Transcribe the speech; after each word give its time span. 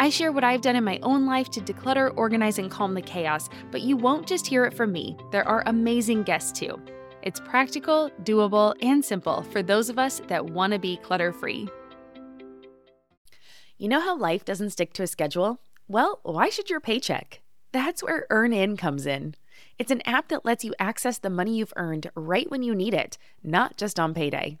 I 0.00 0.10
share 0.10 0.30
what 0.30 0.44
I've 0.44 0.60
done 0.60 0.76
in 0.76 0.84
my 0.84 1.00
own 1.02 1.26
life 1.26 1.50
to 1.50 1.60
declutter, 1.60 2.12
organize, 2.16 2.60
and 2.60 2.70
calm 2.70 2.94
the 2.94 3.02
chaos, 3.02 3.50
but 3.72 3.82
you 3.82 3.96
won't 3.96 4.28
just 4.28 4.46
hear 4.46 4.64
it 4.64 4.72
from 4.72 4.92
me. 4.92 5.16
There 5.32 5.46
are 5.46 5.64
amazing 5.66 6.22
guests 6.22 6.56
too. 6.56 6.80
It's 7.22 7.40
practical, 7.40 8.08
doable, 8.22 8.76
and 8.80 9.04
simple 9.04 9.42
for 9.42 9.60
those 9.60 9.88
of 9.88 9.98
us 9.98 10.22
that 10.28 10.50
want 10.50 10.72
to 10.72 10.78
be 10.78 10.98
clutter 10.98 11.32
free. 11.32 11.68
You 13.76 13.88
know 13.88 13.98
how 13.98 14.16
life 14.16 14.44
doesn't 14.44 14.70
stick 14.70 14.92
to 14.94 15.02
a 15.02 15.08
schedule? 15.08 15.58
Well, 15.88 16.20
why 16.22 16.48
should 16.48 16.70
your 16.70 16.80
paycheck? 16.80 17.40
That's 17.72 18.00
where 18.00 18.28
EarnIn 18.30 18.78
comes 18.78 19.04
in. 19.04 19.34
It's 19.80 19.90
an 19.90 20.02
app 20.06 20.28
that 20.28 20.44
lets 20.44 20.64
you 20.64 20.74
access 20.78 21.18
the 21.18 21.28
money 21.28 21.56
you've 21.56 21.74
earned 21.74 22.08
right 22.14 22.48
when 22.48 22.62
you 22.62 22.72
need 22.72 22.94
it, 22.94 23.18
not 23.42 23.76
just 23.76 23.98
on 23.98 24.14
payday. 24.14 24.60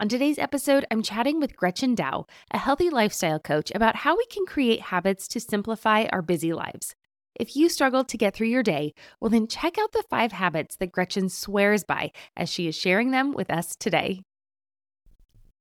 On 0.00 0.08
today's 0.08 0.38
episode, 0.38 0.86
I'm 0.90 1.02
chatting 1.02 1.40
with 1.40 1.58
Gretchen 1.58 1.94
Dow, 1.94 2.24
a 2.50 2.56
healthy 2.56 2.88
lifestyle 2.88 3.38
coach, 3.38 3.70
about 3.74 3.96
how 3.96 4.16
we 4.16 4.24
can 4.30 4.46
create 4.46 4.80
habits 4.80 5.28
to 5.28 5.40
simplify 5.40 6.06
our 6.10 6.22
busy 6.22 6.54
lives. 6.54 6.94
If 7.38 7.54
you 7.54 7.68
struggle 7.68 8.02
to 8.04 8.16
get 8.16 8.34
through 8.34 8.46
your 8.46 8.62
day, 8.62 8.94
well, 9.20 9.28
then 9.28 9.46
check 9.46 9.76
out 9.76 9.92
the 9.92 10.02
five 10.08 10.32
habits 10.32 10.76
that 10.76 10.90
Gretchen 10.90 11.28
swears 11.28 11.84
by 11.84 12.12
as 12.34 12.48
she 12.48 12.66
is 12.66 12.74
sharing 12.74 13.10
them 13.10 13.34
with 13.34 13.50
us 13.50 13.76
today. 13.76 14.22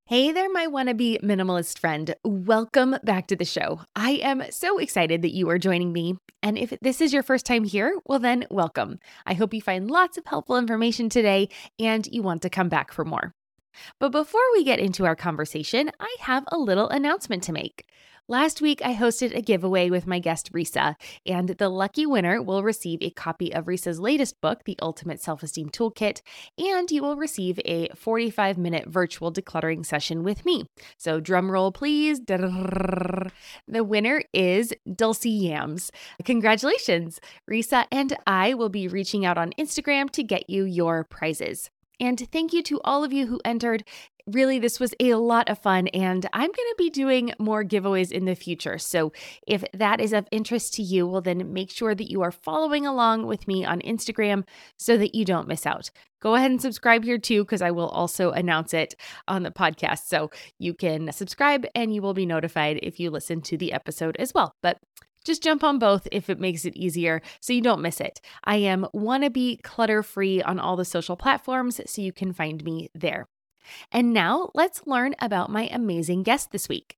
Hey 0.05 0.31
there, 0.31 0.49
my 0.49 0.67
wannabe 0.67 1.21
minimalist 1.21 1.77
friend. 1.77 2.15
Welcome 2.23 2.95
back 3.03 3.27
to 3.27 3.35
the 3.35 3.43
show. 3.43 3.81
I 3.93 4.11
am 4.11 4.43
so 4.51 4.77
excited 4.77 5.21
that 5.23 5.35
you 5.35 5.49
are 5.49 5.59
joining 5.59 5.91
me. 5.91 6.15
And 6.41 6.57
if 6.57 6.73
this 6.81 7.01
is 7.01 7.11
your 7.11 7.23
first 7.23 7.45
time 7.45 7.65
here, 7.65 7.93
well, 8.05 8.19
then 8.19 8.47
welcome. 8.49 8.99
I 9.25 9.33
hope 9.33 9.53
you 9.53 9.61
find 9.61 9.91
lots 9.91 10.17
of 10.17 10.25
helpful 10.25 10.57
information 10.57 11.09
today 11.09 11.49
and 11.77 12.07
you 12.07 12.23
want 12.23 12.41
to 12.43 12.49
come 12.49 12.69
back 12.69 12.93
for 12.93 13.03
more. 13.03 13.33
But 13.99 14.11
before 14.11 14.41
we 14.53 14.63
get 14.63 14.79
into 14.79 15.05
our 15.05 15.15
conversation, 15.15 15.91
I 15.99 16.15
have 16.21 16.43
a 16.47 16.57
little 16.57 16.89
announcement 16.89 17.43
to 17.43 17.53
make. 17.53 17.85
Last 18.29 18.61
week, 18.61 18.79
I 18.85 18.93
hosted 18.93 19.35
a 19.35 19.41
giveaway 19.41 19.89
with 19.89 20.05
my 20.05 20.19
guest, 20.19 20.53
Risa, 20.53 20.93
and 21.25 21.49
the 21.49 21.67
lucky 21.67 22.05
winner 22.05 22.43
will 22.43 22.61
receive 22.61 22.99
a 23.01 23.09
copy 23.09 23.51
of 23.51 23.65
Risa's 23.65 23.99
latest 23.99 24.39
book, 24.39 24.65
The 24.65 24.77
Ultimate 24.83 25.19
Self 25.19 25.41
Esteem 25.41 25.71
Toolkit, 25.71 26.21
and 26.55 26.91
you 26.91 27.01
will 27.01 27.15
receive 27.15 27.59
a 27.65 27.89
45 27.95 28.55
minute 28.59 28.87
virtual 28.87 29.33
decluttering 29.33 29.83
session 29.83 30.21
with 30.23 30.45
me. 30.45 30.65
So, 30.95 31.19
drum 31.19 31.49
roll, 31.49 31.71
please. 31.71 32.21
The 33.67 33.83
winner 33.83 34.21
is 34.31 34.73
Dulcie 34.95 35.29
Yams. 35.29 35.91
Congratulations! 36.23 37.19
Risa 37.49 37.85
and 37.91 38.15
I 38.27 38.53
will 38.53 38.69
be 38.69 38.87
reaching 38.87 39.25
out 39.25 39.39
on 39.39 39.53
Instagram 39.57 40.09
to 40.11 40.23
get 40.23 40.51
you 40.51 40.65
your 40.65 41.03
prizes. 41.03 41.71
And 41.99 42.19
thank 42.31 42.53
you 42.53 42.63
to 42.63 42.79
all 42.83 43.03
of 43.03 43.13
you 43.13 43.27
who 43.27 43.41
entered. 43.43 43.83
Really, 44.27 44.59
this 44.59 44.79
was 44.79 44.93
a 44.99 45.15
lot 45.15 45.49
of 45.49 45.57
fun, 45.57 45.87
and 45.87 46.23
I'm 46.33 46.51
going 46.51 46.53
to 46.53 46.75
be 46.77 46.91
doing 46.91 47.33
more 47.39 47.63
giveaways 47.63 48.11
in 48.11 48.25
the 48.25 48.35
future. 48.35 48.77
So, 48.77 49.11
if 49.47 49.63
that 49.73 49.99
is 49.99 50.13
of 50.13 50.27
interest 50.31 50.75
to 50.75 50.83
you, 50.83 51.07
well, 51.07 51.21
then 51.21 51.51
make 51.51 51.71
sure 51.71 51.95
that 51.95 52.11
you 52.11 52.21
are 52.21 52.31
following 52.31 52.85
along 52.85 53.25
with 53.25 53.47
me 53.47 53.65
on 53.65 53.81
Instagram 53.81 54.43
so 54.77 54.97
that 54.97 55.15
you 55.15 55.25
don't 55.25 55.47
miss 55.47 55.65
out. 55.65 55.89
Go 56.21 56.35
ahead 56.35 56.51
and 56.51 56.61
subscribe 56.61 57.03
here 57.03 57.17
too, 57.17 57.43
because 57.43 57.63
I 57.63 57.71
will 57.71 57.89
also 57.89 58.29
announce 58.29 58.71
it 58.71 58.93
on 59.27 59.41
the 59.41 59.51
podcast. 59.51 60.05
So, 60.05 60.29
you 60.59 60.75
can 60.75 61.11
subscribe 61.11 61.65
and 61.73 61.91
you 61.91 62.03
will 62.03 62.13
be 62.13 62.27
notified 62.27 62.79
if 62.83 62.99
you 62.99 63.09
listen 63.09 63.41
to 63.41 63.57
the 63.57 63.73
episode 63.73 64.15
as 64.17 64.31
well. 64.35 64.53
But 64.61 64.77
just 65.23 65.43
jump 65.43 65.63
on 65.63 65.79
both 65.79 66.07
if 66.11 66.29
it 66.29 66.39
makes 66.39 66.65
it 66.65 66.75
easier 66.75 67.21
so 67.39 67.53
you 67.53 67.61
don't 67.61 67.81
miss 67.81 67.99
it. 67.99 68.21
I 68.43 68.57
am 68.57 68.87
wannabe 68.93 69.61
clutter 69.63 70.03
free 70.03 70.41
on 70.41 70.59
all 70.59 70.75
the 70.75 70.85
social 70.85 71.15
platforms, 71.15 71.81
so 71.85 72.01
you 72.01 72.13
can 72.13 72.33
find 72.33 72.63
me 72.63 72.89
there. 72.93 73.27
And 73.91 74.13
now 74.13 74.49
let's 74.53 74.87
learn 74.87 75.15
about 75.19 75.51
my 75.51 75.69
amazing 75.71 76.23
guest 76.23 76.51
this 76.51 76.69
week. 76.69 76.95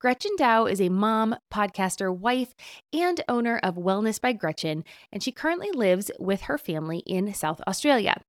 Gretchen 0.00 0.32
Dow 0.36 0.66
is 0.66 0.80
a 0.80 0.88
mom, 0.88 1.36
podcaster, 1.52 2.16
wife, 2.16 2.54
and 2.92 3.22
owner 3.28 3.58
of 3.62 3.76
Wellness 3.76 4.20
by 4.20 4.32
Gretchen, 4.32 4.84
and 5.12 5.22
she 5.22 5.30
currently 5.30 5.70
lives 5.70 6.10
with 6.18 6.42
her 6.42 6.58
family 6.58 6.98
in 7.06 7.32
South 7.34 7.60
Australia. 7.66 8.22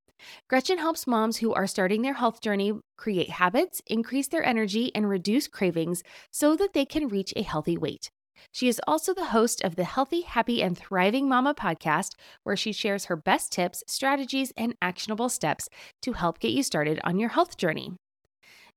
Gretchen 0.50 0.78
helps 0.78 1.08
moms 1.08 1.38
who 1.38 1.54
are 1.54 1.68
starting 1.68 2.02
their 2.02 2.16
health 2.16 2.42
journey 2.42 2.74
create 2.98 3.30
habits, 3.30 3.82
increase 3.88 4.28
their 4.28 4.46
energy, 4.46 4.92
and 4.94 5.10
reduce 5.10 5.48
cravings 5.48 6.04
so 6.30 6.56
that 6.56 6.74
they 6.74 6.86
can 6.86 7.08
reach 7.08 7.34
a 7.36 7.42
healthy 7.42 7.78
weight. 7.78 8.12
She 8.52 8.68
is 8.68 8.82
also 8.88 9.14
the 9.14 9.26
host 9.26 9.62
of 9.64 9.76
the 9.76 9.84
Healthy, 9.84 10.22
Happy, 10.22 10.62
and 10.62 10.78
Thriving 10.78 11.28
Mama 11.28 11.54
podcast, 11.54 12.16
where 12.44 12.56
she 12.56 12.72
shares 12.72 13.06
her 13.06 13.16
best 13.16 13.52
tips, 13.52 13.84
strategies, 13.88 14.52
and 14.58 14.76
actionable 14.82 15.30
steps 15.30 15.70
to 16.02 16.14
help 16.14 16.40
get 16.40 16.52
you 16.52 16.64
started 16.64 17.00
on 17.04 17.20
your 17.20 17.30
health 17.30 17.58
journey. 17.58 17.94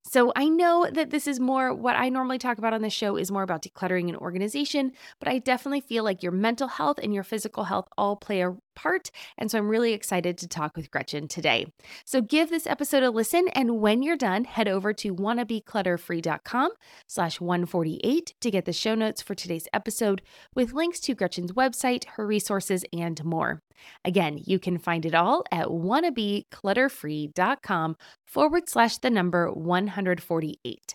So 0.05 0.33
I 0.35 0.49
know 0.49 0.89
that 0.93 1.11
this 1.11 1.27
is 1.27 1.39
more 1.39 1.73
what 1.73 1.97
I 1.97 2.09
normally 2.09 2.39
talk 2.39 2.59
about 2.59 2.73
on 2.73 2.83
the 2.83 2.91
show 2.91 3.17
is 3.17 3.31
more 3.31 3.45
about 3.45 3.63
decluttering 3.63 4.09
and 4.09 4.17
organization, 4.17 4.93
but 5.21 5.29
I 5.29 5.39
definitely 5.39 5.81
feel 5.81 6.03
like 6.03 6.23
your 6.23 6.33
mental 6.33 6.69
health 6.69 6.99
and 7.03 7.15
your 7.15 7.23
physical 7.23 7.65
health 7.65 7.87
all 7.97 8.17
play 8.17 8.43
a 8.43 8.57
part. 8.75 9.11
And 9.39 9.51
so 9.51 9.59
I'm 9.59 9.69
really 9.69 9.93
excited 9.93 10.39
to 10.39 10.49
talk 10.49 10.77
with 10.77 10.91
Gretchen 10.91 11.29
today. 11.29 11.73
So 12.05 12.21
give 12.21 12.51
this 12.51 12.67
episode 12.67 13.03
a 13.03 13.11
listen. 13.11 13.49
And 13.49 13.81
when 13.81 14.03
you're 14.03 14.17
done, 14.17 14.45
head 14.45 14.69
over 14.69 14.93
to 14.95 15.15
wannabeclutterfree.com 15.15 16.71
slash 17.07 17.41
148 17.41 18.35
to 18.41 18.51
get 18.51 18.65
the 18.65 18.73
show 18.73 18.95
notes 18.95 19.23
for 19.23 19.35
today's 19.35 19.69
episode 19.73 20.23
with 20.55 20.73
links 20.73 21.01
to 21.01 21.15
Gretchen's 21.15 21.53
website, 21.53 22.05
her 22.05 22.27
resources, 22.27 22.85
and 22.93 23.25
more. 23.25 23.63
Again, 24.05 24.39
you 24.45 24.59
can 24.59 24.77
find 24.79 25.07
it 25.07 25.15
all 25.15 25.45
at 25.51 25.69
wannabeclutterfree.com 25.69 27.97
forward 28.27 28.69
slash 28.69 28.99
the 28.99 29.11
number 29.11 29.51
148. 29.51 30.95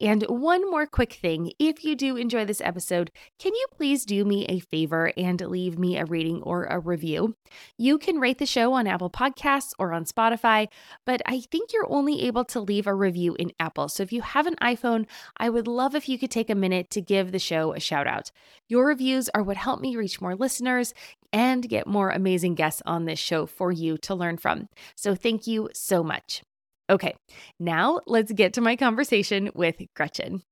And 0.00 0.22
one 0.24 0.70
more 0.70 0.86
quick 0.86 1.14
thing 1.14 1.52
if 1.58 1.84
you 1.84 1.94
do 1.94 2.16
enjoy 2.16 2.44
this 2.44 2.60
episode, 2.60 3.10
can 3.38 3.54
you 3.54 3.66
please 3.76 4.04
do 4.04 4.24
me 4.24 4.44
a 4.46 4.60
favor 4.60 5.12
and 5.16 5.40
leave 5.40 5.78
me 5.78 5.96
a 5.96 6.04
rating 6.04 6.42
or 6.42 6.64
a 6.64 6.78
review? 6.78 7.36
You 7.78 7.98
can 7.98 8.18
rate 8.18 8.38
the 8.38 8.46
show 8.46 8.72
on 8.72 8.86
Apple 8.86 9.10
Podcasts 9.10 9.72
or 9.78 9.92
on 9.92 10.04
Spotify, 10.04 10.68
but 11.04 11.22
I 11.26 11.40
think 11.40 11.72
you're 11.72 11.90
only 11.90 12.22
able 12.22 12.44
to 12.46 12.60
leave 12.60 12.86
a 12.86 12.94
review 12.94 13.36
in 13.38 13.52
Apple. 13.60 13.88
So 13.88 14.02
if 14.02 14.12
you 14.12 14.22
have 14.22 14.46
an 14.46 14.56
iPhone, 14.56 15.06
I 15.36 15.50
would 15.50 15.66
love 15.66 15.94
if 15.94 16.08
you 16.08 16.18
could 16.18 16.30
take 16.30 16.50
a 16.50 16.54
minute 16.54 16.90
to 16.90 17.00
give 17.00 17.32
the 17.32 17.38
show 17.38 17.72
a 17.72 17.80
shout 17.80 18.06
out. 18.06 18.30
Your 18.68 18.86
reviews 18.86 19.28
are 19.30 19.42
what 19.42 19.56
help 19.56 19.80
me 19.80 19.96
reach 19.96 20.20
more 20.20 20.34
listeners 20.34 20.94
and 21.32 21.68
get 21.68 21.86
more 21.86 22.10
amazing 22.10 22.54
guests 22.54 22.82
on 22.86 23.04
this 23.04 23.18
show 23.18 23.46
for 23.46 23.72
you 23.72 23.98
to 23.98 24.14
learn 24.14 24.36
from. 24.38 24.68
So 24.94 25.14
thank 25.14 25.46
you 25.46 25.68
so 25.72 26.02
much. 26.04 26.42
Okay, 26.90 27.14
now 27.58 28.00
let's 28.06 28.30
get 28.30 28.54
to 28.54 28.60
my 28.60 28.76
conversation 28.76 29.50
with 29.54 29.76
Gretchen. 29.96 30.42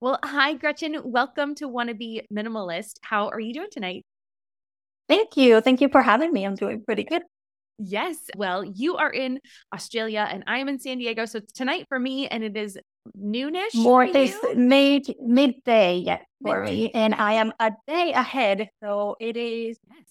Well, 0.00 0.18
hi, 0.24 0.54
Gretchen. 0.54 0.96
Welcome 1.04 1.54
to 1.56 1.68
Wannabe 1.68 2.22
Minimalist. 2.32 2.94
How 3.02 3.28
are 3.28 3.38
you 3.38 3.54
doing 3.54 3.68
tonight? 3.70 4.04
Thank 5.08 5.36
you. 5.36 5.60
Thank 5.60 5.80
you 5.80 5.88
for 5.88 6.02
having 6.02 6.32
me. 6.32 6.44
I'm 6.44 6.56
doing 6.56 6.82
pretty 6.84 7.04
good. 7.04 7.22
Yes. 7.78 8.18
Well, 8.36 8.64
you 8.64 8.96
are 8.96 9.10
in 9.10 9.38
Australia 9.72 10.26
and 10.28 10.42
I 10.48 10.58
am 10.58 10.68
in 10.68 10.80
San 10.80 10.98
Diego. 10.98 11.24
So 11.26 11.40
tonight 11.54 11.86
for 11.88 11.98
me, 11.98 12.26
and 12.26 12.42
it 12.42 12.56
is 12.56 12.76
noonish. 13.16 13.74
More 13.76 14.04
it's 14.04 14.36
mid 14.56 15.14
midday 15.20 15.98
yet 15.98 16.26
for 16.42 16.60
midday. 16.60 16.74
me. 16.74 16.90
And 16.92 17.14
I 17.14 17.34
am 17.34 17.52
a 17.60 17.72
day 17.86 18.12
ahead. 18.12 18.68
So 18.82 19.16
it 19.20 19.36
is 19.36 19.78
yes. 19.88 20.09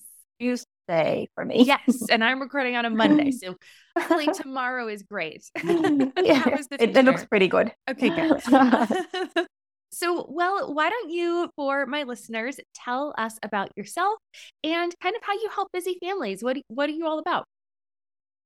For 0.90 1.46
me. 1.46 1.66
Yes. 1.66 2.10
And 2.10 2.24
I'm 2.24 2.42
recording 2.42 2.76
on 2.76 2.86
a 2.86 2.90
Monday. 2.90 3.32
So 3.40 3.56
hopefully 3.98 4.28
tomorrow 4.34 4.88
is 4.88 5.04
great. 5.04 5.44
yeah, 5.64 6.58
it, 6.80 6.98
it 6.98 7.06
looks 7.06 7.26
pretty 7.26 7.48
good. 7.48 7.72
Okay, 7.90 8.10
good. 8.10 8.42
So, 9.92 10.26
well, 10.30 10.74
why 10.74 10.90
don't 10.90 11.10
you, 11.10 11.50
for 11.56 11.86
my 11.86 12.04
listeners, 12.04 12.60
tell 12.76 13.14
us 13.18 13.38
about 13.44 13.70
yourself 13.76 14.18
and 14.64 14.94
kind 15.02 15.16
of 15.16 15.22
how 15.24 15.34
you 15.34 15.50
help 15.54 15.70
busy 15.72 15.98
families? 16.02 16.44
What 16.44 16.58
What 16.68 16.90
are 16.90 16.94
you 16.94 17.06
all 17.06 17.20
about? 17.20 17.46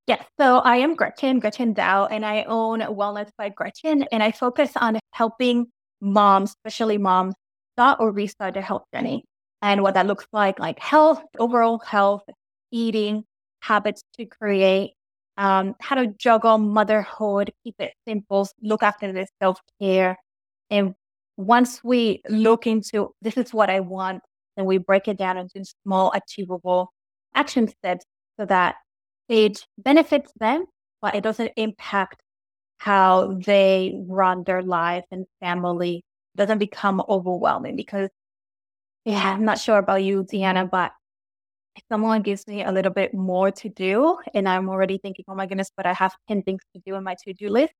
Yes, 0.07 0.25
so 0.39 0.57
I 0.59 0.77
am 0.77 0.95
Gretchen, 0.95 1.39
Gretchen 1.39 1.73
Dow, 1.73 2.07
and 2.07 2.25
I 2.25 2.43
own 2.43 2.81
Wellness 2.81 3.29
by 3.37 3.49
Gretchen, 3.49 4.03
and 4.11 4.21
I 4.21 4.31
focus 4.31 4.71
on 4.75 4.99
helping 5.13 5.67
moms, 6.01 6.51
especially 6.51 6.97
moms, 6.97 7.35
start 7.75 7.99
or 8.01 8.11
restart 8.11 8.53
their 8.53 8.63
health 8.63 8.83
journey 8.93 9.23
and 9.63 9.81
what 9.81 9.95
that 9.95 10.07
looks 10.07 10.27
like, 10.33 10.59
like 10.59 10.79
health, 10.79 11.23
overall 11.39 11.79
health, 11.79 12.23
eating 12.71 13.23
habits 13.61 14.03
to 14.17 14.25
create, 14.25 14.91
um, 15.37 15.75
how 15.81 15.95
to 15.95 16.07
juggle 16.19 16.57
motherhood, 16.59 17.51
keep 17.63 17.75
it 17.79 17.93
simple, 18.07 18.47
look 18.61 18.83
after 18.83 19.13
the 19.13 19.25
self 19.41 19.59
care. 19.81 20.17
And 20.69 20.95
once 21.37 21.83
we 21.83 22.21
look 22.29 22.67
into 22.67 23.15
this 23.21 23.37
is 23.37 23.53
what 23.53 23.69
I 23.69 23.79
want, 23.79 24.21
then 24.57 24.65
we 24.65 24.79
break 24.79 25.07
it 25.07 25.17
down 25.17 25.37
into 25.37 25.65
small, 25.83 26.11
achievable 26.13 26.91
action 27.35 27.69
steps 27.69 28.05
so 28.39 28.45
that 28.47 28.75
it 29.29 29.65
benefits 29.77 30.31
them, 30.39 30.65
but 31.01 31.15
it 31.15 31.23
doesn't 31.23 31.51
impact 31.57 32.21
how 32.79 33.33
they 33.45 33.95
run 34.07 34.43
their 34.45 34.61
life 34.61 35.05
and 35.11 35.25
family. 35.41 36.03
Doesn't 36.35 36.59
become 36.59 37.01
overwhelming 37.07 37.75
because, 37.77 38.09
yeah, 39.05 39.33
I'm 39.33 39.45
not 39.45 39.59
sure 39.59 39.77
about 39.77 40.03
you, 40.03 40.23
Deanna, 40.23 40.69
but 40.69 40.91
if 41.75 41.83
someone 41.91 42.21
gives 42.21 42.47
me 42.47 42.63
a 42.63 42.71
little 42.71 42.91
bit 42.93 43.13
more 43.13 43.51
to 43.51 43.69
do 43.69 44.17
and 44.33 44.47
I'm 44.49 44.69
already 44.69 44.99
thinking, 44.99 45.25
oh 45.27 45.35
my 45.35 45.45
goodness, 45.47 45.71
but 45.75 45.85
I 45.85 45.93
have 45.93 46.13
10 46.27 46.43
things 46.43 46.61
to 46.75 46.81
do 46.85 46.95
in 46.95 47.03
my 47.03 47.15
to 47.25 47.33
do 47.33 47.49
list, 47.49 47.73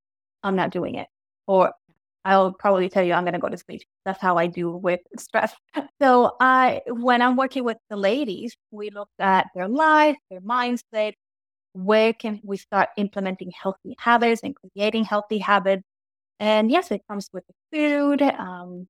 I'm 0.44 0.56
not 0.56 0.72
doing 0.72 0.96
it. 0.96 1.08
Or 1.48 1.74
I'll 2.26 2.54
probably 2.54 2.90
tell 2.90 3.04
you 3.04 3.14
I'm 3.14 3.24
going 3.26 3.34
to 3.34 3.40
go 3.40 3.50
to 3.50 3.58
sleep. 3.58 3.82
That's 4.06 4.22
how 4.22 4.38
I 4.38 4.48
do 4.48 4.72
with 4.72 5.02
stress. 5.20 5.54
So 6.02 6.36
I, 6.42 6.82
when 6.88 7.22
I'm 7.22 7.36
working 7.38 7.64
with 7.66 7.78
the 7.90 7.98
ladies, 7.98 8.56
we 8.72 8.90
look 8.92 9.10
at 9.20 9.48
their 9.56 9.68
life, 9.68 10.18
their 10.32 10.42
mindset, 10.42 11.14
where 11.74 12.14
can 12.14 12.42
we 12.44 12.58
start 12.58 12.90
implementing 12.98 13.52
healthy 13.52 13.96
habits 14.00 14.42
and 14.44 14.56
creating 14.56 15.06
healthy 15.06 15.40
habits? 15.40 15.84
And 16.40 16.72
yes, 16.72 16.92
it 16.92 17.02
comes 17.10 17.30
with 17.34 17.44
food, 17.74 18.22
um, 18.24 18.88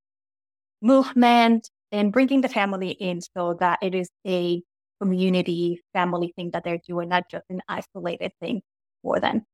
movement, 0.81 1.69
and 1.93 2.11
bringing 2.11 2.41
the 2.41 2.49
family 2.49 2.89
in 2.89 3.21
so 3.21 3.55
that 3.59 3.79
it 3.81 3.95
is 3.95 4.09
a 4.27 4.61
community 4.99 5.81
family 5.93 6.33
thing 6.35 6.49
that 6.51 6.63
they're 6.63 6.81
doing, 6.87 7.07
not 7.09 7.29
just 7.29 7.45
an 7.49 7.61
isolated 7.69 8.31
thing 8.41 8.61
for 9.03 9.19
them. 9.19 9.45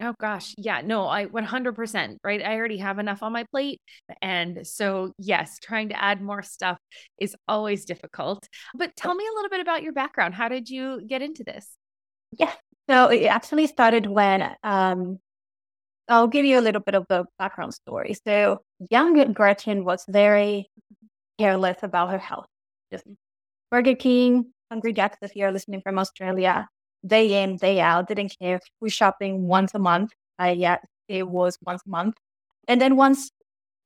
Oh 0.00 0.14
gosh. 0.20 0.54
Yeah, 0.58 0.82
no, 0.82 1.06
I 1.06 1.26
100%, 1.26 2.16
right? 2.22 2.42
I 2.42 2.56
already 2.56 2.78
have 2.78 2.98
enough 2.98 3.22
on 3.22 3.32
my 3.32 3.44
plate. 3.44 3.80
And 4.20 4.66
so, 4.66 5.12
yes, 5.18 5.58
trying 5.62 5.88
to 5.90 6.02
add 6.02 6.20
more 6.20 6.42
stuff 6.42 6.78
is 7.18 7.34
always 7.48 7.84
difficult. 7.86 8.46
But 8.74 8.94
tell 8.96 9.14
me 9.14 9.24
a 9.26 9.34
little 9.34 9.48
bit 9.48 9.60
about 9.60 9.82
your 9.82 9.92
background. 9.92 10.34
How 10.34 10.48
did 10.48 10.68
you 10.68 11.00
get 11.06 11.22
into 11.22 11.44
this? 11.44 11.66
Yeah. 12.32 12.52
So 12.90 13.08
it 13.08 13.24
actually 13.24 13.66
started 13.66 14.06
when 14.06 14.54
um, 14.62 15.18
I'll 16.08 16.28
give 16.28 16.44
you 16.44 16.58
a 16.58 16.60
little 16.60 16.82
bit 16.82 16.94
of 16.94 17.06
the 17.08 17.24
background 17.38 17.74
story. 17.74 18.14
So 18.26 18.60
young 18.90 19.32
Gretchen 19.32 19.84
was 19.84 20.04
very 20.08 20.70
careless 21.38 21.78
about 21.82 22.10
her 22.10 22.18
health. 22.18 22.46
Just 22.92 23.04
Burger 23.70 23.94
King, 23.94 24.52
Hungry 24.70 24.92
Jack's, 24.92 25.18
if 25.22 25.36
you're 25.36 25.52
listening 25.52 25.80
from 25.82 25.98
Australia, 25.98 26.68
day 27.06 27.42
in, 27.42 27.56
day 27.56 27.80
out, 27.80 28.08
didn't 28.08 28.36
care. 28.40 28.60
We 28.80 28.90
shopping 28.90 29.46
once 29.46 29.72
a 29.74 29.78
month. 29.78 30.12
I 30.38 30.52
yeah, 30.52 30.78
it 31.08 31.28
was 31.28 31.58
once 31.62 31.82
a 31.86 31.90
month. 31.90 32.16
And 32.68 32.80
then 32.80 32.96
once 32.96 33.30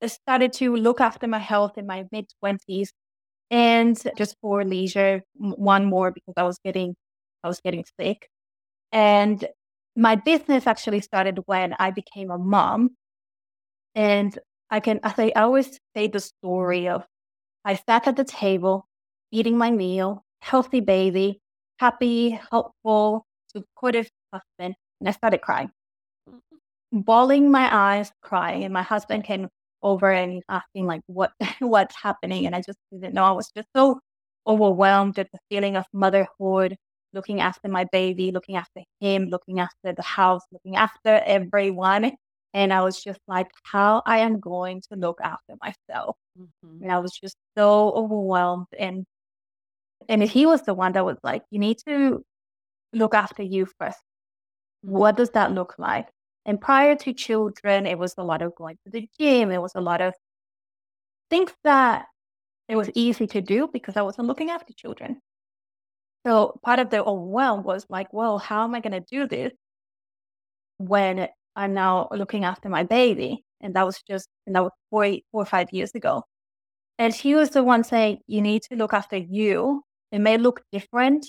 I 0.02 0.06
started 0.08 0.52
to 0.54 0.76
look 0.76 1.00
after 1.00 1.26
my 1.26 1.38
health 1.38 1.78
in 1.78 1.86
my 1.86 2.04
mid 2.12 2.26
twenties 2.40 2.92
and 3.50 4.00
just 4.16 4.36
for 4.40 4.64
leisure, 4.64 5.22
one 5.34 5.84
more 5.86 6.10
because 6.12 6.34
I 6.36 6.44
was 6.44 6.58
getting 6.64 6.94
I 7.44 7.48
was 7.48 7.60
getting 7.60 7.84
sick. 7.98 8.28
And 8.92 9.46
my 9.96 10.16
business 10.16 10.66
actually 10.66 11.00
started 11.00 11.40
when 11.46 11.74
I 11.78 11.90
became 11.90 12.30
a 12.30 12.38
mom. 12.38 12.96
And 13.94 14.38
I 14.70 14.80
can, 14.80 15.00
I, 15.02 15.32
I 15.36 15.42
always 15.42 15.78
say 15.96 16.06
the 16.08 16.20
story 16.20 16.88
of 16.88 17.04
I 17.64 17.74
sat 17.76 18.06
at 18.08 18.16
the 18.16 18.24
table, 18.24 18.86
eating 19.30 19.58
my 19.58 19.70
meal, 19.70 20.24
healthy 20.40 20.80
baby, 20.80 21.40
happy, 21.78 22.30
helpful, 22.50 23.26
supportive 23.48 24.10
husband, 24.32 24.76
and 25.00 25.08
I 25.08 25.12
started 25.12 25.40
crying, 25.42 25.70
bawling 26.92 27.50
my 27.50 27.68
eyes, 27.74 28.12
crying. 28.22 28.64
And 28.64 28.72
my 28.74 28.82
husband 28.82 29.24
came 29.24 29.48
over 29.82 30.10
and 30.12 30.32
he's 30.32 30.44
asking 30.48 30.86
like, 30.86 31.02
"What, 31.06 31.32
what's 31.60 31.96
happening?" 32.02 32.46
And 32.46 32.54
I 32.56 32.60
just 32.62 32.78
didn't 32.92 33.14
know. 33.14 33.24
I 33.24 33.32
was 33.32 33.50
just 33.56 33.68
so 33.76 34.00
overwhelmed 34.46 35.18
at 35.18 35.28
the 35.32 35.38
feeling 35.50 35.76
of 35.76 35.84
motherhood, 35.92 36.76
looking 37.12 37.40
after 37.40 37.68
my 37.68 37.84
baby, 37.92 38.32
looking 38.32 38.56
after 38.56 38.82
him, 39.00 39.26
looking 39.26 39.60
after 39.60 39.92
the 39.94 40.02
house, 40.02 40.42
looking 40.52 40.76
after 40.76 41.22
everyone. 41.26 42.12
And 42.52 42.72
I 42.72 42.82
was 42.82 43.02
just 43.02 43.20
like, 43.28 43.48
how 43.62 44.02
I 44.06 44.18
am 44.18 44.40
going 44.40 44.82
to 44.90 44.98
look 44.98 45.20
after 45.22 45.54
myself. 45.62 46.16
Mm-hmm. 46.38 46.82
And 46.82 46.92
I 46.92 46.98
was 46.98 47.12
just 47.12 47.36
so 47.56 47.92
overwhelmed. 47.92 48.66
And 48.78 49.04
and 50.08 50.22
he 50.22 50.46
was 50.46 50.62
the 50.62 50.74
one 50.74 50.92
that 50.92 51.04
was 51.04 51.18
like, 51.22 51.42
you 51.50 51.58
need 51.58 51.78
to 51.86 52.24
look 52.92 53.14
after 53.14 53.42
you 53.42 53.66
first. 53.78 53.98
Mm-hmm. 54.84 54.96
What 54.96 55.16
does 55.16 55.30
that 55.30 55.52
look 55.52 55.74
like? 55.78 56.08
And 56.46 56.60
prior 56.60 56.96
to 56.96 57.12
children, 57.12 57.86
it 57.86 57.98
was 57.98 58.14
a 58.16 58.24
lot 58.24 58.42
of 58.42 58.54
going 58.54 58.78
to 58.84 58.90
the 58.90 59.08
gym. 59.18 59.50
It 59.50 59.60
was 59.60 59.72
a 59.74 59.80
lot 59.80 60.00
of 60.00 60.14
things 61.28 61.52
that 61.64 62.06
it 62.68 62.76
was 62.76 62.90
easy 62.94 63.26
to 63.28 63.40
do 63.40 63.68
because 63.72 63.96
I 63.96 64.02
wasn't 64.02 64.28
looking 64.28 64.50
after 64.50 64.72
children. 64.72 65.20
So 66.26 66.58
part 66.64 66.78
of 66.78 66.90
the 66.90 67.04
overwhelm 67.04 67.62
was 67.62 67.86
like, 67.88 68.12
well, 68.12 68.38
how 68.38 68.64
am 68.64 68.74
I 68.74 68.80
going 68.80 68.92
to 68.92 69.00
do 69.00 69.26
this 69.26 69.52
when 70.78 71.28
I'm 71.56 71.74
now 71.74 72.08
looking 72.12 72.44
after 72.44 72.68
my 72.68 72.84
baby? 72.84 73.44
And 73.60 73.74
that 73.74 73.84
was 73.84 74.02
just, 74.08 74.28
and 74.46 74.56
that 74.56 74.62
was 74.62 74.72
four, 74.90 75.04
four 75.32 75.42
or 75.42 75.46
five 75.46 75.68
years 75.72 75.92
ago. 75.94 76.24
And 76.98 77.14
he 77.14 77.34
was 77.34 77.50
the 77.50 77.62
one 77.62 77.84
saying, 77.84 78.18
you 78.26 78.40
need 78.40 78.62
to 78.64 78.76
look 78.76 78.92
after 78.92 79.16
you. 79.16 79.82
It 80.12 80.20
may 80.20 80.38
look 80.38 80.62
different, 80.72 81.26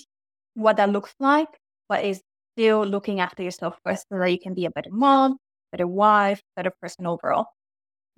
what 0.54 0.76
that 0.76 0.90
looks 0.90 1.14
like, 1.18 1.48
but 1.88 2.04
it's 2.04 2.20
still 2.54 2.84
looking 2.84 3.20
after 3.20 3.42
yourself 3.42 3.76
first 3.84 4.06
so 4.10 4.18
that 4.18 4.30
you 4.30 4.38
can 4.38 4.54
be 4.54 4.66
a 4.66 4.70
better 4.70 4.90
mom, 4.90 5.38
better 5.70 5.86
wife, 5.86 6.42
better 6.56 6.72
person 6.80 7.06
overall. 7.06 7.46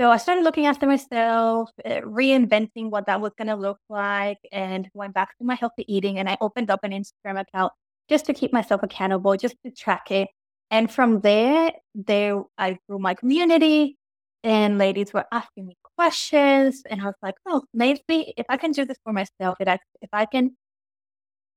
So 0.00 0.10
I 0.10 0.16
started 0.16 0.42
looking 0.42 0.66
after 0.66 0.86
myself, 0.86 1.70
uh, 1.84 2.00
reinventing 2.00 2.90
what 2.90 3.06
that 3.06 3.20
was 3.20 3.30
going 3.38 3.46
to 3.46 3.54
look 3.54 3.78
like, 3.88 4.38
and 4.50 4.88
went 4.92 5.14
back 5.14 5.38
to 5.38 5.44
my 5.44 5.54
healthy 5.54 5.84
eating. 5.86 6.18
And 6.18 6.28
I 6.28 6.36
opened 6.40 6.70
up 6.70 6.80
an 6.82 6.90
Instagram 6.90 7.40
account 7.40 7.72
just 8.08 8.26
to 8.26 8.34
keep 8.34 8.52
myself 8.52 8.82
accountable, 8.82 9.36
just 9.36 9.54
to 9.64 9.70
track 9.70 10.10
it. 10.10 10.28
And 10.74 10.90
from 10.90 11.20
there, 11.20 11.70
there 11.94 12.42
I 12.58 12.78
grew 12.88 12.98
my 12.98 13.14
community, 13.14 13.96
and 14.42 14.76
ladies 14.76 15.12
were 15.14 15.24
asking 15.30 15.68
me 15.68 15.76
questions, 15.96 16.82
and 16.90 17.00
I 17.00 17.04
was 17.04 17.14
like, 17.22 17.36
oh, 17.46 17.62
maybe 17.72 18.34
if 18.36 18.44
I 18.48 18.56
can 18.56 18.72
do 18.72 18.84
this 18.84 18.96
for 19.04 19.12
myself, 19.12 19.56
if 19.60 19.68
I, 19.68 19.78
if 20.02 20.10
I 20.12 20.26
can 20.26 20.56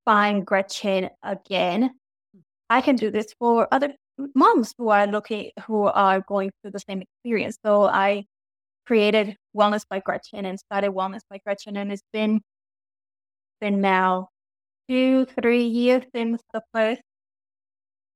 find 0.05 0.45
Gretchen 0.45 1.09
again, 1.23 1.95
I 2.69 2.81
can 2.81 2.95
do 2.95 3.09
this 3.09 3.33
for 3.39 3.67
other 3.71 3.95
moms 4.35 4.75
who 4.77 4.89
are 4.89 5.07
looking, 5.07 5.49
who 5.65 5.85
are 5.85 6.21
going 6.21 6.51
through 6.61 6.73
the 6.73 6.83
same 6.87 7.01
experience. 7.01 7.57
So 7.65 7.85
I 7.85 8.25
created 8.85 9.35
Wellness 9.55 9.83
by 9.89 9.99
Gretchen 9.99 10.45
and 10.45 10.59
started 10.59 10.91
Wellness 10.91 11.21
by 11.27 11.39
Gretchen, 11.43 11.75
and 11.75 11.91
it's 11.91 12.03
been 12.13 12.41
been 13.61 13.81
now 13.81 14.29
two, 14.87 15.25
three 15.41 15.65
years 15.65 16.03
since 16.13 16.39
the 16.53 16.61
first 16.71 17.01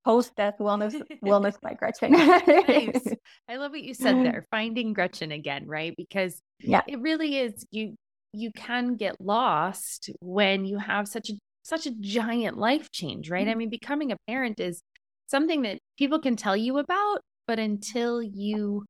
post 0.04 0.34
death 0.36 0.54
wellness 0.58 1.00
wellness 1.24 1.60
by 1.60 1.74
Gretchen. 1.74 2.12
nice. 2.12 3.14
I 3.48 3.56
love 3.56 3.72
what 3.72 3.82
you 3.82 3.94
said 3.94 4.16
there, 4.16 4.46
finding 4.50 4.92
Gretchen 4.92 5.32
again, 5.32 5.66
right? 5.66 5.94
Because 5.96 6.40
yeah, 6.60 6.82
it 6.86 7.00
really 7.00 7.38
is 7.38 7.66
you 7.70 7.94
you 8.32 8.50
can 8.54 8.96
get 8.96 9.20
lost 9.20 10.10
when 10.20 10.64
you 10.64 10.78
have 10.78 11.06
such 11.06 11.30
a 11.30 11.34
such 11.62 11.86
a 11.86 11.92
giant 12.00 12.58
life 12.58 12.90
change, 12.90 13.30
right? 13.30 13.42
Mm-hmm. 13.42 13.50
I 13.50 13.54
mean, 13.54 13.70
becoming 13.70 14.12
a 14.12 14.16
parent 14.26 14.58
is 14.58 14.80
something 15.28 15.62
that 15.62 15.78
people 15.98 16.18
can 16.18 16.36
tell 16.36 16.56
you 16.56 16.78
about, 16.78 17.20
but 17.46 17.58
until 17.58 18.22
you 18.22 18.84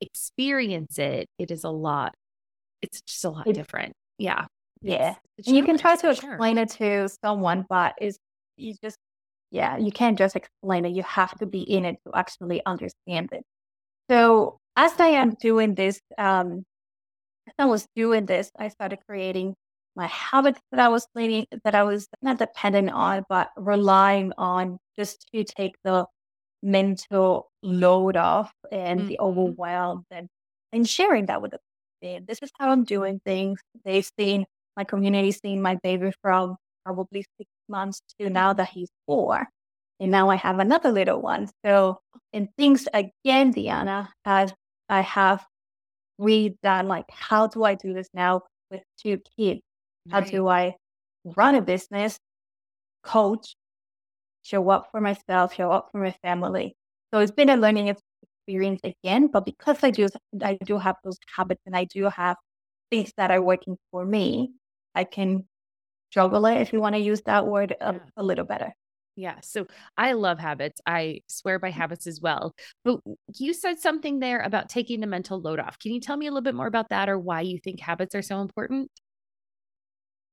experience 0.00 0.98
it, 0.98 1.26
it 1.38 1.50
is 1.50 1.64
a 1.64 1.70
lot. 1.70 2.14
It's 2.82 3.00
just 3.02 3.24
a 3.24 3.30
lot 3.30 3.46
it, 3.46 3.54
different. 3.54 3.92
Yeah. 4.18 4.46
Yeah. 4.80 5.14
and 5.44 5.56
you 5.56 5.64
can 5.64 5.78
try 5.78 5.96
to 5.96 6.10
explain 6.10 6.56
sure. 6.56 6.62
it 6.62 6.70
to 6.70 7.08
someone, 7.24 7.64
but 7.68 7.94
it's 8.00 8.18
you 8.56 8.74
just 8.82 8.96
yeah, 9.50 9.76
you 9.76 9.90
can't 9.90 10.18
just 10.18 10.36
explain 10.36 10.84
it. 10.84 10.92
You 10.92 11.02
have 11.04 11.36
to 11.38 11.46
be 11.46 11.60
in 11.60 11.84
it 11.84 11.96
to 12.06 12.12
actually 12.14 12.64
understand 12.66 13.30
it. 13.32 13.42
So 14.10 14.58
as 14.76 14.92
I 14.98 15.08
am 15.08 15.34
doing 15.40 15.74
this, 15.74 16.00
um, 16.18 16.64
as 17.46 17.54
I 17.58 17.64
was 17.66 17.86
doing 17.96 18.26
this, 18.26 18.50
I 18.58 18.68
started 18.68 18.98
creating 19.06 19.54
my 19.96 20.06
habits 20.06 20.60
that 20.70 20.80
I 20.80 20.88
was 20.88 21.06
leading, 21.14 21.46
that 21.64 21.74
I 21.74 21.82
was 21.82 22.08
not 22.22 22.38
dependent 22.38 22.90
on, 22.90 23.24
but 23.28 23.50
relying 23.56 24.32
on 24.38 24.78
just 24.96 25.28
to 25.34 25.44
take 25.44 25.74
the 25.82 26.06
mental 26.62 27.50
load 27.62 28.16
off 28.16 28.52
and 28.70 29.00
mm-hmm. 29.00 29.08
the 29.08 29.18
overwhelm 29.20 30.04
and, 30.10 30.28
and 30.72 30.88
sharing 30.88 31.26
that 31.26 31.42
with 31.42 31.52
them. 31.52 32.24
This 32.26 32.38
is 32.42 32.50
how 32.58 32.70
I'm 32.70 32.84
doing 32.84 33.20
things. 33.24 33.60
They've 33.84 34.08
seen 34.18 34.44
my 34.76 34.84
community, 34.84 35.32
seen 35.32 35.60
my 35.60 35.76
baby 35.82 36.12
from 36.22 36.56
probably 36.88 37.22
six 37.36 37.50
months 37.68 38.00
to 38.18 38.30
now 38.30 38.54
that 38.54 38.70
he's 38.70 38.88
four. 39.06 39.46
And 40.00 40.10
now 40.10 40.30
I 40.30 40.36
have 40.36 40.58
another 40.58 40.90
little 40.90 41.20
one. 41.20 41.50
So, 41.64 42.00
in 42.32 42.48
things 42.56 42.88
again, 42.94 43.52
Deanna, 43.52 44.08
as 44.24 44.54
I 44.88 45.02
have 45.02 45.44
redone, 46.18 46.86
like, 46.86 47.04
how 47.10 47.46
do 47.46 47.64
I 47.64 47.74
do 47.74 47.92
this 47.92 48.08
now 48.14 48.42
with 48.70 48.80
two 49.02 49.20
kids? 49.36 49.60
How 50.10 50.20
right. 50.20 50.30
do 50.30 50.48
I 50.48 50.76
run 51.36 51.56
a 51.56 51.60
business, 51.60 52.18
coach, 53.02 53.54
show 54.42 54.70
up 54.70 54.88
for 54.90 55.00
myself, 55.00 55.54
show 55.54 55.70
up 55.70 55.88
for 55.92 56.00
my 56.00 56.14
family? 56.22 56.74
So 57.12 57.20
it's 57.20 57.32
been 57.32 57.50
a 57.50 57.56
learning 57.56 57.88
experience 57.88 58.80
again, 58.82 59.26
but 59.26 59.44
because 59.44 59.78
I 59.82 59.90
do 59.90 60.08
I 60.42 60.56
do 60.64 60.78
have 60.78 60.96
those 61.04 61.18
habits 61.36 61.60
and 61.66 61.76
I 61.76 61.84
do 61.84 62.04
have 62.04 62.36
things 62.90 63.12
that 63.18 63.30
are 63.30 63.42
working 63.42 63.76
for 63.90 64.06
me, 64.06 64.52
I 64.94 65.04
can 65.04 65.44
juggle 66.10 66.46
it 66.46 66.60
if 66.60 66.72
you 66.72 66.80
want 66.80 66.94
to 66.94 67.00
use 67.00 67.22
that 67.22 67.46
word 67.46 67.74
a, 67.80 67.94
yeah. 67.94 67.98
a 68.16 68.22
little 68.22 68.44
better. 68.44 68.74
Yeah. 69.16 69.36
So 69.42 69.66
I 69.96 70.12
love 70.12 70.38
habits. 70.38 70.80
I 70.86 71.22
swear 71.26 71.58
by 71.58 71.70
mm. 71.70 71.74
habits 71.74 72.06
as 72.06 72.20
well. 72.20 72.54
But 72.84 73.00
you 73.36 73.52
said 73.52 73.80
something 73.80 74.20
there 74.20 74.40
about 74.40 74.68
taking 74.68 75.00
the 75.00 75.08
mental 75.08 75.40
load 75.40 75.58
off. 75.58 75.78
Can 75.78 75.92
you 75.92 76.00
tell 76.00 76.16
me 76.16 76.26
a 76.26 76.30
little 76.30 76.42
bit 76.42 76.54
more 76.54 76.68
about 76.68 76.90
that 76.90 77.08
or 77.08 77.18
why 77.18 77.40
you 77.40 77.58
think 77.58 77.80
habits 77.80 78.14
are 78.14 78.22
so 78.22 78.40
important? 78.40 78.90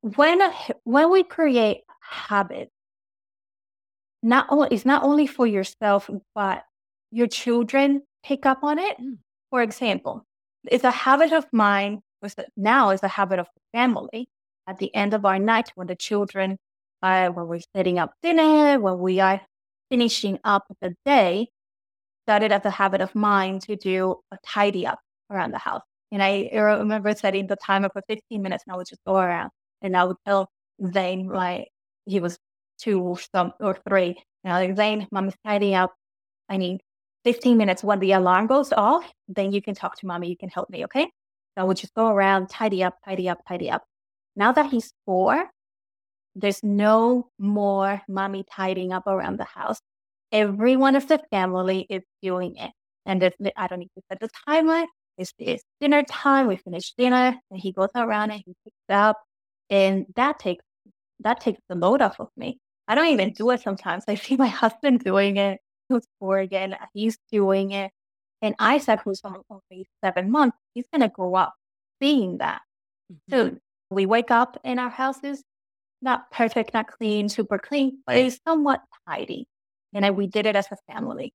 when 0.05 0.39
when 0.83 1.09
we 1.09 1.23
create 1.23 1.81
habits, 1.99 2.71
not 4.21 4.45
only 4.49 4.67
it's 4.71 4.85
not 4.85 5.03
only 5.03 5.25
for 5.25 5.47
yourself, 5.47 6.09
but 6.35 6.63
your 7.11 7.27
children 7.27 8.03
pick 8.23 8.45
up 8.45 8.63
on 8.63 8.77
it. 8.77 8.97
Mm. 8.99 9.17
For 9.49 9.63
example, 9.63 10.25
it's 10.69 10.83
a 10.83 10.91
habit 10.91 11.33
of 11.33 11.45
mine. 11.51 12.01
Now 12.55 12.89
is 12.91 13.03
a 13.03 13.07
habit 13.07 13.39
of 13.39 13.47
the 13.55 13.61
family. 13.77 14.29
At 14.67 14.77
the 14.79 14.93
end 14.95 15.13
of 15.13 15.25
our 15.25 15.39
night, 15.39 15.71
when 15.75 15.87
the 15.87 15.95
children, 15.95 16.57
uh, 17.01 17.29
when 17.29 17.47
we're 17.47 17.61
setting 17.75 17.99
up 17.99 18.13
dinner, 18.23 18.79
when 18.79 18.99
we 18.99 19.19
are 19.19 19.41
finishing 19.89 20.39
up 20.43 20.65
the 20.81 20.95
day, 21.05 21.49
started 22.25 22.51
as 22.51 22.65
a 22.65 22.71
habit 22.71 23.01
of 23.01 23.13
mine 23.13 23.59
to 23.59 23.75
do 23.75 24.15
a 24.31 24.37
tidy 24.45 24.87
up 24.87 24.99
around 25.29 25.51
the 25.51 25.59
house. 25.59 25.83
And 26.11 26.23
I 26.23 26.49
remember 26.53 27.13
setting 27.15 27.47
the 27.47 27.55
timer 27.55 27.89
for 27.91 28.01
15 28.07 28.41
minutes, 28.41 28.63
and 28.65 28.73
I 28.73 28.77
would 28.77 28.87
just 28.87 29.03
go 29.05 29.17
around 29.17 29.51
and 29.81 29.95
I 29.95 30.03
would 30.05 30.17
tell 30.25 30.49
Zane, 30.93 31.27
like, 31.27 31.69
he 32.05 32.19
was 32.19 32.37
two 32.79 33.01
or 33.01 33.19
some 33.19 33.53
or 33.59 33.77
three. 33.87 34.17
And 34.43 34.53
I 34.53 34.65
like, 34.67 34.77
Zane, 34.77 35.07
mom 35.11 35.27
is 35.27 35.35
tidying 35.45 35.75
up. 35.75 35.93
I 36.49 36.57
need 36.57 36.81
15 37.25 37.57
minutes. 37.57 37.83
When 37.83 37.99
the 37.99 38.13
alarm 38.13 38.47
goes 38.47 38.71
off, 38.73 39.11
then 39.27 39.51
you 39.51 39.61
can 39.61 39.75
talk 39.75 39.97
to 39.99 40.07
mommy. 40.07 40.29
You 40.29 40.37
can 40.37 40.49
help 40.49 40.69
me, 40.69 40.85
okay? 40.85 41.03
So 41.03 41.61
I 41.61 41.63
would 41.63 41.77
just 41.77 41.93
go 41.93 42.07
around, 42.07 42.49
tidy 42.49 42.83
up, 42.83 42.97
tidy 43.05 43.29
up, 43.29 43.39
tidy 43.47 43.69
up. 43.69 43.83
Now 44.35 44.51
that 44.51 44.71
he's 44.71 44.93
four, 45.05 45.49
there's 46.35 46.63
no 46.63 47.29
more 47.39 48.01
mommy 48.09 48.43
tidying 48.51 48.91
up 48.91 49.07
around 49.07 49.39
the 49.39 49.45
house. 49.45 49.79
Everyone 50.31 50.95
of 50.95 51.07
the 51.07 51.21
family 51.31 51.85
is 51.89 52.03
doing 52.21 52.55
it. 52.57 52.71
And 53.05 53.23
I 53.55 53.67
don't 53.67 53.79
need 53.79 53.91
to 53.95 54.03
set 54.09 54.19
the 54.19 54.29
timer. 54.47 54.85
It's, 55.17 55.31
it's 55.37 55.63
dinner 55.79 56.03
time. 56.03 56.47
We 56.47 56.57
finish 56.57 56.93
dinner, 56.97 57.39
and 57.49 57.59
he 57.59 57.71
goes 57.71 57.89
around 57.95 58.31
and 58.31 58.41
he 58.45 58.53
picks 58.65 58.75
up 58.89 59.17
and 59.69 60.05
that 60.15 60.39
takes 60.39 60.63
that 61.21 61.39
takes 61.39 61.59
the 61.69 61.75
load 61.75 62.01
off 62.01 62.19
of 62.19 62.29
me. 62.35 62.59
I 62.87 62.95
don't 62.95 63.07
even 63.07 63.33
do 63.33 63.49
it 63.51 63.61
sometimes. 63.61 64.03
I 64.07 64.15
see 64.15 64.35
my 64.35 64.47
husband 64.63 65.03
doing 65.03 65.37
it, 65.37 65.59
who's 65.89 66.05
four 66.19 66.39
again, 66.39 66.75
he's 66.93 67.17
doing 67.31 67.71
it. 67.71 67.91
And 68.41 68.53
Isaac, 68.59 68.99
who's 69.03 69.21
only 69.23 69.87
seven 70.03 70.29
months, 70.29 70.57
he's 70.73 70.85
gonna 70.91 71.09
grow 71.09 71.35
up 71.35 71.53
seeing 72.01 72.37
that. 72.39 72.61
Mm-hmm. 73.11 73.35
So 73.35 73.57
we 73.89 74.05
wake 74.05 74.31
up 74.31 74.59
in 74.63 74.79
our 74.79 74.89
houses, 74.89 75.43
not 76.01 76.31
perfect, 76.31 76.73
not 76.73 76.87
clean, 76.87 77.29
super 77.29 77.57
clean, 77.57 77.99
but 78.05 78.17
it's 78.17 78.39
somewhat 78.47 78.81
tidy. 79.07 79.47
And 79.93 80.17
we 80.17 80.27
did 80.27 80.45
it 80.45 80.55
as 80.55 80.67
a 80.71 80.93
family. 80.93 81.33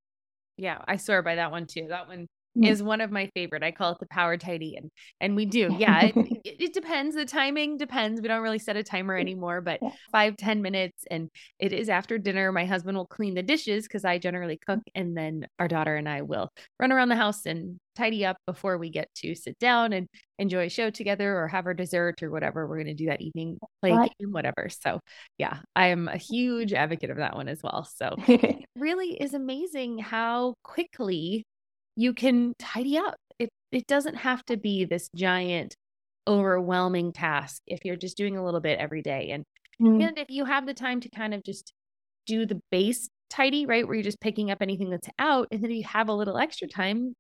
Yeah, 0.57 0.78
I 0.87 0.97
swear 0.97 1.23
by 1.23 1.37
that 1.37 1.50
one 1.50 1.66
too. 1.66 1.87
That 1.88 2.09
one 2.09 2.26
Mm. 2.57 2.66
is 2.66 2.83
one 2.83 3.00
of 3.00 3.12
my 3.12 3.30
favorite. 3.33 3.62
I 3.62 3.71
call 3.71 3.92
it 3.92 3.99
the 4.00 4.07
power 4.07 4.37
tidy 4.37 4.75
and 4.76 4.90
and 5.21 5.37
we 5.37 5.47
do. 5.47 5.69
Yeah, 5.78 6.02
it, 6.02 6.14
it, 6.45 6.75
depends. 6.75 7.14
The 7.14 7.25
timing 7.25 7.76
depends. 7.76 8.21
We 8.21 8.26
don't 8.26 8.42
really 8.42 8.59
set 8.59 8.76
a 8.76 8.83
timer 8.83 9.16
anymore, 9.16 9.61
but 9.61 9.80
five 10.11 10.37
ten 10.37 10.61
minutes 10.61 11.04
and 11.11 11.30
it 11.61 11.73
is 11.73 11.88
after 11.88 12.19
dinner. 12.19 12.50
My 12.50 12.64
husband 12.64 12.97
will 12.97 13.07
clean 13.07 13.35
the 13.35 13.42
dishes 13.42 13.85
because 13.85 14.04
I 14.04 14.19
generally 14.19 14.59
cook 14.66 14.80
and 14.97 15.16
then 15.16 15.47
our 15.61 15.69
daughter 15.69 15.95
and 15.95 16.09
I 16.09 16.23
will 16.23 16.50
run 16.80 16.90
around 16.90 17.09
the 17.11 17.16
house 17.16 17.47
and 17.47 17.78
tidy 18.00 18.25
up 18.25 18.37
before 18.47 18.78
we 18.78 18.90
get 18.90 19.09
to 19.16 19.35
sit 19.35 19.59
down 19.59 19.92
and 19.92 20.09
enjoy 20.38 20.66
a 20.66 20.71
show 20.71 20.90
together 20.90 21.38
or 21.38 21.49
have 21.49 21.66
our 21.66 21.75
dessert 21.75 22.23
or 22.23 22.30
whatever 22.30 22.66
we're 22.66 22.76
going 22.76 22.87
to 22.87 22.95
do 22.95 23.07
that 23.07 23.21
evening, 23.21 23.59
play 23.80 23.90
game, 23.90 24.33
whatever. 24.33 24.69
So, 24.69 25.00
yeah, 25.38 25.59
I 25.76 25.88
am 25.88 26.09
a 26.09 26.16
huge 26.16 26.73
advocate 26.73 27.11
of 27.11 27.19
that 27.19 27.37
one 27.37 27.49
as 27.49 27.62
well. 27.62 27.85
So, 27.85 28.14
it 28.26 28.64
really 28.76 29.11
is 29.11 29.35
amazing 29.35 29.99
how 29.99 30.54
quickly 30.64 31.45
you 31.97 32.14
can 32.14 32.54
tidy 32.59 32.97
up. 32.97 33.16
It 33.38 33.50
it 33.71 33.87
doesn't 33.87 34.16
have 34.16 34.45
to 34.47 34.57
be 34.57 34.85
this 34.85 35.11
giant 35.14 35.76
overwhelming 36.26 37.12
task 37.12 37.62
if 37.66 37.85
you're 37.85 37.97
just 37.97 38.16
doing 38.16 38.37
a 38.37 38.45
little 38.45 38.61
bit 38.61 38.78
every 38.78 39.02
day. 39.02 39.30
And 39.33 39.45
mm. 39.80 40.02
and 40.07 40.19
if 40.19 40.30
you 40.30 40.47
have 40.47 40.66
the 40.66 40.75
time 40.75 41.00
to 41.00 41.11
kind 41.11 41.35
of 41.35 41.45
just 41.45 41.73
do 42.26 42.47
the 42.47 42.61
base 42.71 43.09
tidy, 43.28 43.66
right, 43.66 43.87
where 43.87 43.95
you're 43.95 44.02
just 44.02 44.21
picking 44.21 44.50
up 44.50 44.59
anything 44.61 44.90
that's 44.90 45.09
out 45.19 45.49
and 45.50 45.62
then 45.62 45.71
you 45.71 45.85
have 45.85 46.09
a 46.09 46.14
little 46.14 46.38
extra 46.38 46.66
time 46.66 47.14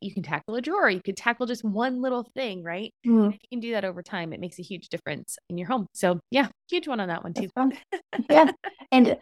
you 0.00 0.12
can 0.12 0.22
tackle 0.22 0.54
a 0.54 0.60
drawer 0.60 0.90
you 0.90 1.00
could 1.02 1.16
tackle 1.16 1.46
just 1.46 1.64
one 1.64 2.00
little 2.00 2.28
thing 2.34 2.62
right 2.62 2.92
mm. 3.06 3.28
if 3.28 3.34
you 3.34 3.48
can 3.50 3.60
do 3.60 3.72
that 3.72 3.84
over 3.84 4.02
time 4.02 4.32
it 4.32 4.40
makes 4.40 4.58
a 4.58 4.62
huge 4.62 4.88
difference 4.88 5.36
in 5.48 5.58
your 5.58 5.68
home 5.68 5.86
so 5.92 6.18
yeah 6.30 6.48
huge 6.68 6.88
one 6.88 7.00
on 7.00 7.08
that 7.08 7.22
one 7.22 7.34
too 7.34 7.48
yeah 8.30 8.50
and 8.92 9.16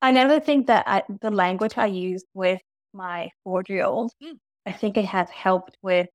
another 0.00 0.40
thing 0.40 0.64
that 0.64 0.84
I, 0.86 1.02
the 1.20 1.30
language 1.30 1.74
i 1.76 1.86
use 1.86 2.24
with 2.34 2.60
my 2.94 3.30
four 3.44 3.62
year 3.68 3.84
old, 3.84 4.12
mm. 4.22 4.36
I 4.66 4.72
think 4.72 4.96
it 4.96 5.06
has 5.06 5.28
helped 5.30 5.76
with 5.82 6.08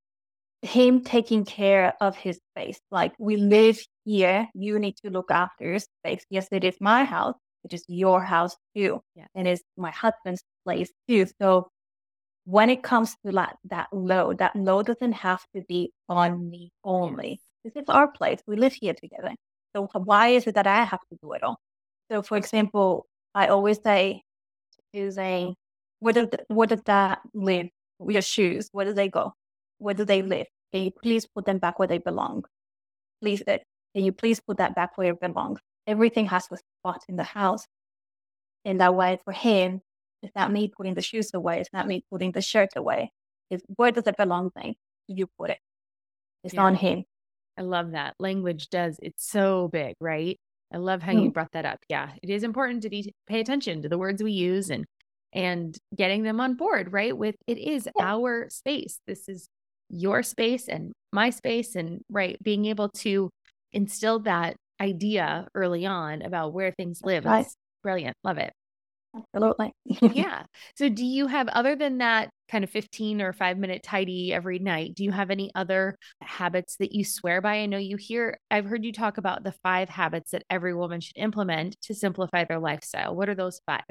him 0.61 1.03
taking 1.03 1.45
care 1.45 1.93
of 2.01 2.15
his 2.15 2.39
space. 2.51 2.79
Like, 2.91 3.13
we 3.19 3.37
live 3.37 3.79
here, 4.05 4.47
you 4.53 4.79
need 4.79 4.95
to 5.03 5.09
look 5.09 5.31
after 5.31 5.65
your 5.65 5.79
space. 5.79 6.25
Yes, 6.29 6.47
it 6.51 6.63
is 6.63 6.77
my 6.79 7.03
house, 7.03 7.35
it 7.63 7.73
is 7.73 7.83
your 7.87 8.21
house 8.21 8.55
too. 8.75 9.01
Yeah. 9.15 9.25
And 9.35 9.47
it's 9.47 9.61
my 9.77 9.91
husband's 9.91 10.43
place 10.65 10.91
too. 11.07 11.27
So, 11.41 11.69
when 12.47 12.69
it 12.69 12.81
comes 12.81 13.13
to 13.25 13.31
that, 13.33 13.57
that 13.65 13.89
load, 13.91 14.37
that 14.37 14.55
load 14.55 14.85
doesn't 14.85 15.11
have 15.11 15.45
to 15.53 15.61
be 15.67 15.91
on 16.07 16.49
me 16.49 16.71
only. 16.85 17.41
This 17.65 17.73
is 17.75 17.83
our 17.89 18.09
place. 18.09 18.39
We 18.47 18.55
live 18.55 18.71
here 18.71 18.93
together. 18.93 19.35
So, 19.75 19.89
why 19.93 20.29
is 20.29 20.47
it 20.47 20.55
that 20.55 20.65
I 20.65 20.85
have 20.85 21.01
to 21.11 21.17
do 21.21 21.33
it 21.33 21.43
all? 21.43 21.59
So, 22.09 22.21
for 22.21 22.37
example, 22.37 23.05
I 23.35 23.47
always 23.47 23.81
say 23.83 24.21
to 24.93 25.11
Zane, 25.11 25.55
where 25.99 26.13
did 26.13 26.39
where 26.47 26.67
did 26.67 26.85
that 26.85 27.19
live? 27.33 27.67
Your 28.07 28.21
shoes, 28.21 28.69
where 28.71 28.85
do 28.85 28.93
they 28.93 29.09
go? 29.09 29.33
Where 29.79 29.93
do 29.93 30.05
they 30.05 30.21
live? 30.21 30.47
Can 30.71 30.83
you 30.83 30.91
please 30.91 31.25
put 31.25 31.45
them 31.45 31.57
back 31.57 31.79
where 31.79 31.87
they 31.89 31.97
belong? 31.97 32.45
Please, 33.21 33.43
uh, 33.45 33.57
can 33.93 34.05
you 34.05 34.13
please 34.13 34.39
put 34.39 34.55
that 34.59 34.73
back 34.73 34.97
where 34.97 35.11
it 35.11 35.19
belongs? 35.19 35.59
Everything 35.85 36.27
has 36.27 36.47
a 36.49 36.57
spot 36.79 37.03
in 37.09 37.17
the 37.17 37.23
house. 37.23 37.67
And 38.63 38.79
that 38.79 38.95
way, 38.95 39.19
for 39.25 39.33
him, 39.33 39.81
It's 40.23 40.35
not 40.35 40.51
me 40.51 40.67
putting 40.75 40.95
the 40.95 41.01
shoes 41.01 41.31
away. 41.33 41.59
It's 41.59 41.73
not 41.73 41.87
me 41.87 42.03
putting 42.11 42.31
the 42.31 42.41
shirt 42.41 42.69
away. 42.75 43.11
It's 43.49 43.63
where 43.75 43.91
does 43.91 44.07
it 44.07 44.17
belong 44.17 44.51
then? 44.55 44.75
You 45.07 45.27
put 45.37 45.51
it. 45.51 45.59
It's 46.43 46.53
yeah. 46.53 46.63
on 46.63 46.75
him. 46.75 47.03
I 47.57 47.61
love 47.61 47.91
that. 47.91 48.15
Language 48.19 48.69
does, 48.69 48.99
it's 49.01 49.29
so 49.29 49.69
big, 49.69 49.95
right? 49.99 50.39
I 50.73 50.77
love 50.77 51.01
how 51.01 51.13
mm. 51.13 51.23
you 51.23 51.31
brought 51.31 51.51
that 51.53 51.65
up. 51.65 51.79
Yeah, 51.89 52.11
it 52.21 52.29
is 52.29 52.43
important 52.43 52.83
to 52.83 52.89
be 52.89 53.13
pay 53.27 53.39
attention 53.39 53.81
to 53.83 53.89
the 53.89 53.97
words 53.97 54.21
we 54.21 54.31
use 54.31 54.69
and 54.69 54.85
and 55.33 55.77
getting 55.95 56.23
them 56.23 56.39
on 56.39 56.55
board, 56.55 56.91
right? 56.91 57.17
With 57.17 57.35
it 57.47 57.57
is 57.57 57.87
yeah. 57.97 58.05
our 58.05 58.49
space. 58.49 58.99
This 59.07 59.27
is 59.29 59.47
your 59.89 60.23
space 60.23 60.67
and 60.67 60.91
my 61.13 61.29
space 61.29 61.75
and 61.75 62.01
right 62.09 62.41
being 62.43 62.65
able 62.65 62.89
to 62.89 63.29
instill 63.71 64.19
that 64.19 64.57
idea 64.81 65.47
early 65.55 65.85
on 65.85 66.21
about 66.21 66.53
where 66.53 66.71
things 66.71 67.01
live. 67.03 67.25
Right. 67.25 67.45
It's 67.45 67.55
brilliant. 67.83 68.15
Love 68.23 68.37
it. 68.37 68.51
Absolutely. 69.17 69.73
yeah. 70.13 70.43
So, 70.75 70.89
do 70.89 71.05
you 71.05 71.27
have, 71.27 71.47
other 71.49 71.75
than 71.75 71.99
that 71.99 72.29
kind 72.49 72.63
of 72.63 72.69
15 72.69 73.21
or 73.21 73.33
five 73.33 73.57
minute 73.57 73.83
tidy 73.83 74.33
every 74.33 74.59
night, 74.59 74.95
do 74.95 75.03
you 75.03 75.11
have 75.11 75.29
any 75.29 75.51
other 75.55 75.97
habits 76.21 76.77
that 76.77 76.93
you 76.93 77.03
swear 77.03 77.41
by? 77.41 77.57
I 77.57 77.65
know 77.65 77.77
you 77.77 77.97
hear, 77.97 78.39
I've 78.51 78.65
heard 78.65 78.85
you 78.85 78.93
talk 78.93 79.17
about 79.17 79.43
the 79.43 79.53
five 79.63 79.89
habits 79.89 80.31
that 80.31 80.43
every 80.49 80.73
woman 80.73 81.01
should 81.01 81.17
implement 81.17 81.79
to 81.83 81.93
simplify 81.93 82.45
their 82.45 82.59
lifestyle. 82.59 83.15
What 83.15 83.29
are 83.29 83.35
those 83.35 83.61
five? 83.65 83.83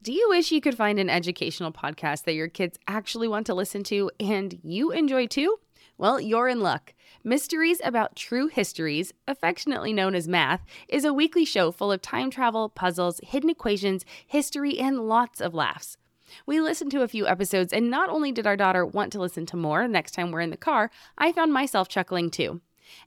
Do 0.00 0.12
you 0.12 0.28
wish 0.28 0.52
you 0.52 0.60
could 0.60 0.76
find 0.76 1.00
an 1.00 1.10
educational 1.10 1.72
podcast 1.72 2.24
that 2.24 2.34
your 2.34 2.48
kids 2.48 2.78
actually 2.86 3.26
want 3.26 3.46
to 3.46 3.54
listen 3.54 3.82
to 3.84 4.10
and 4.20 4.56
you 4.62 4.92
enjoy 4.92 5.26
too? 5.26 5.58
Well, 6.00 6.20
you're 6.20 6.46
in 6.46 6.60
luck. 6.60 6.94
Mysteries 7.24 7.80
About 7.82 8.14
True 8.14 8.46
Histories, 8.46 9.12
affectionately 9.26 9.92
known 9.92 10.14
as 10.14 10.28
Math, 10.28 10.64
is 10.88 11.04
a 11.04 11.12
weekly 11.12 11.44
show 11.44 11.72
full 11.72 11.90
of 11.90 12.00
time 12.00 12.30
travel, 12.30 12.68
puzzles, 12.68 13.20
hidden 13.24 13.50
equations, 13.50 14.04
history, 14.24 14.78
and 14.78 15.08
lots 15.08 15.40
of 15.40 15.54
laughs. 15.54 15.96
We 16.46 16.60
listened 16.60 16.92
to 16.92 17.02
a 17.02 17.08
few 17.08 17.26
episodes, 17.26 17.72
and 17.72 17.90
not 17.90 18.10
only 18.10 18.30
did 18.30 18.46
our 18.46 18.56
daughter 18.56 18.86
want 18.86 19.10
to 19.14 19.18
listen 19.18 19.44
to 19.46 19.56
more 19.56 19.88
next 19.88 20.12
time 20.12 20.30
we're 20.30 20.40
in 20.40 20.50
the 20.50 20.56
car, 20.56 20.92
I 21.18 21.32
found 21.32 21.52
myself 21.52 21.88
chuckling 21.88 22.30
too. 22.30 22.60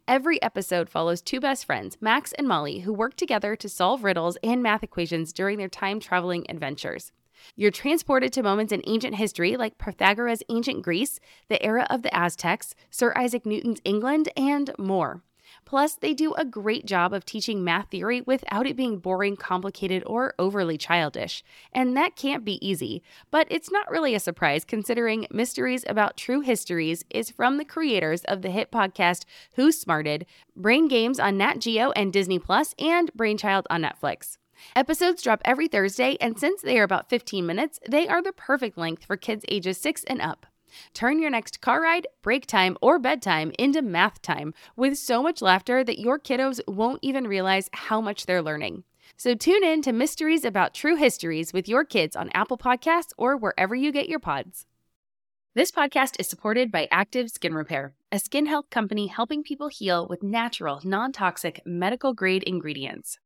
Every 0.06 0.42
episode 0.42 0.90
follows 0.90 1.22
two 1.22 1.40
best 1.40 1.66
friends, 1.66 1.98
Max 2.02 2.34
and 2.34 2.46
Molly, 2.46 2.80
who 2.80 2.92
work 2.92 3.16
together 3.16 3.56
to 3.56 3.70
solve 3.70 4.04
riddles 4.04 4.38
and 4.44 4.62
math 4.62 4.84
equations 4.84 5.32
during 5.32 5.58
their 5.58 5.70
time 5.70 6.02
traveling 6.02 6.46
adventures. 6.50 7.14
You're 7.56 7.72
transported 7.72 8.34
to 8.34 8.44
moments 8.44 8.72
in 8.72 8.82
ancient 8.88 9.16
history 9.16 9.58
like 9.58 9.78
Pythagoras' 9.78 10.44
ancient 10.50 10.82
Greece, 10.84 11.20
the 11.50 11.64
era 11.64 11.88
of 11.90 12.02
the 12.02 12.16
Aztecs, 12.16 12.76
Sir 12.90 13.14
Isaac 13.16 13.46
Newton's 13.46 13.82
England, 13.84 14.30
and 14.36 14.72
more. 14.78 15.22
Plus, 15.66 15.96
they 15.96 16.14
do 16.14 16.34
a 16.34 16.46
great 16.46 16.86
job 16.86 17.14
of 17.14 17.26
teaching 17.26 17.64
math 17.64 17.90
theory 17.90 18.22
without 18.22 18.68
it 18.68 18.76
being 18.76 18.98
boring, 18.98 19.36
complicated, 19.36 20.04
or 20.06 20.34
overly 20.40 20.78
childish. 20.78 21.44
And 21.74 21.96
that 21.96 22.16
can't 22.16 22.44
be 22.44 22.66
easy. 22.66 23.02
But 23.30 23.48
it's 23.50 23.72
not 23.72 23.90
really 23.90 24.16
a 24.16 24.20
surprise 24.20 24.66
considering 24.66 25.28
Mysteries 25.32 25.86
About 25.88 26.18
True 26.18 26.42
Histories 26.42 27.06
is 27.10 27.32
from 27.32 27.58
the 27.58 27.66
creators 27.66 28.24
of 28.26 28.42
the 28.42 28.52
hit 28.52 28.72
podcast 28.72 29.26
Who 29.56 29.72
Smarted, 29.72 30.26
Brain 30.56 30.88
Games 30.88 31.20
on 31.20 31.38
Nat 31.38 31.60
Geo 31.60 31.92
and 31.92 32.12
Disney 32.12 32.40
Plus, 32.40 32.74
and 32.80 33.12
Brainchild 33.14 33.68
on 33.70 33.82
Netflix. 33.82 34.38
Episodes 34.76 35.22
drop 35.22 35.42
every 35.46 35.68
Thursday, 35.68 36.18
and 36.22 36.40
since 36.40 36.62
they 36.62 36.80
are 36.80 36.84
about 36.84 37.10
15 37.10 37.46
minutes, 37.46 37.80
they 37.90 38.08
are 38.08 38.22
the 38.22 38.34
perfect 38.34 38.78
length 38.78 39.06
for 39.06 39.18
kids 39.18 39.46
ages 39.50 39.78
6 39.80 40.04
and 40.06 40.22
up. 40.22 40.46
Turn 40.94 41.20
your 41.20 41.30
next 41.30 41.62
car 41.62 41.82
ride, 41.82 42.08
break 42.22 42.46
time, 42.46 42.78
or 42.82 43.00
bedtime 43.00 43.52
into 43.60 43.82
math 43.82 44.22
time 44.22 44.54
with 44.76 44.98
so 44.98 45.22
much 45.22 45.42
laughter 45.42 45.84
that 45.84 46.00
your 46.00 46.20
kiddos 46.20 46.60
won't 46.68 47.00
even 47.02 47.28
realize 47.28 47.70
how 47.74 48.02
much 48.02 48.26
they're 48.26 48.42
learning. 48.42 48.84
So 49.18 49.36
tune 49.36 49.64
in 49.64 49.82
to 49.84 49.92
Mysteries 49.92 50.46
About 50.46 50.74
True 50.74 50.96
Histories 50.96 51.54
with 51.54 51.68
your 51.68 51.84
kids 51.84 52.16
on 52.16 52.30
Apple 52.34 52.58
Podcasts 52.58 53.12
or 53.18 53.38
wherever 53.38 53.76
you 53.76 53.92
get 53.92 54.10
your 54.10 54.20
pods. 54.20 54.66
This 55.54 55.70
podcast 55.70 56.16
is 56.18 56.28
supported 56.28 56.72
by 56.72 56.88
Active 56.92 57.30
Skin 57.30 57.54
Repair, 57.54 57.94
a 58.10 58.20
skin 58.20 58.46
health 58.46 58.70
company 58.70 59.08
helping 59.08 59.44
people 59.44 59.68
heal 59.68 60.08
with 60.08 60.24
natural, 60.24 60.80
non 60.86 61.12
toxic, 61.12 61.62
medical 61.66 62.14
grade 62.14 62.44
ingredients. 62.44 63.20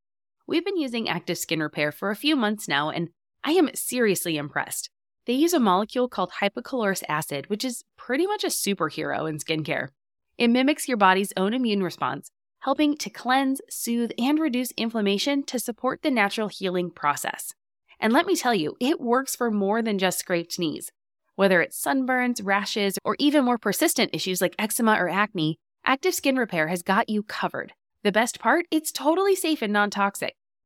We've 0.47 0.63
been 0.63 0.77
using 0.77 1.09
Active 1.09 1.39
Skin 1.39 1.59
Repair 1.59 1.91
for 1.91 2.11
a 2.11 2.15
few 2.15 2.35
months 2.35 2.67
now, 2.67 2.91
and 2.91 3.09
I 3.43 3.53
am 3.53 3.73
seriously 3.73 4.37
impressed. 4.37 4.91
They 5.25 5.33
use 5.33 5.53
a 5.53 5.59
molecule 5.59 6.07
called 6.07 6.33
hypochlorous 6.39 7.03
acid, 7.09 7.49
which 7.49 7.65
is 7.65 7.83
pretty 7.97 8.27
much 8.27 8.43
a 8.43 8.47
superhero 8.47 9.27
in 9.27 9.39
skincare. 9.39 9.87
It 10.37 10.49
mimics 10.49 10.87
your 10.87 10.97
body's 10.97 11.33
own 11.35 11.55
immune 11.55 11.81
response, 11.81 12.29
helping 12.59 12.95
to 12.97 13.09
cleanse, 13.09 13.59
soothe, 13.71 14.11
and 14.19 14.37
reduce 14.37 14.69
inflammation 14.77 15.41
to 15.45 15.57
support 15.57 16.03
the 16.03 16.11
natural 16.11 16.47
healing 16.47 16.91
process. 16.91 17.55
And 17.99 18.13
let 18.13 18.27
me 18.27 18.35
tell 18.35 18.53
you, 18.53 18.77
it 18.79 19.01
works 19.01 19.35
for 19.35 19.49
more 19.49 19.81
than 19.81 19.97
just 19.97 20.19
scraped 20.19 20.59
knees. 20.59 20.91
Whether 21.35 21.59
it's 21.61 21.83
sunburns, 21.83 22.39
rashes, 22.43 22.99
or 23.03 23.15
even 23.17 23.45
more 23.45 23.57
persistent 23.57 24.11
issues 24.13 24.41
like 24.41 24.53
eczema 24.59 24.93
or 24.93 25.09
acne, 25.09 25.57
Active 25.83 26.13
Skin 26.13 26.35
Repair 26.35 26.67
has 26.67 26.83
got 26.83 27.09
you 27.09 27.23
covered. 27.23 27.73
The 28.03 28.11
best 28.11 28.39
part, 28.39 28.67
it's 28.69 28.91
totally 28.91 29.35
safe 29.35 29.63
and 29.63 29.73
non 29.73 29.89
toxic. 29.89 30.35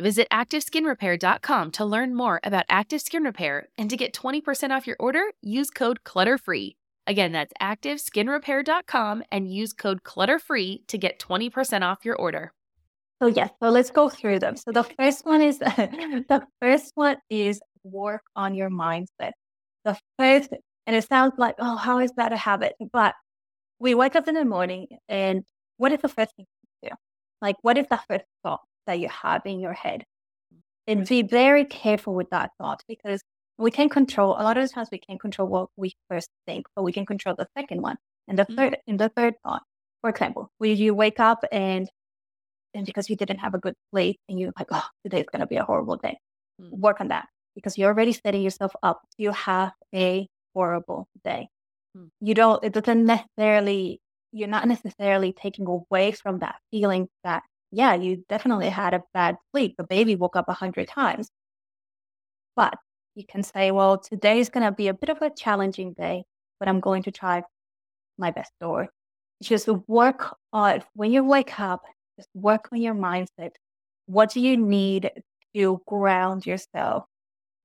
Visit 0.00 0.28
ActiveSkinRepair.com 0.32 1.70
to 1.72 1.84
learn 1.84 2.14
more 2.14 2.40
about 2.42 2.64
Active 2.68 3.00
Skin 3.00 3.22
Repair 3.22 3.68
and 3.76 3.90
to 3.90 3.96
get 3.96 4.12
20% 4.14 4.70
off 4.70 4.86
your 4.86 4.96
order, 4.98 5.22
use 5.42 5.70
code 5.70 6.04
CLUTTERFREE. 6.04 6.76
Again, 7.06 7.32
that's 7.32 7.52
ActiveSkinRepair.com 7.60 9.24
and 9.30 9.52
use 9.52 9.72
code 9.72 10.02
CLUTTERFREE 10.02 10.86
to 10.86 10.98
get 10.98 11.18
20% 11.18 11.82
off 11.82 12.04
your 12.04 12.16
order. 12.16 12.52
So 13.20 13.28
yes, 13.28 13.50
so 13.62 13.68
let's 13.68 13.90
go 13.90 14.08
through 14.08 14.38
them. 14.38 14.56
So 14.56 14.72
the 14.72 14.84
first 14.84 15.26
one 15.26 15.42
is 15.42 15.58
the 15.58 16.46
first 16.62 16.92
one 16.94 17.16
is 17.28 17.60
work 17.84 18.22
on 18.34 18.54
your 18.54 18.70
mindset. 18.70 19.32
The 19.84 19.98
first, 20.18 20.50
and 20.86 20.96
it 20.96 21.06
sounds 21.06 21.34
like, 21.36 21.56
oh, 21.58 21.76
how 21.76 21.98
is 21.98 22.12
that 22.16 22.32
a 22.32 22.36
habit? 22.36 22.74
But 22.92 23.14
we 23.78 23.94
wake 23.94 24.16
up 24.16 24.28
in 24.28 24.34
the 24.34 24.44
morning 24.44 24.86
and 25.08 25.44
what 25.76 25.92
is 25.92 26.00
the 26.00 26.08
first 26.08 26.34
thing 26.36 26.46
to 26.82 26.90
do? 26.90 26.94
Like, 27.42 27.56
what 27.62 27.76
is 27.76 27.86
the 27.90 28.00
first 28.08 28.24
thought? 28.42 28.60
That 28.86 28.98
you 29.00 29.08
have 29.08 29.42
in 29.44 29.60
your 29.60 29.72
head. 29.72 30.04
And 30.86 31.06
be 31.06 31.22
very 31.22 31.64
careful 31.64 32.14
with 32.14 32.30
that 32.30 32.50
thought 32.58 32.82
because 32.88 33.22
we 33.58 33.70
can 33.70 33.88
control 33.88 34.32
a 34.32 34.42
lot 34.42 34.56
of 34.56 34.66
the 34.66 34.68
times 34.68 34.88
we 34.90 34.98
can't 34.98 35.20
control 35.20 35.46
what 35.46 35.68
we 35.76 35.92
first 36.08 36.30
think, 36.46 36.66
but 36.74 36.82
we 36.82 36.92
can 36.92 37.06
control 37.06 37.36
the 37.38 37.46
second 37.56 37.82
one 37.82 37.96
and 38.26 38.38
the 38.38 38.46
3rd 38.46 38.56
mm-hmm. 38.56 38.90
and 38.90 38.98
the 38.98 39.10
third 39.10 39.34
thought. 39.44 39.62
For 40.00 40.10
example, 40.10 40.50
when 40.58 40.76
you 40.76 40.94
wake 40.94 41.20
up 41.20 41.44
and 41.52 41.88
and 42.72 42.86
because 42.86 43.10
you 43.10 43.16
didn't 43.16 43.38
have 43.38 43.54
a 43.54 43.58
good 43.58 43.74
sleep 43.90 44.18
and 44.28 44.38
you're 44.38 44.52
like, 44.58 44.68
oh, 44.70 44.86
today's 45.04 45.26
gonna 45.30 45.46
be 45.46 45.56
a 45.56 45.64
horrible 45.64 45.96
day. 45.96 46.18
Mm-hmm. 46.60 46.80
Work 46.80 47.00
on 47.00 47.08
that 47.08 47.26
because 47.54 47.76
you're 47.76 47.88
already 47.88 48.12
setting 48.12 48.42
yourself 48.42 48.72
up 48.82 49.02
to 49.20 49.32
have 49.32 49.72
a 49.94 50.26
horrible 50.54 51.06
day. 51.24 51.48
Mm-hmm. 51.96 52.26
You 52.26 52.34
don't 52.34 52.64
it 52.64 52.72
doesn't 52.72 53.04
necessarily 53.04 54.00
you're 54.32 54.48
not 54.48 54.66
necessarily 54.66 55.32
taking 55.32 55.66
away 55.66 56.12
from 56.12 56.38
that 56.38 56.56
feeling 56.70 57.08
that 57.24 57.42
yeah, 57.70 57.94
you 57.94 58.24
definitely 58.28 58.68
had 58.68 58.94
a 58.94 59.02
bad 59.14 59.36
sleep. 59.50 59.76
The 59.76 59.84
baby 59.84 60.16
woke 60.16 60.36
up 60.36 60.48
a 60.48 60.52
hundred 60.52 60.88
times. 60.88 61.30
But 62.56 62.74
you 63.14 63.24
can 63.26 63.42
say, 63.42 63.70
well, 63.70 63.98
today 63.98 64.40
is 64.40 64.48
going 64.48 64.64
to 64.64 64.72
be 64.72 64.88
a 64.88 64.94
bit 64.94 65.08
of 65.08 65.22
a 65.22 65.30
challenging 65.30 65.92
day, 65.94 66.24
but 66.58 66.68
I'm 66.68 66.80
going 66.80 67.02
to 67.04 67.10
try 67.10 67.42
my 68.18 68.30
best 68.30 68.52
or 68.60 68.88
just 69.42 69.68
work 69.88 70.36
on 70.52 70.82
when 70.94 71.12
you 71.12 71.24
wake 71.24 71.58
up, 71.58 71.82
just 72.18 72.28
work 72.34 72.68
on 72.72 72.80
your 72.80 72.94
mindset. 72.94 73.52
What 74.06 74.32
do 74.32 74.40
you 74.40 74.56
need 74.56 75.10
to 75.54 75.80
ground 75.86 76.46
yourself? 76.46 77.04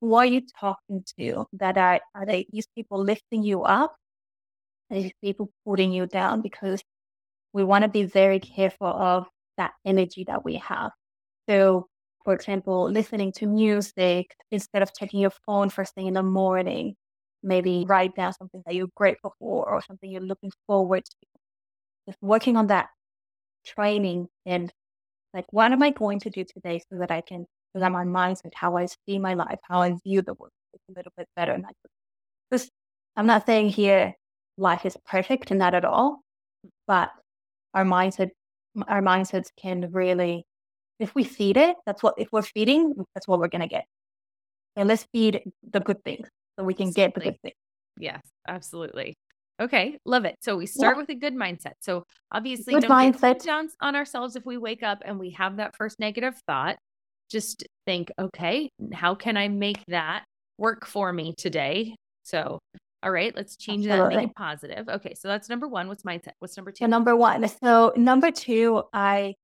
Who 0.01 0.13
are 0.13 0.25
you 0.25 0.41
talking 0.59 1.03
to? 1.17 1.47
That 1.53 1.77
are, 1.77 1.99
are 2.13 2.25
they 2.25 2.47
these 2.51 2.67
people 2.75 3.03
lifting 3.03 3.43
you 3.43 3.63
up? 3.63 3.95
Are 4.91 4.97
these 4.97 5.13
people 5.21 5.51
putting 5.65 5.91
you 5.91 6.05
down? 6.05 6.41
Because 6.41 6.83
we 7.53 7.63
want 7.63 7.83
to 7.83 7.87
be 7.89 8.03
very 8.03 8.39
careful 8.39 8.87
of 8.87 9.27
that 9.57 9.71
energy 9.85 10.23
that 10.27 10.43
we 10.43 10.55
have. 10.55 10.91
So, 11.49 11.87
for 12.23 12.33
example, 12.33 12.89
listening 12.89 13.31
to 13.33 13.47
music 13.47 14.35
instead 14.51 14.81
of 14.81 14.91
checking 14.97 15.19
your 15.19 15.33
phone 15.45 15.69
first 15.69 15.93
thing 15.93 16.07
in 16.07 16.13
the 16.13 16.23
morning, 16.23 16.95
maybe 17.43 17.85
write 17.87 18.15
down 18.15 18.33
something 18.33 18.63
that 18.65 18.75
you're 18.75 18.87
grateful 18.95 19.35
for 19.39 19.69
or 19.69 19.81
something 19.81 20.09
you're 20.09 20.21
looking 20.21 20.51
forward 20.67 21.05
to. 21.05 21.27
Just 22.07 22.21
working 22.21 22.57
on 22.57 22.67
that 22.67 22.87
training 23.65 24.27
and 24.45 24.71
like, 25.33 25.45
what 25.51 25.71
am 25.71 25.83
I 25.83 25.91
going 25.91 26.19
to 26.21 26.29
do 26.29 26.43
today 26.43 26.81
so 26.89 26.97
that 26.99 27.11
I 27.11 27.21
can, 27.21 27.45
so 27.73 27.79
that 27.79 27.91
my 27.91 28.05
mindset, 28.05 28.53
how 28.53 28.77
I 28.77 28.87
see 29.07 29.19
my 29.19 29.33
life, 29.33 29.59
how 29.63 29.81
I 29.81 29.93
view 30.03 30.21
the 30.21 30.33
world 30.33 30.51
is 30.73 30.81
a 30.89 30.97
little 30.97 31.11
bit 31.17 31.27
better. 31.35 31.59
Because 32.49 32.69
I'm 33.15 33.27
not 33.27 33.45
saying 33.45 33.69
here 33.69 34.13
life 34.57 34.85
is 34.85 34.97
perfect, 35.05 35.51
and 35.51 35.59
not 35.59 35.73
at 35.75 35.85
all. 35.85 36.21
But 36.87 37.11
our 37.73 37.83
mindset, 37.83 38.29
our 38.87 39.01
mindsets 39.01 39.47
can 39.57 39.91
really, 39.91 40.45
if 40.99 41.13
we 41.15 41.23
feed 41.23 41.57
it, 41.57 41.75
that's 41.85 42.01
what, 42.03 42.15
if 42.17 42.29
we're 42.31 42.41
feeding, 42.41 42.93
that's 43.13 43.27
what 43.27 43.39
we're 43.39 43.47
going 43.47 43.61
to 43.61 43.67
get. 43.67 43.85
And 44.75 44.87
let's 44.87 45.05
feed 45.13 45.41
the 45.71 45.79
good 45.79 46.03
things 46.03 46.27
so 46.57 46.65
we 46.65 46.73
can 46.73 46.91
get 46.91 47.13
the 47.13 47.21
good 47.21 47.37
things. 47.41 47.55
Yes, 47.97 48.21
absolutely. 48.47 49.15
Okay, 49.61 49.97
love 50.05 50.25
it. 50.25 50.35
So 50.41 50.57
we 50.57 50.65
start 50.65 50.97
yeah. 50.97 51.01
with 51.01 51.09
a 51.09 51.15
good 51.15 51.33
mindset. 51.33 51.73
So 51.79 52.03
obviously, 52.31 52.73
good 52.73 52.83
mindset. 52.83 53.43
down 53.43 53.69
on 53.79 53.95
ourselves 53.95 54.35
if 54.35 54.45
we 54.45 54.57
wake 54.57 54.83
up 54.83 55.01
and 55.05 55.17
we 55.17 55.29
have 55.31 55.57
that 55.57 55.75
first 55.77 55.99
negative 55.99 56.35
thought. 56.45 56.77
Just 57.31 57.65
think, 57.87 58.11
okay, 58.19 58.69
how 58.93 59.15
can 59.15 59.37
I 59.37 59.47
make 59.47 59.83
that 59.87 60.25
work 60.57 60.85
for 60.85 61.11
me 61.11 61.33
today? 61.35 61.95
So, 62.23 62.59
all 63.05 63.11
right, 63.11 63.33
let's 63.35 63.55
change 63.55 63.85
Absolutely. 63.85 64.15
that, 64.15 64.21
make 64.21 64.29
it 64.31 64.35
positive. 64.35 64.89
Okay, 64.89 65.13
so 65.13 65.27
that's 65.27 65.47
number 65.47 65.67
one. 65.67 65.87
What's 65.87 66.03
mindset? 66.03 66.31
What's 66.39 66.57
number 66.57 66.71
two? 66.71 66.85
So 66.85 66.87
number 66.87 67.15
one. 67.15 67.47
So 67.63 67.93
number 67.95 68.31
two, 68.31 68.83
I 68.93 69.35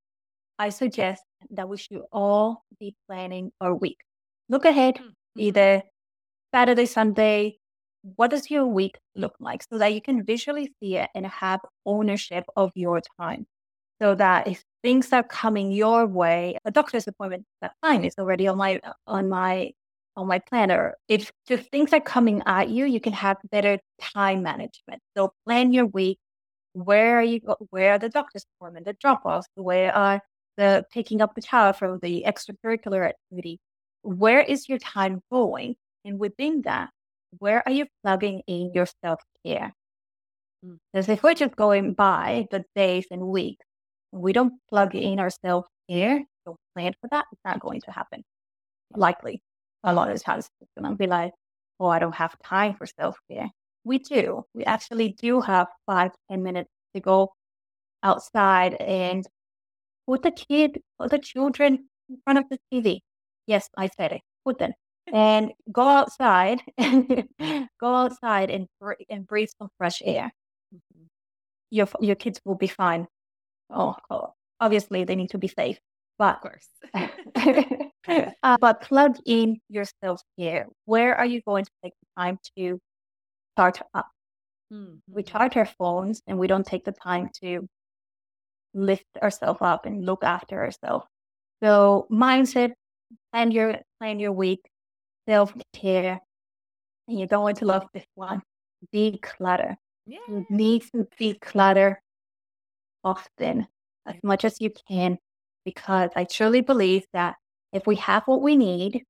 I 0.58 0.70
suggest 0.70 1.24
that 1.52 1.70
we 1.70 1.78
should 1.78 2.02
all 2.12 2.66
be 2.80 2.96
planning 3.08 3.52
our 3.62 3.76
week. 3.76 4.00
Look 4.50 4.66
ahead, 4.66 4.96
mm-hmm. 4.96 5.40
either 5.40 5.84
Saturday, 6.54 6.88
Sunday, 6.88 7.60
what 8.16 8.32
does 8.32 8.50
your 8.50 8.66
week 8.66 8.98
look 9.16 9.36
like 9.40 9.64
so 9.64 9.78
that 9.78 9.94
you 9.94 10.02
can 10.02 10.24
visually 10.26 10.74
see 10.80 10.98
it 10.98 11.10
and 11.14 11.26
have 11.28 11.60
ownership 11.86 12.46
of 12.56 12.72
your 12.76 13.02
time 13.20 13.46
so 14.02 14.16
that 14.16 14.48
if 14.48 14.64
things 14.82 15.14
are 15.14 15.24
coming 15.24 15.72
your 15.72 16.08
way 16.08 16.58
a 16.66 16.72
doctor's 16.72 17.08
appointment 17.08 17.46
that's 17.62 17.76
fine 17.82 18.04
it's 18.04 18.18
already 18.18 18.48
on 18.48 18.58
my 18.58 18.80
on 19.06 19.30
my 19.30 19.72
on 20.22 20.28
my 20.28 20.40
planner 20.40 20.96
if 21.08 21.32
just 21.48 21.70
things 21.72 21.94
are 21.94 22.00
coming 22.00 22.42
at 22.46 22.70
you 22.70 22.86
you 22.86 23.00
can 23.00 23.14
have 23.14 23.38
better 23.52 23.80
time 24.02 24.44
management. 24.44 25.02
So 25.18 25.34
plan 25.46 25.74
your 25.74 25.88
week. 25.88 26.20
Where 26.74 27.20
are 27.20 27.24
you 27.24 27.42
where 27.70 27.94
are 27.94 28.00
the 28.00 28.10
doctor's 28.10 28.46
appointment 28.56 28.86
the 28.86 28.94
drop-offs? 28.94 29.48
Where 29.56 29.94
are 29.96 30.22
the 30.58 30.86
picking 30.94 31.22
up 31.22 31.36
the 31.36 31.42
child 31.42 31.76
from 31.76 32.00
the 32.02 32.26
extracurricular 32.28 33.10
activity? 33.10 33.60
Where 34.04 34.42
is 34.42 34.70
your 34.70 34.80
time 34.80 35.22
going? 35.32 35.76
And 36.06 36.20
within 36.20 36.62
that 36.64 36.90
where 37.40 37.64
are 37.66 37.72
you 37.72 37.88
plugging 38.04 38.42
in 38.48 38.72
your 38.74 38.88
self 39.04 39.22
care? 39.46 39.74
Mm. 40.66 40.78
Because 40.94 41.10
if 41.10 41.24
we're 41.24 41.34
just 41.34 41.56
going 41.56 41.94
by 41.94 42.48
the 42.52 42.64
days 42.76 43.08
and 43.12 43.22
weeks, 43.22 43.66
we 44.12 44.34
don't 44.34 44.54
plug 44.70 44.96
in 44.96 45.20
our 45.20 45.30
self 45.30 45.66
care, 45.90 46.24
don't 46.46 46.60
plan 46.76 46.94
for 47.02 47.08
that, 47.12 47.26
it's 47.32 47.42
not 47.46 47.60
going 47.60 47.82
to 47.82 47.92
happen. 47.92 48.24
Likely, 48.96 49.42
a 49.84 49.94
lot 49.94 50.10
of 50.10 50.24
times 50.24 50.50
it's 50.62 50.72
going 50.78 50.92
to 50.92 50.98
be 50.98 51.08
like, 51.08 51.34
oh, 51.80 51.88
I 51.88 52.00
don't 52.00 52.16
have 52.16 52.36
time 52.44 52.76
for 52.76 52.86
self 52.86 53.18
care. 53.30 53.50
We 53.84 54.00
do. 54.00 54.46
We 54.54 54.64
actually 54.66 55.10
do 55.20 55.42
have 55.42 55.68
five, 55.86 56.12
ten 56.30 56.44
minutes 56.44 56.70
to 56.96 57.02
go 57.02 57.34
outside 58.04 58.76
and 58.76 59.26
put 60.08 60.24
the 60.24 60.32
kid, 60.32 60.82
put 61.00 61.12
the 61.12 61.20
children 61.20 61.88
in 62.10 62.18
front 62.24 62.40
of 62.40 62.46
the 62.50 62.60
TV. 62.72 63.00
Yes, 63.48 63.70
I 63.78 63.90
said 63.98 64.12
it. 64.12 64.22
Put 64.46 64.60
them 64.60 64.74
and 65.12 65.52
go 65.72 65.88
outside 65.88 66.62
and 66.78 67.28
go 67.80 67.96
outside 67.96 68.50
and 68.50 68.68
and 69.10 69.28
breathe 69.28 69.50
some 69.58 69.70
fresh 69.78 70.02
air 70.04 70.32
mm-hmm. 70.74 71.04
your 71.70 71.88
your 72.00 72.16
kids 72.16 72.40
will 72.46 72.56
be 72.56 72.68
fine 72.68 73.08
oh, 73.70 73.96
oh, 74.10 74.34
obviously 74.60 75.04
they 75.04 75.16
need 75.16 75.30
to 75.30 75.38
be 75.38 75.48
safe 75.48 75.80
but 76.18 76.36
of 76.36 76.42
course 76.42 76.68
uh, 78.44 78.58
but 78.60 78.82
plug 78.82 79.16
in 79.26 79.60
yourself 79.70 80.22
here 80.36 80.68
where 80.86 81.16
are 81.16 81.26
you 81.26 81.42
going 81.46 81.64
to 81.64 81.72
take 81.84 81.94
the 82.02 82.22
time 82.22 82.38
to 82.58 82.80
start 83.54 83.80
up 83.94 84.08
mm-hmm. 84.74 84.96
we 85.08 85.24
charge 85.24 85.56
our 85.56 85.70
phones 85.78 86.22
and 86.28 86.38
we 86.38 86.48
don't 86.48 86.66
take 86.66 86.84
the 86.84 86.92
time 86.92 87.30
to 87.42 87.68
lift 88.74 89.06
ourselves 89.22 89.60
up 89.62 89.86
and 89.86 90.06
look 90.06 90.24
after 90.24 90.60
ourselves 90.60 91.06
so 91.62 92.08
mindset 92.12 92.72
plan 93.32 93.52
your 93.52 93.76
plan 94.00 94.20
your 94.20 94.32
week 94.32 94.62
self 95.28 95.54
care, 95.74 96.20
and 97.08 97.20
you're 97.20 97.28
going 97.28 97.56
to 97.56 97.66
love 97.66 97.88
this 97.94 98.06
one. 98.16 98.42
Declutter. 98.94 99.76
Yeah. 100.06 100.20
You 100.28 100.46
need 100.50 100.84
to 100.92 101.08
declutter 101.20 101.96
often, 103.04 103.68
as 104.06 104.16
much 104.24 104.46
as 104.46 104.60
you 104.60 104.72
can, 104.88 105.18
because 105.66 106.10
I 106.16 106.26
truly 106.26 106.62
believe 106.62 107.06
that 107.14 107.36
if 107.74 107.88
we 107.88 107.96
have 107.98 108.24
what 108.26 108.42
we 108.42 108.56
need, 108.56 109.04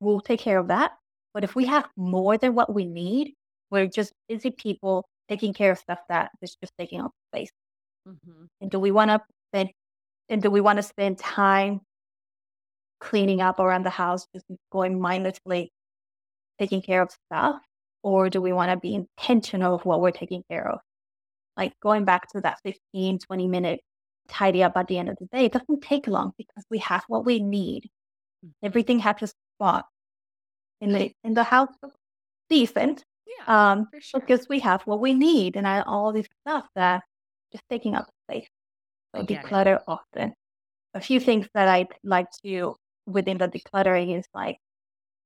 we'll 0.00 0.20
take 0.20 0.40
care 0.40 0.58
of 0.58 0.68
that. 0.68 0.92
But 1.32 1.44
if 1.44 1.54
we 1.54 1.66
have 1.66 1.88
more 1.96 2.38
than 2.38 2.54
what 2.54 2.72
we 2.72 2.84
need, 2.84 3.34
we're 3.70 3.88
just 3.88 4.12
busy 4.28 4.50
people 4.50 5.04
taking 5.28 5.52
care 5.52 5.72
of 5.72 5.78
stuff 5.78 5.98
that 6.08 6.30
is 6.42 6.56
just 6.60 6.72
taking 6.78 7.00
up 7.00 7.12
space. 7.32 7.50
Mm-hmm. 8.06 8.44
And 8.60 8.70
do 8.70 8.78
we 8.78 8.90
want 8.90 9.10
to 9.10 9.20
spend? 9.50 9.70
And 10.28 10.42
do 10.42 10.50
we 10.50 10.60
want 10.60 10.78
to 10.78 10.82
spend 10.82 11.18
time 11.18 11.80
cleaning 13.00 13.40
up 13.40 13.58
around 13.58 13.84
the 13.84 13.90
house, 13.90 14.26
just 14.34 14.46
going 14.70 15.00
mindlessly 15.00 15.70
taking 16.58 16.82
care 16.82 17.02
of 17.02 17.10
stuff? 17.26 17.60
Or 18.02 18.30
do 18.30 18.40
we 18.40 18.52
want 18.52 18.70
to 18.70 18.76
be 18.76 18.94
intentional 18.94 19.74
of 19.74 19.84
what 19.84 20.00
we're 20.00 20.10
taking 20.10 20.44
care 20.50 20.68
of? 20.68 20.78
Like 21.56 21.72
going 21.82 22.04
back 22.04 22.30
to 22.32 22.40
that 22.42 22.58
15, 22.64 23.18
20 23.18 23.48
minute 23.48 23.80
tidy 24.28 24.62
up 24.62 24.76
at 24.76 24.88
the 24.88 24.98
end 24.98 25.08
of 25.08 25.16
the 25.18 25.26
day, 25.26 25.46
it 25.46 25.52
doesn't 25.52 25.82
take 25.82 26.06
long 26.06 26.32
because 26.36 26.64
we 26.70 26.78
have 26.78 27.04
what 27.08 27.24
we 27.24 27.40
need. 27.40 27.90
Mm. 28.44 28.50
Everything 28.62 28.98
has 29.00 29.22
a 29.22 29.28
spot 29.56 29.86
in 30.80 30.92
the 30.92 31.12
in 31.22 31.34
the 31.34 31.44
house 31.44 31.68
decent. 32.48 33.04
Yeah, 33.26 33.72
um, 33.72 33.88
sure. 34.00 34.20
because 34.20 34.48
we 34.48 34.60
have 34.60 34.82
what 34.82 35.00
we 35.00 35.14
need 35.14 35.56
and 35.56 35.66
I, 35.66 35.80
all 35.80 36.12
this 36.12 36.28
stuff 36.42 36.68
that 36.74 37.02
just 37.52 37.64
taking 37.70 37.94
up 37.94 38.08
space. 38.28 38.48
So 39.14 39.22
declutter 39.24 39.76
it. 39.76 39.82
often. 39.88 40.34
A 40.92 41.00
few 41.00 41.20
things 41.20 41.48
that 41.54 41.68
I'd 41.68 41.88
like 42.02 42.26
to 42.44 42.76
within 43.06 43.38
the 43.38 43.48
decluttering 43.48 44.18
is 44.18 44.24
like 44.34 44.58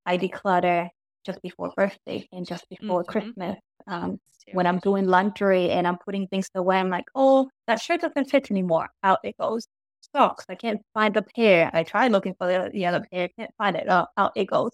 I 0.07 0.17
declutter 0.19 0.89
just 1.25 1.41
before 1.43 1.73
birthday 1.77 2.27
and 2.33 2.47
just 2.47 2.69
before 2.69 3.03
mm-hmm. 3.03 3.11
Christmas. 3.11 3.59
Um, 3.87 4.21
when 4.53 4.67
I'm 4.67 4.79
doing 4.79 5.07
laundry 5.07 5.71
and 5.71 5.87
I'm 5.87 5.99
putting 5.99 6.27
things 6.29 6.49
away, 6.55 6.79
I'm 6.79 6.91
like, 6.91 7.05
oh, 7.15 7.51
that 7.67 7.81
shirt 7.81 8.01
doesn't 8.01 8.31
fit 8.31 8.51
anymore. 8.51 8.89
Out 9.03 9.19
it 9.25 9.37
goes. 9.39 9.67
Socks. 10.15 10.45
I 10.49 10.55
can't 10.55 10.81
find 10.95 11.15
the 11.15 11.23
pair. 11.23 11.71
I 11.75 11.83
tried 11.83 12.13
looking 12.13 12.35
for 12.39 12.47
the, 12.47 12.71
the 12.73 12.87
other 12.87 13.05
pair. 13.13 13.29
Can't 13.39 13.51
find 13.59 13.77
it. 13.77 13.87
Oh, 13.89 14.07
out 14.17 14.33
it 14.37 14.47
goes. 14.47 14.71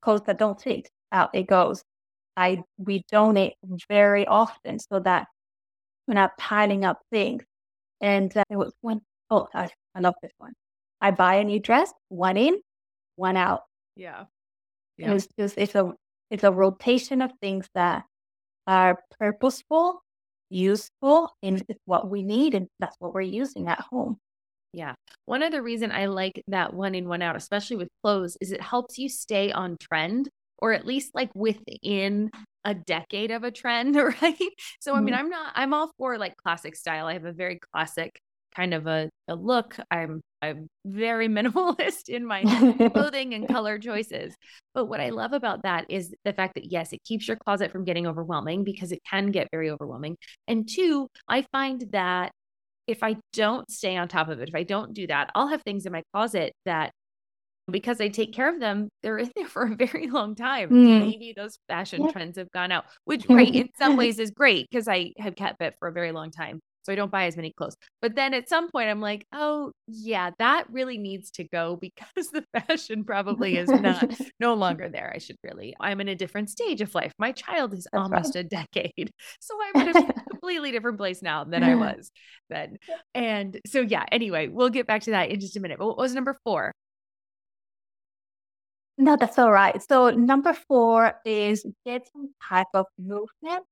Clothes 0.00 0.22
that 0.26 0.38
don't 0.38 0.60
fit. 0.60 0.90
Out 1.12 1.30
it 1.34 1.46
goes. 1.46 1.82
I 2.36 2.62
we 2.76 3.04
donate 3.10 3.54
very 3.88 4.26
often 4.26 4.78
so 4.78 5.00
that 5.00 5.26
we're 6.06 6.14
not 6.14 6.36
piling 6.38 6.84
up 6.84 7.00
things. 7.10 7.44
And 8.00 8.34
uh, 8.36 8.44
it 8.50 8.56
was 8.56 8.72
one. 8.80 9.00
Oh, 9.30 9.48
I, 9.54 9.68
I 9.94 10.00
love 10.00 10.14
this 10.22 10.32
one. 10.38 10.52
I 11.00 11.10
buy 11.10 11.36
a 11.36 11.44
new 11.44 11.60
dress, 11.60 11.92
one 12.08 12.36
in, 12.36 12.60
one 13.16 13.36
out. 13.36 13.62
Yeah. 13.96 14.24
Yeah. 14.98 15.12
It's 15.12 15.28
just 15.38 15.56
it's 15.56 15.74
a 15.74 15.92
it's 16.30 16.44
a 16.44 16.52
rotation 16.52 17.22
of 17.22 17.30
things 17.40 17.66
that 17.74 18.04
are 18.66 18.98
purposeful, 19.18 20.02
useful, 20.50 21.32
and 21.42 21.62
it's 21.68 21.80
what 21.86 22.10
we 22.10 22.22
need, 22.22 22.54
and 22.54 22.68
that's 22.80 22.96
what 22.98 23.14
we're 23.14 23.22
using 23.22 23.68
at 23.68 23.80
home. 23.80 24.18
Yeah. 24.72 24.94
One 25.24 25.42
other 25.42 25.62
reason 25.62 25.90
I 25.90 26.06
like 26.06 26.42
that 26.48 26.74
one 26.74 26.94
in, 26.94 27.08
one 27.08 27.22
out, 27.22 27.36
especially 27.36 27.76
with 27.76 27.88
clothes, 28.02 28.36
is 28.40 28.52
it 28.52 28.60
helps 28.60 28.98
you 28.98 29.08
stay 29.08 29.50
on 29.50 29.76
trend 29.80 30.28
or 30.58 30.72
at 30.72 30.86
least 30.86 31.14
like 31.14 31.30
within 31.34 32.30
a 32.64 32.74
decade 32.74 33.30
of 33.30 33.44
a 33.44 33.50
trend, 33.50 33.96
right? 34.22 34.36
So, 34.80 34.94
I 34.94 35.00
mean, 35.00 35.14
mm-hmm. 35.14 35.24
I'm 35.24 35.30
not, 35.30 35.52
I'm 35.54 35.74
all 35.74 35.90
for 35.98 36.18
like 36.18 36.36
classic 36.36 36.76
style. 36.76 37.06
I 37.06 37.14
have 37.14 37.24
a 37.24 37.32
very 37.32 37.58
classic 37.72 38.20
kind 38.54 38.74
of 38.74 38.86
a, 38.86 39.08
a 39.28 39.34
look. 39.34 39.76
I'm 39.90 40.20
I'm 40.42 40.68
very 40.84 41.28
minimalist 41.28 42.08
in 42.08 42.24
my 42.24 42.42
clothing 42.92 43.34
and 43.34 43.48
color 43.48 43.78
choices. 43.78 44.34
But 44.74 44.86
what 44.86 45.00
I 45.00 45.10
love 45.10 45.32
about 45.32 45.62
that 45.62 45.86
is 45.88 46.14
the 46.24 46.32
fact 46.32 46.54
that 46.54 46.70
yes, 46.70 46.92
it 46.92 47.02
keeps 47.04 47.26
your 47.28 47.36
closet 47.36 47.72
from 47.72 47.84
getting 47.84 48.06
overwhelming 48.06 48.64
because 48.64 48.92
it 48.92 49.00
can 49.08 49.30
get 49.30 49.48
very 49.50 49.70
overwhelming. 49.70 50.16
And 50.46 50.68
two, 50.68 51.08
I 51.28 51.42
find 51.52 51.84
that 51.92 52.32
if 52.86 53.02
I 53.02 53.16
don't 53.32 53.70
stay 53.70 53.96
on 53.96 54.08
top 54.08 54.28
of 54.28 54.40
it, 54.40 54.48
if 54.48 54.54
I 54.54 54.62
don't 54.62 54.94
do 54.94 55.06
that, 55.08 55.30
I'll 55.34 55.48
have 55.48 55.62
things 55.62 55.84
in 55.84 55.92
my 55.92 56.02
closet 56.12 56.54
that 56.64 56.92
because 57.70 58.00
I 58.00 58.08
take 58.08 58.32
care 58.32 58.48
of 58.52 58.60
them, 58.60 58.88
they're 59.02 59.18
in 59.18 59.30
there 59.36 59.46
for 59.46 59.64
a 59.64 59.76
very 59.76 60.08
long 60.08 60.34
time. 60.34 60.70
Mm. 60.70 61.00
Maybe 61.00 61.34
those 61.36 61.58
fashion 61.68 62.04
yeah. 62.04 62.12
trends 62.12 62.38
have 62.38 62.50
gone 62.52 62.72
out, 62.72 62.86
which 63.04 63.26
right 63.28 63.54
in 63.54 63.68
some 63.78 63.96
ways 63.96 64.18
is 64.18 64.30
great 64.30 64.68
because 64.70 64.88
I 64.88 65.12
have 65.18 65.36
kept 65.36 65.60
it 65.60 65.74
for 65.78 65.88
a 65.88 65.92
very 65.92 66.12
long 66.12 66.30
time 66.30 66.60
so 66.88 66.92
I 66.92 66.96
don't 66.96 67.12
buy 67.12 67.26
as 67.26 67.36
many 67.36 67.52
clothes. 67.52 67.76
But 68.00 68.14
then 68.14 68.32
at 68.32 68.48
some 68.48 68.70
point, 68.70 68.88
I'm 68.88 69.02
like, 69.02 69.26
oh, 69.34 69.72
yeah, 69.86 70.30
that 70.38 70.64
really 70.70 70.96
needs 70.96 71.30
to 71.32 71.44
go 71.44 71.76
because 71.80 72.30
the 72.30 72.44
fashion 72.52 73.04
probably 73.04 73.58
is 73.58 73.68
not 73.68 74.10
no 74.40 74.54
longer 74.54 74.88
there. 74.88 75.12
I 75.14 75.18
should 75.18 75.36
really, 75.44 75.74
I'm 75.78 76.00
in 76.00 76.08
a 76.08 76.14
different 76.14 76.48
stage 76.48 76.80
of 76.80 76.94
life. 76.94 77.12
My 77.18 77.32
child 77.32 77.74
is 77.74 77.86
That's 77.92 78.02
almost 78.02 78.34
right. 78.34 78.44
a 78.44 78.48
decade. 78.48 79.12
So 79.40 79.54
I'm 79.62 79.88
in 79.88 79.96
a 79.96 80.12
completely 80.30 80.72
different 80.72 80.98
place 80.98 81.22
now 81.22 81.44
than 81.44 81.62
I 81.62 81.74
was 81.74 82.10
then. 82.50 82.76
And 83.14 83.58
so, 83.66 83.80
yeah, 83.80 84.04
anyway, 84.10 84.48
we'll 84.48 84.68
get 84.68 84.86
back 84.86 85.02
to 85.02 85.10
that 85.12 85.30
in 85.30 85.40
just 85.40 85.56
a 85.56 85.60
minute. 85.60 85.78
But 85.78 85.86
what 85.86 85.98
was 85.98 86.14
number 86.14 86.36
four? 86.44 86.72
No, 88.96 89.16
that's 89.16 89.38
all 89.38 89.52
right. 89.52 89.80
So 89.82 90.10
number 90.10 90.52
four 90.52 91.14
is 91.24 91.64
get 91.84 92.08
some 92.12 92.30
type 92.48 92.66
of 92.74 92.86
movement 92.98 93.64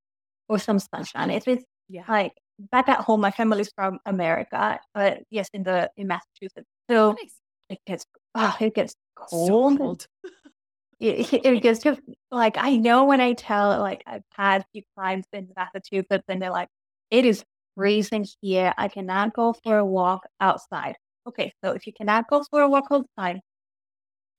or 0.48 0.58
some 0.58 0.78
sunshine. 0.78 1.30
If 1.30 1.48
it's 1.48 1.64
yeah. 1.88 2.04
like 2.08 2.32
back 2.58 2.88
at 2.88 3.00
home, 3.00 3.20
my 3.20 3.30
family's 3.30 3.70
from 3.74 3.98
America, 4.06 4.78
but 4.94 5.22
yes, 5.30 5.48
in 5.52 5.62
the 5.62 5.90
in 5.96 6.06
Massachusetts. 6.06 6.68
So 6.90 7.10
oh, 7.10 7.12
nice. 7.12 7.34
it 7.68 7.78
gets 7.86 8.06
oh, 8.34 8.56
it 8.60 8.74
gets 8.74 8.94
cold. 9.14 9.48
So 9.48 9.76
cold. 9.76 10.06
it, 11.00 11.32
it 11.32 11.62
gets 11.62 11.82
just 11.82 12.00
like 12.30 12.56
I 12.58 12.76
know 12.76 13.04
when 13.04 13.20
I 13.20 13.34
tell 13.34 13.78
like 13.80 14.02
I've 14.06 14.24
had 14.30 14.62
a 14.62 14.66
few 14.72 14.82
clients 14.96 15.28
in 15.32 15.48
Massachusetts 15.56 16.24
and 16.28 16.40
they're 16.40 16.50
like, 16.50 16.68
it 17.10 17.24
is 17.24 17.44
freezing 17.76 18.26
here. 18.40 18.74
I 18.76 18.88
cannot 18.88 19.34
go 19.34 19.52
for 19.52 19.78
a 19.78 19.84
walk 19.84 20.26
outside. 20.40 20.96
Okay, 21.26 21.52
so 21.62 21.72
if 21.72 21.86
you 21.86 21.92
cannot 21.92 22.28
go 22.28 22.44
for 22.50 22.62
a 22.62 22.68
walk 22.68 22.86
outside, 22.90 23.40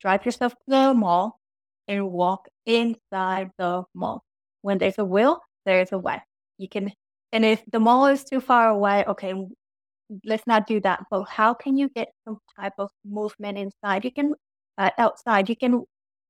drive 0.02 0.26
yourself 0.26 0.54
to 0.54 0.60
the 0.68 0.94
mall 0.94 1.40
and 1.88 2.12
walk 2.12 2.48
inside 2.66 3.52
the 3.58 3.84
mall. 3.94 4.24
When 4.62 4.78
there's 4.78 4.98
a 4.98 5.06
will, 5.06 5.42
there's 5.66 5.92
a 5.92 5.98
way. 5.98 6.22
You 6.58 6.68
can, 6.70 6.92
and 7.32 7.46
if 7.46 7.63
the 7.72 7.80
mall 7.80 8.08
is 8.08 8.24
too 8.24 8.40
far 8.42 8.70
away, 8.70 9.04
okay, 9.08 9.34
let's 10.26 10.48
not 10.48 10.68
do 10.68 10.80
that. 10.82 11.04
But 11.10 11.24
how 11.26 11.54
can 11.54 11.78
you 11.78 11.90
get 11.90 12.10
some 12.26 12.40
type 12.60 12.74
of 12.78 12.92
movement 13.06 13.58
inside? 13.58 14.06
You 14.06 14.12
can, 14.12 14.34
uh, 14.78 14.92
outside, 14.98 15.50
you 15.50 15.56
can 15.56 15.84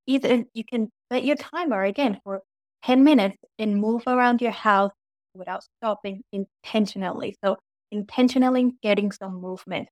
either, 0.08 0.44
you 0.54 0.64
can 0.66 0.90
set 1.12 1.24
your 1.24 1.36
timer 1.36 1.84
again 1.84 2.20
for 2.24 2.42
10 2.84 3.04
minutes 3.04 3.38
and 3.60 3.80
move 3.80 4.04
around 4.08 4.42
your 4.42 4.52
house 4.52 4.92
without 5.34 5.64
stopping 5.64 6.24
intentionally. 6.32 7.36
So 7.44 7.58
intentionally 7.92 8.74
getting 8.82 9.12
some 9.12 9.42
movement. 9.42 9.90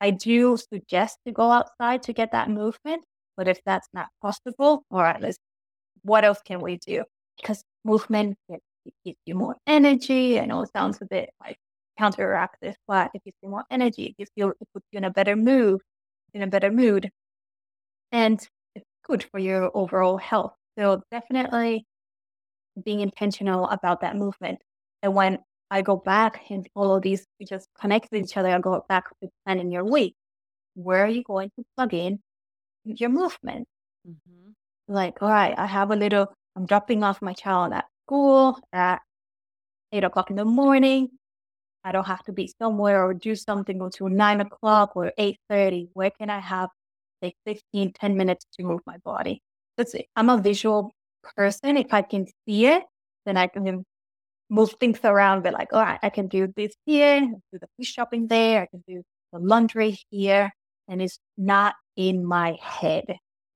I 0.00 0.10
do 0.10 0.56
suggest 0.56 1.18
to 1.26 1.32
go 1.32 1.50
outside 1.50 2.02
to 2.04 2.12
get 2.12 2.32
that 2.32 2.50
movement, 2.50 3.04
but 3.36 3.48
if 3.48 3.60
that's 3.64 3.88
not 3.94 4.08
possible, 4.22 4.84
all 4.90 5.02
right, 5.02 5.20
let's 5.20 5.38
what 6.02 6.24
else 6.24 6.40
can 6.44 6.60
we 6.60 6.78
do? 6.78 7.04
Because 7.40 7.62
movement 7.84 8.36
gives 9.04 9.18
you 9.26 9.34
more 9.34 9.56
energy. 9.66 10.40
I 10.40 10.46
know 10.46 10.62
it 10.62 10.70
sounds 10.72 10.98
a 11.00 11.06
bit 11.06 11.30
like 11.40 11.58
counteractive, 11.98 12.74
but 12.86 13.10
it 13.14 13.22
gives 13.24 13.36
you 13.42 13.48
more 13.48 13.64
energy. 13.70 14.06
It 14.06 14.16
gives 14.18 14.30
you 14.36 14.48
it 14.48 14.68
puts 14.72 14.86
you 14.92 14.98
in 14.98 15.04
a 15.04 15.10
better 15.10 15.36
mood, 15.36 15.80
in 16.34 16.42
a 16.42 16.46
better 16.46 16.70
mood. 16.70 17.10
And 18.12 18.40
it's 18.74 18.86
good 19.04 19.24
for 19.24 19.38
your 19.38 19.70
overall 19.74 20.16
health. 20.18 20.54
So 20.78 21.02
definitely 21.10 21.86
being 22.84 23.00
intentional 23.00 23.68
about 23.68 24.00
that 24.02 24.16
movement. 24.16 24.58
And 25.02 25.14
when 25.14 25.38
I 25.70 25.82
go 25.82 25.96
back 25.96 26.42
and 26.50 26.68
all 26.74 26.94
of 26.94 27.02
these 27.02 27.24
we 27.40 27.46
just 27.46 27.68
connect 27.80 28.08
with 28.12 28.24
each 28.24 28.36
other, 28.36 28.50
I 28.50 28.58
go 28.60 28.84
back 28.88 29.08
to 29.22 29.28
planning 29.44 29.72
your 29.72 29.84
week. 29.84 30.14
Where 30.74 31.04
are 31.04 31.08
you 31.08 31.22
going 31.22 31.50
to 31.58 31.64
plug 31.76 31.94
in 31.94 32.20
your 32.84 33.10
movement? 33.10 33.66
Mm-hmm. 34.06 34.50
Like, 34.88 35.22
all 35.22 35.30
right, 35.30 35.54
I 35.58 35.66
have 35.66 35.90
a 35.90 35.96
little, 35.96 36.32
I'm 36.54 36.66
dropping 36.66 37.02
off 37.02 37.22
my 37.22 37.32
child 37.32 37.72
at 37.72 37.86
school 38.06 38.58
at 38.72 39.00
eight 39.92 40.04
o'clock 40.04 40.30
in 40.30 40.36
the 40.36 40.44
morning. 40.44 41.08
I 41.84 41.92
don't 41.92 42.06
have 42.06 42.22
to 42.24 42.32
be 42.32 42.52
somewhere 42.60 43.04
or 43.04 43.14
do 43.14 43.34
something 43.36 43.80
until 43.80 44.08
nine 44.08 44.40
o'clock 44.40 44.96
or 44.96 45.12
eight 45.18 45.38
thirty. 45.48 45.88
Where 45.92 46.10
can 46.10 46.30
I 46.30 46.40
have 46.40 46.70
like 47.22 47.34
15, 47.46 47.92
10 47.92 48.16
minutes 48.16 48.46
to 48.54 48.64
move 48.64 48.80
my 48.86 48.98
body? 48.98 49.42
That's 49.76 49.94
it. 49.94 50.06
I'm 50.16 50.30
a 50.30 50.38
visual 50.38 50.92
person. 51.36 51.76
If 51.76 51.92
I 51.92 52.02
can 52.02 52.26
see 52.46 52.66
it, 52.66 52.82
then 53.24 53.36
I 53.36 53.46
can 53.46 53.84
move 54.50 54.74
things 54.80 55.00
around. 55.04 55.42
But 55.42 55.54
like, 55.54 55.72
all 55.72 55.82
right, 55.82 55.98
I 56.02 56.10
can 56.10 56.28
do 56.28 56.52
this 56.56 56.74
here, 56.86 57.20
do 57.20 57.58
the 57.58 57.68
food 57.76 57.86
shopping 57.86 58.26
there, 58.26 58.62
I 58.62 58.66
can 58.66 58.82
do 58.86 59.02
the 59.32 59.38
laundry 59.38 59.98
here, 60.10 60.52
and 60.88 61.00
it's 61.02 61.18
not 61.36 61.74
in 61.96 62.24
my 62.24 62.56
head. 62.60 63.04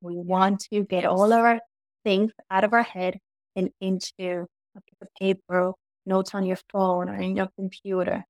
We 0.01 0.17
want 0.17 0.61
to 0.73 0.85
get 0.85 1.05
all 1.05 1.33
of 1.33 1.41
our 1.41 1.61
things 2.05 2.33
out 2.51 2.65
of 2.65 2.73
our 2.73 2.83
head 2.83 3.19
and 3.57 3.71
into 3.81 4.47
a 4.77 4.81
piece 4.81 4.99
of 5.01 5.09
paper, 5.21 5.73
notes 6.07 6.35
on 6.35 6.45
your 6.45 6.59
phone 6.73 7.09
or 7.09 7.17
in 7.17 7.37
your 7.37 7.49
computer. 7.57 8.25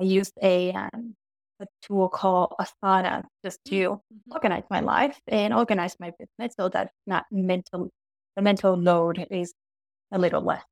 I 0.00 0.04
use 0.04 0.30
a 0.40 0.72
um, 0.72 1.16
a 1.60 1.66
tool 1.82 2.08
called 2.08 2.54
Asana 2.60 3.24
just 3.44 3.58
to 3.66 3.74
mm-hmm. 3.74 4.32
organize 4.32 4.64
my 4.70 4.80
life 4.80 5.18
and 5.26 5.52
organize 5.52 5.96
my 5.98 6.12
business 6.18 6.54
so 6.58 6.68
that 6.68 6.90
not 7.06 7.24
mental 7.30 7.90
the 8.36 8.42
mental 8.42 8.76
load 8.76 9.26
is 9.30 9.52
a 10.12 10.18
little 10.18 10.42
less. 10.42 10.62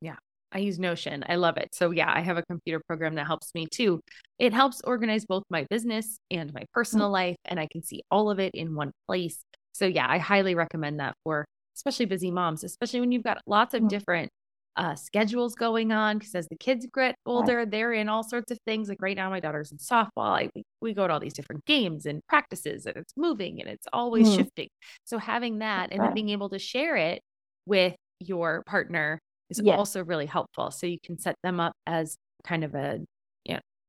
Yeah. 0.00 0.16
I 0.52 0.58
use 0.58 0.78
Notion. 0.78 1.24
I 1.28 1.36
love 1.36 1.56
it. 1.56 1.74
So 1.74 1.90
yeah, 1.90 2.12
I 2.14 2.20
have 2.20 2.36
a 2.36 2.42
computer 2.42 2.80
program 2.86 3.14
that 3.16 3.26
helps 3.26 3.52
me 3.54 3.66
too. 3.66 4.00
It 4.38 4.52
helps 4.52 4.80
organize 4.84 5.24
both 5.24 5.42
my 5.50 5.66
business 5.70 6.18
and 6.30 6.52
my 6.52 6.64
personal 6.72 7.06
mm-hmm. 7.06 7.12
life 7.12 7.36
and 7.46 7.58
I 7.58 7.66
can 7.70 7.82
see 7.82 8.02
all 8.10 8.30
of 8.30 8.38
it 8.38 8.54
in 8.54 8.74
one 8.74 8.92
place. 9.06 9.38
So 9.72 9.86
yeah, 9.86 10.06
I 10.08 10.18
highly 10.18 10.54
recommend 10.54 11.00
that 11.00 11.14
for 11.24 11.46
especially 11.76 12.06
busy 12.06 12.30
moms, 12.30 12.64
especially 12.64 13.00
when 13.00 13.12
you've 13.12 13.22
got 13.22 13.40
lots 13.46 13.74
of 13.74 13.80
mm-hmm. 13.80 13.88
different 13.88 14.30
uh, 14.76 14.94
schedules 14.94 15.54
going 15.54 15.92
on. 15.92 16.18
Because 16.18 16.34
as 16.34 16.48
the 16.48 16.56
kids 16.56 16.86
get 16.94 17.14
older, 17.24 17.64
they're 17.66 17.92
in 17.92 18.08
all 18.08 18.22
sorts 18.22 18.50
of 18.50 18.58
things. 18.66 18.88
Like 18.88 18.98
right 19.00 19.16
now, 19.16 19.30
my 19.30 19.40
daughter's 19.40 19.72
in 19.72 19.78
softball. 19.78 20.08
I, 20.16 20.50
we, 20.54 20.62
we 20.80 20.94
go 20.94 21.06
to 21.06 21.12
all 21.12 21.20
these 21.20 21.34
different 21.34 21.64
games 21.64 22.06
and 22.06 22.20
practices, 22.28 22.86
and 22.86 22.96
it's 22.96 23.12
moving 23.16 23.60
and 23.60 23.68
it's 23.68 23.86
always 23.92 24.28
mm-hmm. 24.28 24.38
shifting. 24.38 24.68
So 25.04 25.18
having 25.18 25.58
that 25.58 25.92
and 25.92 26.02
then 26.02 26.14
being 26.14 26.30
able 26.30 26.50
to 26.50 26.58
share 26.58 26.96
it 26.96 27.20
with 27.66 27.94
your 28.20 28.62
partner 28.66 29.18
is 29.50 29.60
yes. 29.62 29.78
also 29.78 30.04
really 30.04 30.26
helpful. 30.26 30.70
So 30.70 30.86
you 30.86 30.98
can 31.02 31.18
set 31.18 31.36
them 31.42 31.60
up 31.60 31.72
as 31.86 32.16
kind 32.44 32.64
of 32.64 32.74
a 32.74 33.00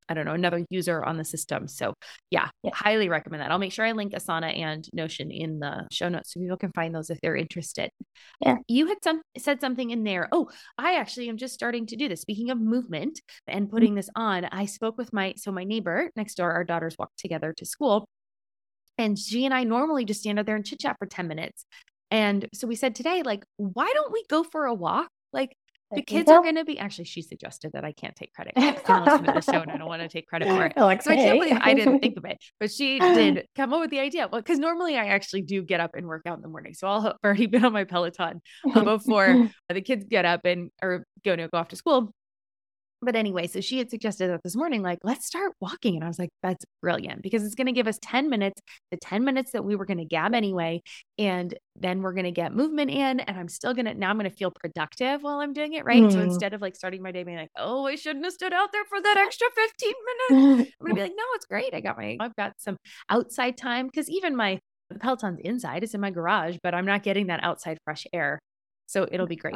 I 0.09 0.13
don't 0.13 0.25
know, 0.25 0.33
another 0.33 0.65
user 0.69 1.03
on 1.03 1.17
the 1.17 1.25
system. 1.25 1.67
So 1.67 1.93
yeah, 2.29 2.49
yeah, 2.63 2.73
highly 2.73 3.09
recommend 3.09 3.41
that. 3.41 3.51
I'll 3.51 3.59
make 3.59 3.71
sure 3.71 3.85
I 3.85 3.91
link 3.91 4.13
Asana 4.13 4.57
and 4.57 4.87
Notion 4.93 5.31
in 5.31 5.59
the 5.59 5.87
show 5.91 6.09
notes 6.09 6.33
so 6.33 6.39
people 6.39 6.57
can 6.57 6.71
find 6.71 6.93
those 6.93 7.09
if 7.09 7.19
they're 7.21 7.35
interested. 7.35 7.91
Yeah. 8.39 8.57
You 8.67 8.87
had 8.87 8.97
some 9.03 9.21
said 9.37 9.61
something 9.61 9.89
in 9.89 10.03
there. 10.03 10.27
Oh, 10.31 10.49
I 10.77 10.95
actually 10.95 11.29
am 11.29 11.37
just 11.37 11.53
starting 11.53 11.85
to 11.87 11.95
do 11.95 12.07
this. 12.07 12.21
Speaking 12.21 12.49
of 12.49 12.59
movement 12.59 13.21
and 13.47 13.65
mm-hmm. 13.65 13.75
putting 13.75 13.95
this 13.95 14.09
on, 14.15 14.45
I 14.45 14.65
spoke 14.65 14.97
with 14.97 15.13
my 15.13 15.33
so 15.37 15.51
my 15.51 15.63
neighbor 15.63 16.11
next 16.15 16.35
door, 16.35 16.51
our 16.51 16.63
daughters 16.63 16.95
walk 16.97 17.11
together 17.17 17.53
to 17.57 17.65
school. 17.65 18.07
And 18.97 19.17
she 19.17 19.45
and 19.45 19.53
I 19.53 19.63
normally 19.63 20.05
just 20.05 20.21
stand 20.21 20.39
out 20.39 20.45
there 20.45 20.55
and 20.55 20.65
chit 20.65 20.79
chat 20.79 20.95
for 20.97 21.05
10 21.05 21.27
minutes. 21.27 21.65
And 22.09 22.47
so 22.53 22.67
we 22.67 22.75
said 22.75 22.95
today, 22.95 23.21
like, 23.23 23.43
why 23.57 23.91
don't 23.93 24.11
we 24.11 24.23
go 24.29 24.43
for 24.43 24.65
a 24.65 24.73
walk? 24.73 25.09
Like, 25.33 25.55
the 25.91 26.01
kids 26.01 26.29
are 26.29 26.41
going 26.41 26.55
to 26.55 26.65
be 26.65 26.77
actually 26.77 27.05
she 27.05 27.21
suggested 27.21 27.71
that 27.73 27.85
i 27.85 27.91
can't 27.91 28.15
take 28.15 28.33
credit 28.33 28.53
I 28.55 28.71
listen 28.71 29.23
to 29.23 29.31
the 29.31 29.41
show 29.41 29.61
and 29.61 29.71
i 29.71 29.77
don't 29.77 29.87
want 29.87 30.01
to 30.01 30.09
take 30.09 30.27
credit 30.27 30.47
for 30.47 30.65
it. 30.65 30.77
Like, 30.77 31.01
so 31.01 31.11
i 31.11 31.15
can't 31.15 31.39
believe 31.39 31.57
i 31.61 31.73
didn't 31.73 31.99
think 31.99 32.17
of 32.17 32.25
it 32.25 32.37
but 32.59 32.71
she 32.71 32.99
did 33.15 33.47
come 33.55 33.73
up 33.73 33.79
with 33.79 33.91
the 33.91 33.99
idea. 33.99 34.27
Well 34.31 34.41
because 34.41 34.59
normally 34.59 34.97
i 34.97 35.07
actually 35.07 35.43
do 35.43 35.61
get 35.61 35.79
up 35.79 35.91
and 35.95 36.07
work 36.07 36.23
out 36.25 36.37
in 36.37 36.41
the 36.41 36.49
morning 36.49 36.73
so 36.73 36.87
i'll 36.87 37.01
have 37.01 37.15
already 37.23 37.45
been 37.47 37.63
on 37.63 37.73
my 37.73 37.85
peloton 37.85 38.41
before 38.73 39.49
the 39.69 39.81
kids 39.81 40.05
get 40.09 40.25
up 40.25 40.41
and 40.45 40.71
or 40.81 41.05
go 41.23 41.35
to 41.35 41.47
go 41.47 41.57
off 41.57 41.69
to 41.69 41.75
school 41.75 42.13
but 43.01 43.15
anyway, 43.15 43.45
so 43.45 43.61
she 43.61 43.77
had 43.77 43.91
suggested 43.91 44.29
that 44.29 44.41
this 44.43 44.55
morning, 44.55 44.81
like, 44.81 44.99
let's 45.03 45.25
start 45.25 45.53
walking. 45.61 45.95
And 45.95 46.03
I 46.03 46.07
was 46.07 46.17
like, 46.17 46.31
that's 46.41 46.65
brilliant 46.81 47.21
because 47.21 47.43
it's 47.43 47.53
going 47.53 47.67
to 47.67 47.73
give 47.73 47.87
us 47.87 47.99
10 48.01 48.27
minutes, 48.29 48.59
the 48.89 48.97
10 48.97 49.23
minutes 49.23 49.51
that 49.51 49.63
we 49.63 49.75
were 49.75 49.85
going 49.85 49.99
to 49.99 50.05
gab 50.05 50.33
anyway. 50.33 50.81
And 51.19 51.53
then 51.75 52.01
we're 52.01 52.13
going 52.13 52.25
to 52.25 52.31
get 52.31 52.55
movement 52.55 52.89
in. 52.89 53.19
And 53.19 53.37
I'm 53.37 53.49
still 53.49 53.75
going 53.75 53.85
to, 53.85 53.93
now 53.93 54.09
I'm 54.09 54.17
going 54.17 54.29
to 54.29 54.35
feel 54.35 54.51
productive 54.51 55.21
while 55.21 55.39
I'm 55.39 55.53
doing 55.53 55.73
it. 55.73 55.85
Right. 55.85 56.01
Mm. 56.01 56.11
So 56.11 56.21
instead 56.21 56.53
of 56.53 56.61
like 56.61 56.75
starting 56.75 57.03
my 57.03 57.11
day 57.11 57.23
being 57.23 57.37
like, 57.37 57.51
oh, 57.55 57.85
I 57.85 57.95
shouldn't 57.95 58.25
have 58.25 58.33
stood 58.33 58.53
out 58.53 58.71
there 58.71 58.85
for 58.85 58.99
that 58.99 59.17
extra 59.17 59.47
15 59.53 59.93
minutes, 60.29 60.71
I'm 60.81 60.85
going 60.85 60.95
to 60.95 60.95
be 60.95 61.01
like, 61.01 61.15
no, 61.15 61.23
it's 61.35 61.45
great. 61.45 61.75
I 61.75 61.81
got 61.81 61.97
my, 61.97 62.17
I've 62.19 62.35
got 62.35 62.53
some 62.57 62.77
outside 63.09 63.57
time 63.57 63.87
because 63.87 64.09
even 64.09 64.35
my, 64.35 64.59
the 64.89 64.97
Peloton's 64.97 65.39
inside, 65.43 65.83
it's 65.83 65.93
in 65.93 66.01
my 66.01 66.09
garage, 66.09 66.57
but 66.63 66.73
I'm 66.73 66.85
not 66.85 67.03
getting 67.03 67.27
that 67.27 67.43
outside 67.43 67.77
fresh 67.85 68.07
air. 68.11 68.39
So 68.87 69.07
it'll 69.11 69.27
be 69.27 69.35
great. 69.35 69.55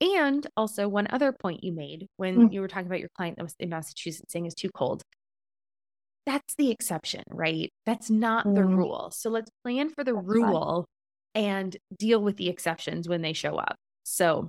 And 0.00 0.46
also, 0.56 0.88
one 0.88 1.06
other 1.10 1.32
point 1.32 1.62
you 1.62 1.72
made 1.72 2.08
when 2.16 2.48
mm. 2.48 2.52
you 2.52 2.60
were 2.60 2.68
talking 2.68 2.86
about 2.86 3.00
your 3.00 3.10
client 3.14 3.36
that 3.36 3.44
was 3.44 3.54
in 3.60 3.68
Massachusetts 3.68 4.32
saying 4.32 4.46
is 4.46 4.54
too 4.54 4.70
cold. 4.74 5.02
That's 6.26 6.54
the 6.56 6.70
exception, 6.70 7.22
right? 7.28 7.70
That's 7.86 8.10
not 8.10 8.46
mm. 8.46 8.54
the 8.54 8.64
rule. 8.64 9.10
So 9.12 9.30
let's 9.30 9.50
plan 9.62 9.90
for 9.90 10.02
the 10.02 10.14
That's 10.14 10.26
rule 10.26 10.86
and 11.34 11.76
deal 11.96 12.22
with 12.22 12.36
the 12.36 12.48
exceptions 12.48 13.08
when 13.08 13.22
they 13.22 13.34
show 13.34 13.56
up. 13.56 13.76
So, 14.04 14.48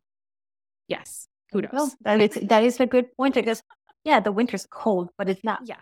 yes, 0.87 1.27
kudos. 1.51 1.71
Well, 1.73 1.91
that 2.01 2.21
is 2.21 2.39
that 2.49 2.63
is 2.63 2.79
a 2.79 2.85
good 2.85 3.13
point 3.17 3.35
because 3.35 3.61
yeah, 4.05 4.21
the 4.21 4.31
winter's 4.31 4.65
cold, 4.69 5.09
but 5.17 5.29
it's 5.29 5.43
not 5.43 5.61
yeah 5.65 5.77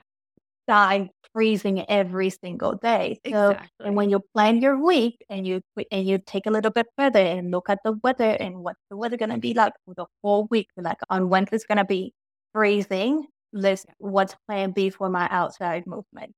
die 0.70 1.10
freezing 1.34 1.84
every 1.90 2.30
single 2.30 2.76
day. 2.76 3.20
So, 3.26 3.52
exactly. 3.52 3.88
and 3.88 3.96
when 3.96 4.10
you 4.10 4.22
plan 4.34 4.62
your 4.62 4.78
week 4.82 5.18
and 5.30 5.46
you 5.46 5.62
and 5.92 6.08
you 6.08 6.20
take 6.20 6.46
a 6.46 6.52
little 6.52 6.72
bit 6.72 6.86
further 6.98 7.20
and 7.20 7.52
look 7.52 7.70
at 7.70 7.80
the 7.84 7.94
weather 8.04 8.38
and 8.40 8.60
what's 8.60 8.80
the 8.90 8.98
weather 8.98 9.18
gonna 9.18 9.38
be 9.38 9.54
like 9.54 9.74
for 9.86 9.94
the 9.96 10.06
whole 10.24 10.48
week, 10.50 10.68
like 10.78 11.00
on 11.10 11.30
Wednesday 11.30 11.56
it's 11.56 11.66
gonna 11.66 11.86
be 11.86 12.14
freezing. 12.54 13.26
List 13.52 13.88
what's 13.98 14.36
plan 14.48 14.72
B 14.72 14.92
for 14.92 15.10
my 15.10 15.28
outside 15.32 15.88
movement. 15.88 16.34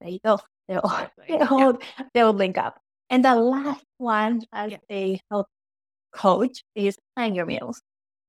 There 0.00 0.10
you 0.10 0.20
go. 0.24 0.40
They'll 0.68 0.80
exactly. 1.18 1.38
they'll, 1.38 1.60
yeah. 1.60 2.04
they'll 2.14 2.32
link 2.32 2.56
up. 2.56 2.80
And 3.10 3.24
the 3.24 3.34
last 3.34 3.84
one 3.98 4.42
as 4.52 4.72
yeah. 4.72 4.78
a 4.90 5.20
health 5.30 5.46
coach 6.12 6.64
is 6.74 6.96
plan 7.14 7.34
your 7.34 7.46
meals. 7.46 7.82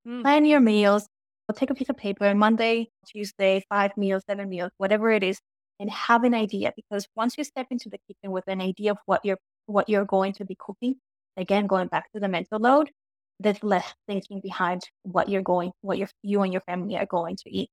Mm. 0.05 0.21
Plan 0.23 0.45
your 0.45 0.59
meals 0.59 1.07
take 1.55 1.69
a 1.69 1.75
piece 1.75 1.89
of 1.89 1.97
paper 1.97 2.33
Monday, 2.35 2.89
Tuesday, 3.05 3.63
five 3.69 3.95
meals, 3.97 4.23
seven 4.29 4.49
meals, 4.49 4.71
whatever 4.77 5.11
it 5.11 5.23
is, 5.23 5.39
and 5.79 5.89
have 5.89 6.23
an 6.23 6.33
idea. 6.33 6.73
Because 6.75 7.07
once 7.15 7.37
you 7.37 7.43
step 7.43 7.67
into 7.71 7.89
the 7.89 7.99
kitchen 8.07 8.31
with 8.31 8.43
an 8.47 8.61
idea 8.61 8.91
of 8.91 8.97
what 9.05 9.23
you're 9.23 9.39
what 9.67 9.89
you're 9.89 10.05
going 10.05 10.33
to 10.33 10.45
be 10.45 10.55
cooking, 10.59 10.95
again 11.37 11.67
going 11.67 11.87
back 11.87 12.11
to 12.13 12.19
the 12.19 12.27
mental 12.27 12.59
load, 12.59 12.91
there's 13.39 13.63
less 13.63 13.93
thinking 14.07 14.41
behind 14.41 14.81
what 15.03 15.29
you're 15.29 15.41
going, 15.41 15.71
what 15.81 15.97
you 15.97 16.07
you 16.23 16.41
and 16.41 16.51
your 16.53 16.61
family 16.61 16.97
are 16.97 17.05
going 17.05 17.35
to 17.37 17.49
eat. 17.49 17.69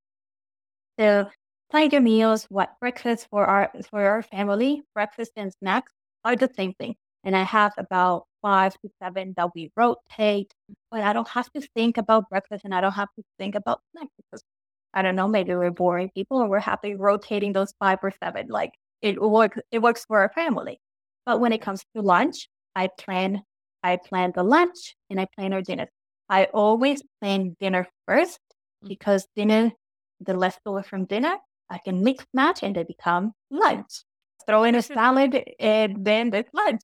So 0.98 1.28
plan 1.70 1.90
your 1.90 2.00
meals. 2.00 2.44
What 2.50 2.78
breakfast 2.80 3.26
for 3.30 3.44
our 3.46 3.72
for 3.90 4.00
our 4.06 4.22
family? 4.22 4.82
Breakfast 4.94 5.32
and 5.37 5.52
snacks 5.52 5.92
are 6.24 6.37
the 6.37 6.50
same 6.56 6.74
thing. 6.74 6.96
And 7.24 7.37
I 7.37 7.42
have 7.42 7.72
about 7.78 8.26
five 8.44 8.74
to 8.74 8.90
seven 9.02 9.33
that 9.38 9.48
we 9.54 9.72
rotate. 9.74 10.52
But 10.90 11.00
I 11.00 11.14
don't 11.14 11.28
have 11.28 11.50
to 11.52 11.66
think 11.74 11.96
about 11.96 12.28
breakfast 12.28 12.64
and 12.64 12.74
I 12.74 12.83
don't 12.83 12.92
have 12.92 13.09
to 13.16 13.22
think 13.38 13.54
about 13.54 13.80
snacks 13.90 14.12
because 14.18 14.44
I 14.92 15.02
don't 15.02 15.16
know, 15.16 15.26
maybe 15.26 15.54
we're 15.54 15.70
boring 15.70 16.11
people 16.14 16.42
and 16.42 16.50
we're 16.50 16.61
happy 16.61 16.94
rotating 16.94 17.54
those 17.54 17.72
five 17.80 17.98
or 18.02 18.12
seven. 18.22 18.48
Like 18.48 18.72
it 19.00 19.20
works 19.20 19.59
it 19.72 19.80
works 19.80 20.04
for 20.04 20.20
our 20.20 20.30
family. 20.35 20.78
But 21.24 21.40
when 21.40 21.52
it 21.52 21.62
comes 21.62 21.83
to 21.96 22.02
lunch, 22.02 22.48
I 22.76 22.90
plan 23.00 23.42
I 23.83 23.96
plan 23.96 24.33
the 24.35 24.44
lunch 24.44 24.94
and 25.09 25.18
I 25.18 25.26
plan 25.35 25.54
our 25.54 25.62
dinner. 25.62 25.88
I 26.28 26.44
always 26.52 27.02
plan 27.20 27.57
dinner 27.61 27.88
first 28.07 28.40
mm. 28.85 28.88
because 28.88 29.26
dinner, 29.35 29.72
the 30.20 30.35
leftover 30.35 30.83
from 30.83 31.07
dinner, 31.07 31.37
I 31.70 31.78
can 31.78 32.04
mix 32.04 32.24
match 32.35 32.62
and 32.62 32.76
they 32.76 32.85
become 32.85 33.33
lunch. 33.50 34.04
Throw 34.46 34.64
in 34.64 34.74
a 34.74 34.83
salad 34.96 35.42
and 35.59 36.04
then 36.04 36.30
there's 36.30 36.52
lunch. 36.52 36.83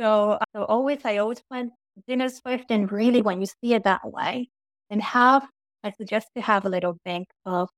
So, 0.00 0.38
so 0.54 0.64
always, 0.64 1.00
I 1.04 1.18
always 1.18 1.40
plan 1.42 1.70
dinners 2.08 2.40
first. 2.40 2.64
And 2.70 2.90
really, 2.90 3.22
when 3.22 3.40
you 3.40 3.46
see 3.46 3.74
it 3.74 3.84
that 3.84 4.00
way, 4.04 4.48
and 4.90 5.02
have, 5.02 5.46
I 5.82 5.92
suggest 5.92 6.28
to 6.36 6.42
have 6.42 6.64
a 6.64 6.68
little 6.68 6.98
bank 7.04 7.28
of 7.44 7.68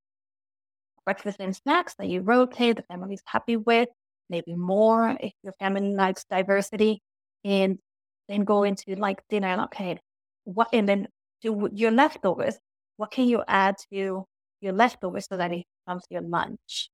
breakfast 1.05 1.37
and 1.39 1.55
snacks 1.55 1.95
that 1.97 2.07
you 2.07 2.21
rotate, 2.21 2.75
the 2.77 2.83
family's 2.83 3.21
happy 3.25 3.57
with, 3.57 3.89
maybe 4.29 4.55
more 4.55 5.15
if 5.19 5.31
your 5.43 5.53
family 5.53 5.93
likes 5.93 6.25
diversity. 6.29 7.01
And 7.45 7.79
then 8.27 8.43
go 8.43 8.63
into 8.63 8.95
like 8.95 9.21
dinner 9.29 9.61
okay, 9.65 9.99
what 10.43 10.69
and 10.73 10.87
then 10.89 11.07
do 11.41 11.69
your 11.71 11.91
leftovers, 11.91 12.57
what 12.97 13.11
can 13.11 13.27
you 13.27 13.43
add 13.47 13.75
to 13.93 14.25
your 14.61 14.73
leftovers 14.73 15.27
so 15.29 15.37
that 15.37 15.51
it 15.53 15.65
becomes 15.85 16.03
your 16.09 16.21
lunch? 16.21 16.89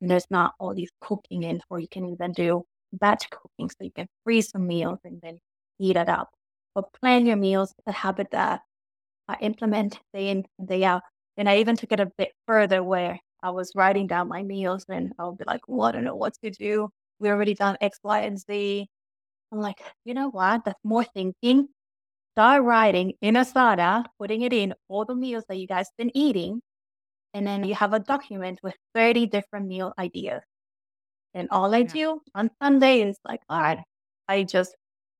And 0.00 0.10
there's 0.10 0.30
not 0.30 0.54
all 0.58 0.74
these 0.74 0.90
cooking 1.00 1.42
in, 1.42 1.60
or 1.68 1.80
you 1.80 1.88
can 1.88 2.06
even 2.06 2.32
do 2.32 2.64
batch 2.92 3.28
cooking 3.30 3.70
so 3.70 3.76
you 3.84 3.90
can 3.90 4.08
freeze 4.24 4.50
some 4.50 4.66
meals 4.66 4.98
and 5.04 5.20
then 5.22 5.38
heat 5.78 5.96
it 5.96 6.08
up. 6.08 6.30
But 6.74 6.92
plan 6.92 7.26
your 7.26 7.36
meals, 7.36 7.74
a 7.86 7.92
habit 7.92 8.28
that 8.32 8.60
I 9.28 9.36
implement 9.40 10.00
day 10.14 10.28
in 10.30 10.44
day 10.64 10.84
out. 10.84 11.02
And 11.36 11.48
I 11.48 11.58
even 11.58 11.76
took 11.76 11.92
it 11.92 12.00
a 12.00 12.12
bit 12.18 12.32
further 12.46 12.82
where 12.82 13.18
I 13.42 13.50
was 13.50 13.72
writing 13.74 14.06
down 14.06 14.28
my 14.28 14.42
meals 14.42 14.84
and 14.88 15.12
I'll 15.18 15.34
be 15.34 15.44
like, 15.46 15.60
well, 15.68 15.88
I 15.88 15.92
don't 15.92 16.04
know 16.04 16.16
what 16.16 16.34
to 16.42 16.50
do. 16.50 16.90
We 17.20 17.30
already 17.30 17.54
done 17.54 17.76
X, 17.80 17.98
Y, 18.02 18.20
and 18.20 18.38
Z. 18.38 18.88
I'm 19.52 19.60
like, 19.60 19.80
you 20.04 20.14
know 20.14 20.30
what? 20.30 20.64
That's 20.64 20.80
more 20.84 21.04
thinking. 21.04 21.68
Start 22.34 22.62
writing 22.62 23.14
in 23.20 23.34
Asana, 23.34 24.04
putting 24.18 24.42
it 24.42 24.52
in 24.52 24.74
all 24.88 25.04
the 25.04 25.14
meals 25.14 25.44
that 25.48 25.56
you 25.56 25.66
guys 25.66 25.88
been 25.98 26.16
eating. 26.16 26.60
And 27.34 27.46
then 27.46 27.64
you 27.64 27.74
have 27.74 27.92
a 27.92 28.00
document 28.00 28.60
with 28.62 28.74
30 28.94 29.26
different 29.26 29.66
meal 29.66 29.92
ideas. 29.98 30.42
And 31.38 31.48
all 31.50 31.74
I 31.74 31.78
yeah. 31.78 31.84
do 31.84 32.20
on 32.34 32.50
Sunday 32.62 33.02
is 33.02 33.16
like, 33.24 33.40
right, 33.50 33.78
I 34.28 34.44
just 34.44 34.74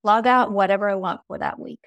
log 0.04 0.26
out 0.26 0.52
whatever 0.52 0.88
I 0.88 0.96
want 0.96 1.20
for 1.26 1.38
that 1.38 1.58
week. 1.58 1.80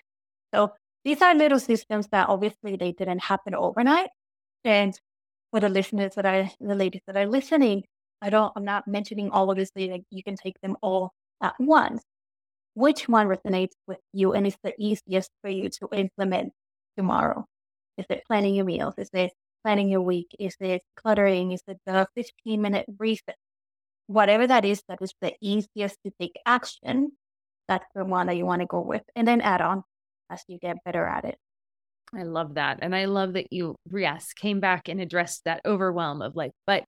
So 0.54 0.74
these 1.06 1.22
are 1.22 1.36
little 1.36 1.60
systems 1.60 2.08
that 2.12 2.30
obviously 2.30 2.76
they 2.76 2.91
didn't 2.91 3.20
happen 3.20 3.56
overnight. 3.56 4.10
And 4.63 5.00
for 5.52 5.60
the 5.60 5.70
listeners 5.70 6.15
that 6.15 6.26
are 6.26 6.50
the 6.60 6.76
ladies 6.76 7.02
that 7.08 7.17
are 7.17 7.28
listening, 7.28 7.84
I 8.22 8.30
don't 8.30 8.54
I'm 8.56 8.65
not 8.65 8.88
mentioning 8.88 9.32
all 9.32 9.52
of 9.52 9.58
this 9.58 9.72
like 9.76 10.04
you 10.12 10.24
can 10.24 10.36
take 10.36 10.60
them 10.62 10.78
all 10.82 11.12
at 11.41 11.56
once 11.60 12.04
which 12.74 13.08
one 13.10 13.28
resonates 13.28 13.74
with 13.88 14.00
you 14.13 14.34
and 14.34 14.48
is 14.48 14.58
the 14.63 14.74
easiest 14.78 15.30
for 15.41 15.50
you 15.50 15.70
to 15.70 15.89
implement 15.94 16.54
tomorrow? 16.98 17.46
Is 17.98 18.06
it 18.10 18.24
planning 18.28 18.56
your 18.56 18.65
meals? 18.65 18.94
Is 18.98 19.10
it 19.13 19.32
planning 19.63 19.89
your 19.89 20.02
week? 20.02 20.28
Is 20.39 20.56
it 20.60 20.82
cluttering? 20.96 21.52
Is 21.52 21.62
it 21.67 21.78
the 21.86 22.08
15 22.15 22.62
minute 22.62 22.86
reset? 22.98 23.36
Whatever 24.12 24.47
that 24.47 24.65
is, 24.65 24.84
that 24.89 25.00
is 25.02 25.13
the 25.21 25.34
easiest 25.41 25.97
to 26.06 26.12
take 26.19 26.36
action. 26.45 27.12
That's 27.67 27.86
the 27.95 28.04
one 28.04 28.28
that 28.28 28.36
you 28.36 28.45
want 28.45 28.62
to 28.62 28.65
go 28.65 28.82
with 28.82 29.04
and 29.15 29.28
then 29.28 29.39
add 29.39 29.62
on 29.62 29.84
as 30.30 30.43
you 30.47 30.58
get 30.60 30.84
better 30.84 31.06
at 31.06 31.26
it. 31.26 31.38
I 32.13 32.24
love 32.24 32.56
that. 32.56 32.80
And 32.82 32.93
I 32.93 33.06
love 33.06 33.34
that 33.34 33.54
you, 33.54 33.76
yes, 33.89 34.34
came 34.34 34.60
back 34.60 34.89
and 34.89 35.00
addressed 35.00 35.45
that 35.45 35.62
overwhelm 35.65 36.21
of 36.21 36.36
like, 36.36 36.52
but 36.67 36.84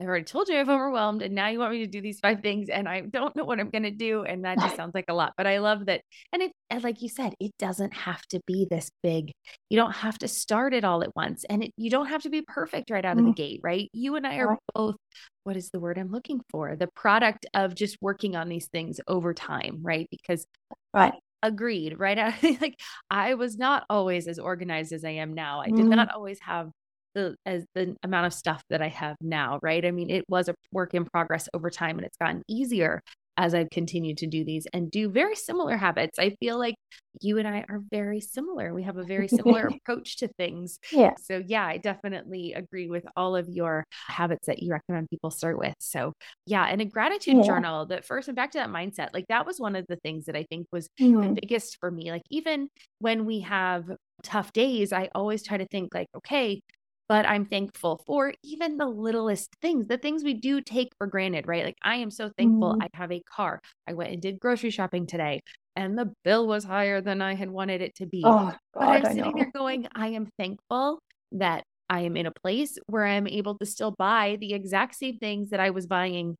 I've 0.00 0.08
already 0.08 0.24
told 0.24 0.48
you 0.48 0.56
I'm 0.56 0.68
overwhelmed, 0.68 1.22
and 1.22 1.36
now 1.36 1.48
you 1.48 1.60
want 1.60 1.72
me 1.72 1.78
to 1.78 1.86
do 1.86 2.00
these 2.00 2.18
five 2.18 2.40
things, 2.40 2.68
and 2.68 2.88
I 2.88 3.00
don't 3.02 3.34
know 3.36 3.44
what 3.44 3.60
I'm 3.60 3.70
going 3.70 3.84
to 3.84 3.92
do. 3.92 4.24
And 4.24 4.44
that 4.44 4.58
just 4.58 4.74
sounds 4.76 4.92
like 4.92 5.04
a 5.08 5.14
lot, 5.14 5.34
but 5.36 5.46
I 5.46 5.58
love 5.58 5.86
that. 5.86 6.00
And 6.32 6.42
it, 6.42 6.52
and 6.68 6.82
like 6.82 7.00
you 7.00 7.08
said, 7.08 7.34
it 7.38 7.52
doesn't 7.58 7.94
have 7.94 8.20
to 8.28 8.40
be 8.46 8.66
this 8.68 8.90
big. 9.04 9.30
You 9.70 9.76
don't 9.76 9.94
have 9.94 10.18
to 10.18 10.28
start 10.28 10.74
it 10.74 10.84
all 10.84 11.04
at 11.04 11.14
once, 11.14 11.44
and 11.44 11.62
it, 11.64 11.72
you 11.76 11.90
don't 11.90 12.06
have 12.06 12.22
to 12.22 12.30
be 12.30 12.42
perfect 12.42 12.90
right 12.90 13.04
out 13.04 13.12
of 13.12 13.18
the 13.18 13.22
mm-hmm. 13.22 13.32
gate, 13.32 13.60
right? 13.62 13.88
You 13.92 14.16
and 14.16 14.26
I 14.26 14.38
are 14.38 14.58
both. 14.74 14.96
What 15.44 15.56
is 15.56 15.70
the 15.70 15.80
word 15.80 15.98
I'm 15.98 16.10
looking 16.10 16.40
for? 16.50 16.76
The 16.76 16.88
product 16.88 17.46
of 17.54 17.74
just 17.74 17.98
working 18.00 18.34
on 18.36 18.48
these 18.48 18.66
things 18.66 19.00
over 19.06 19.32
time, 19.32 19.80
right? 19.82 20.08
Because 20.10 20.46
right 20.92 21.14
agreed 21.42 21.98
right 21.98 22.16
like 22.62 22.80
i 23.10 23.34
was 23.34 23.58
not 23.58 23.84
always 23.90 24.26
as 24.26 24.38
organized 24.38 24.94
as 24.94 25.04
i 25.04 25.10
am 25.10 25.34
now 25.34 25.60
i 25.60 25.66
did 25.66 25.74
mm-hmm. 25.74 25.90
not 25.90 26.10
always 26.14 26.40
have 26.40 26.70
the 27.14 27.36
as 27.46 27.64
the 27.74 27.96
amount 28.02 28.26
of 28.26 28.34
stuff 28.34 28.62
that 28.70 28.82
I 28.82 28.88
have 28.88 29.16
now, 29.20 29.58
right? 29.62 29.84
I 29.84 29.90
mean, 29.90 30.10
it 30.10 30.24
was 30.28 30.48
a 30.48 30.54
work 30.72 30.94
in 30.94 31.04
progress 31.04 31.48
over 31.54 31.70
time 31.70 31.96
and 31.96 32.06
it's 32.06 32.16
gotten 32.16 32.42
easier 32.48 33.02
as 33.36 33.54
I've 33.54 33.70
continued 33.70 34.18
to 34.18 34.26
do 34.26 34.44
these 34.44 34.66
and 34.72 34.90
do 34.90 35.08
very 35.08 35.34
similar 35.34 35.76
habits. 35.76 36.18
I 36.18 36.30
feel 36.40 36.58
like 36.58 36.76
you 37.20 37.38
and 37.38 37.48
I 37.48 37.64
are 37.68 37.80
very 37.90 38.20
similar. 38.20 38.74
We 38.74 38.82
have 38.84 38.96
a 38.96 39.04
very 39.04 39.28
similar 39.28 39.66
approach 39.74 40.18
to 40.18 40.28
things. 40.28 40.78
Yeah. 40.92 41.12
So, 41.22 41.42
yeah, 41.46 41.64
I 41.64 41.78
definitely 41.78 42.52
agree 42.54 42.88
with 42.88 43.04
all 43.16 43.36
of 43.36 43.48
your 43.48 43.84
habits 44.08 44.46
that 44.46 44.62
you 44.62 44.72
recommend 44.72 45.10
people 45.10 45.30
start 45.30 45.58
with. 45.58 45.74
So, 45.78 46.12
yeah, 46.46 46.64
and 46.64 46.80
a 46.80 46.84
gratitude 46.84 47.38
yeah. 47.38 47.42
journal 47.42 47.86
that 47.86 48.04
first 48.04 48.28
and 48.28 48.36
back 48.36 48.52
to 48.52 48.58
that 48.58 48.70
mindset, 48.70 49.10
like 49.12 49.26
that 49.28 49.46
was 49.46 49.58
one 49.58 49.76
of 49.76 49.86
the 49.88 49.96
things 49.96 50.26
that 50.26 50.36
I 50.36 50.44
think 50.44 50.66
was 50.72 50.88
mm-hmm. 51.00 51.34
the 51.34 51.40
biggest 51.40 51.78
for 51.80 51.90
me. 51.90 52.10
Like, 52.10 52.24
even 52.30 52.68
when 52.98 53.24
we 53.24 53.40
have 53.40 53.84
tough 54.22 54.52
days, 54.52 54.92
I 54.92 55.10
always 55.14 55.42
try 55.42 55.58
to 55.58 55.66
think, 55.66 55.94
like, 55.94 56.08
okay, 56.16 56.62
but 57.08 57.26
I'm 57.26 57.44
thankful 57.44 58.02
for 58.06 58.32
even 58.42 58.76
the 58.76 58.86
littlest 58.86 59.50
things, 59.60 59.86
the 59.86 59.98
things 59.98 60.24
we 60.24 60.34
do 60.34 60.60
take 60.60 60.92
for 60.98 61.06
granted, 61.06 61.46
right? 61.46 61.64
Like 61.64 61.78
I 61.82 61.96
am 61.96 62.10
so 62.10 62.30
thankful 62.38 62.76
mm. 62.76 62.82
I 62.82 62.88
have 62.94 63.12
a 63.12 63.22
car. 63.30 63.60
I 63.86 63.92
went 63.92 64.12
and 64.12 64.22
did 64.22 64.40
grocery 64.40 64.70
shopping 64.70 65.06
today 65.06 65.40
and 65.76 65.98
the 65.98 66.12
bill 66.24 66.46
was 66.46 66.64
higher 66.64 67.00
than 67.00 67.20
I 67.20 67.34
had 67.34 67.50
wanted 67.50 67.80
it 67.80 67.94
to 67.96 68.06
be. 68.06 68.22
Oh, 68.24 68.30
God, 68.30 68.58
but 68.74 68.88
I'm 68.88 69.04
sitting 69.04 69.34
there 69.36 69.50
going, 69.54 69.88
I 69.94 70.08
am 70.08 70.28
thankful 70.38 71.00
that 71.32 71.64
I 71.90 72.00
am 72.00 72.16
in 72.16 72.26
a 72.26 72.32
place 72.32 72.78
where 72.86 73.04
I'm 73.04 73.26
able 73.26 73.58
to 73.58 73.66
still 73.66 73.90
buy 73.90 74.36
the 74.40 74.54
exact 74.54 74.94
same 74.94 75.18
things 75.18 75.50
that 75.50 75.60
I 75.60 75.70
was 75.70 75.86
buying 75.86 76.36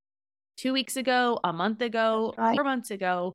two 0.57 0.73
weeks 0.73 0.97
ago, 0.97 1.41
a 1.43 1.53
month 1.53 1.83
ago, 1.83 2.33
right. 2.39 2.55
four 2.55 2.65
months 2.65 2.91
ago. 2.91 3.33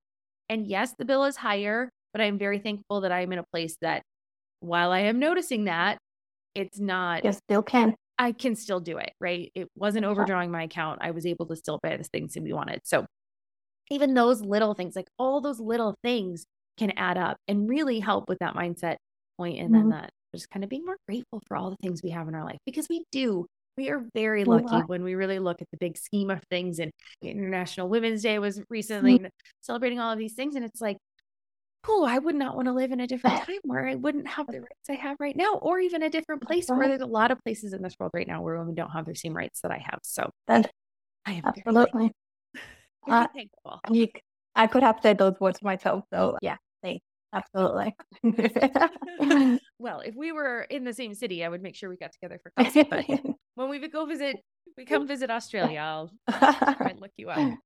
And 0.47 0.65
yes, 0.65 0.93
the 0.97 1.05
bill 1.05 1.25
is 1.25 1.35
higher, 1.35 1.89
but 2.13 2.21
I'm 2.21 2.39
very 2.39 2.59
thankful 2.59 3.01
that 3.01 3.11
I'm 3.11 3.31
in 3.33 3.39
a 3.39 3.45
place 3.51 3.75
that 3.81 4.03
while 4.61 4.91
I 4.91 5.01
am 5.01 5.19
noticing 5.19 5.65
that, 5.65 5.97
it's 6.59 6.79
not 6.79 7.23
you 7.23 7.33
still 7.33 7.63
can. 7.63 7.95
I 8.17 8.33
can 8.33 8.55
still 8.55 8.79
do 8.79 8.97
it 8.97 9.11
right? 9.21 9.51
It 9.55 9.69
wasn't 9.75 10.05
overdrawing 10.05 10.51
my 10.51 10.63
account. 10.63 10.99
I 11.01 11.11
was 11.11 11.25
able 11.25 11.45
to 11.47 11.55
still 11.55 11.79
buy 11.81 11.95
the 11.95 12.03
things 12.03 12.33
that 12.33 12.43
we 12.43 12.53
wanted. 12.53 12.81
So 12.83 13.05
even 13.89 14.13
those 14.13 14.41
little 14.41 14.73
things 14.73 14.95
like 14.95 15.07
all 15.17 15.41
those 15.41 15.59
little 15.59 15.95
things 16.03 16.45
can 16.77 16.91
add 16.91 17.17
up 17.17 17.37
and 17.47 17.69
really 17.69 17.99
help 17.99 18.29
with 18.29 18.39
that 18.39 18.55
mindset 18.55 18.97
point 19.37 19.59
and 19.59 19.69
mm-hmm. 19.69 19.89
then 19.89 20.01
that 20.01 20.09
just 20.33 20.49
kind 20.49 20.63
of 20.63 20.69
being 20.69 20.85
more 20.85 20.97
grateful 21.07 21.41
for 21.47 21.57
all 21.57 21.71
the 21.71 21.77
things 21.81 22.03
we 22.03 22.11
have 22.11 22.27
in 22.27 22.35
our 22.35 22.43
life 22.43 22.59
because 22.65 22.87
we 22.89 23.03
do. 23.11 23.45
We 23.77 23.89
are 23.91 24.03
very 24.13 24.43
lucky 24.43 24.75
when 24.87 25.05
we 25.05 25.15
really 25.15 25.39
look 25.39 25.61
at 25.61 25.67
the 25.71 25.77
big 25.77 25.97
scheme 25.97 26.29
of 26.29 26.41
things 26.49 26.79
and 26.79 26.91
international 27.21 27.87
women's 27.87 28.21
day 28.21 28.37
was 28.37 28.61
recently 28.69 29.19
mm-hmm. 29.19 29.27
celebrating 29.61 30.01
all 30.01 30.11
of 30.11 30.19
these 30.19 30.33
things 30.33 30.55
and 30.55 30.65
it's 30.65 30.81
like 30.81 30.97
oh, 31.87 32.05
I 32.05 32.17
would 32.17 32.35
not 32.35 32.55
want 32.55 32.67
to 32.67 32.73
live 32.73 32.91
in 32.91 32.99
a 32.99 33.07
different 33.07 33.41
time 33.45 33.59
where 33.63 33.87
I 33.87 33.95
wouldn't 33.95 34.27
have 34.27 34.47
the 34.47 34.61
rights 34.61 34.89
I 34.89 34.93
have 34.93 35.17
right 35.19 35.35
now, 35.35 35.55
or 35.55 35.79
even 35.79 36.03
a 36.03 36.09
different 36.09 36.41
place 36.41 36.67
where 36.67 36.87
there's 36.87 37.01
a 37.01 37.05
lot 37.05 37.31
of 37.31 37.39
places 37.43 37.73
in 37.73 37.81
this 37.81 37.95
world 37.99 38.11
right 38.13 38.27
now 38.27 38.41
where 38.41 38.57
women 38.57 38.75
don't 38.75 38.91
have 38.91 39.05
the 39.05 39.15
same 39.15 39.35
rights 39.35 39.61
that 39.61 39.71
I 39.71 39.77
have. 39.77 39.99
So 40.03 40.29
I 40.47 40.63
am 41.25 41.43
absolutely 41.45 42.11
uh, 43.09 43.27
thankful. 43.33 43.79
You, 43.91 44.07
I 44.55 44.67
could 44.67 44.83
have 44.83 44.99
said 45.01 45.17
those 45.17 45.39
words 45.39 45.61
myself. 45.61 46.03
So 46.13 46.37
yeah, 46.41 46.57
thanks. 46.83 47.03
Absolutely. 47.31 47.95
well, 49.79 49.99
if 49.99 50.15
we 50.15 50.31
were 50.31 50.61
in 50.61 50.83
the 50.83 50.93
same 50.93 51.13
city, 51.13 51.45
I 51.45 51.49
would 51.49 51.61
make 51.61 51.75
sure 51.75 51.89
we 51.89 51.97
got 51.97 52.11
together 52.11 52.39
for 52.41 52.51
coffee. 52.57 52.83
But 52.83 53.05
when 53.53 53.69
we 53.69 53.87
go 53.87 54.05
visit, 54.05 54.37
we 54.77 54.85
come 54.85 55.07
visit 55.07 55.29
Australia, 55.29 55.79
I'll 55.79 56.11
and 56.27 56.99
look 56.99 57.11
you 57.17 57.29
up. 57.29 57.57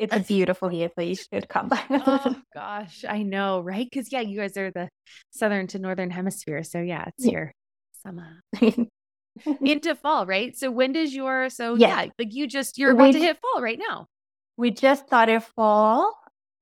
It's 0.00 0.16
a 0.16 0.20
beautiful 0.20 0.70
here, 0.70 0.90
so 0.96 1.02
you 1.02 1.14
should 1.14 1.46
come. 1.46 1.68
Back. 1.68 1.86
Oh 1.90 2.34
gosh, 2.54 3.04
I 3.06 3.22
know, 3.22 3.60
right? 3.60 3.86
Because 3.88 4.10
yeah, 4.10 4.20
you 4.20 4.40
guys 4.40 4.56
are 4.56 4.70
the 4.70 4.88
southern 5.30 5.66
to 5.68 5.78
northern 5.78 6.08
hemisphere, 6.08 6.62
so 6.62 6.80
yeah, 6.80 7.04
it's 7.08 7.26
yeah. 7.26 7.32
your 7.32 7.52
summer 8.02 8.40
into 9.60 9.94
fall, 9.96 10.24
right? 10.24 10.56
So 10.56 10.70
when 10.70 10.92
does 10.92 11.14
your 11.14 11.50
so 11.50 11.74
yeah, 11.74 12.04
yeah 12.04 12.10
like 12.18 12.32
you 12.32 12.46
just 12.46 12.78
you're 12.78 12.92
about 12.92 13.08
we, 13.08 13.12
to 13.12 13.18
hit 13.18 13.38
fall 13.42 13.60
right 13.60 13.78
now. 13.78 14.06
We 14.56 14.70
just 14.70 15.06
started 15.06 15.42
fall, 15.42 16.14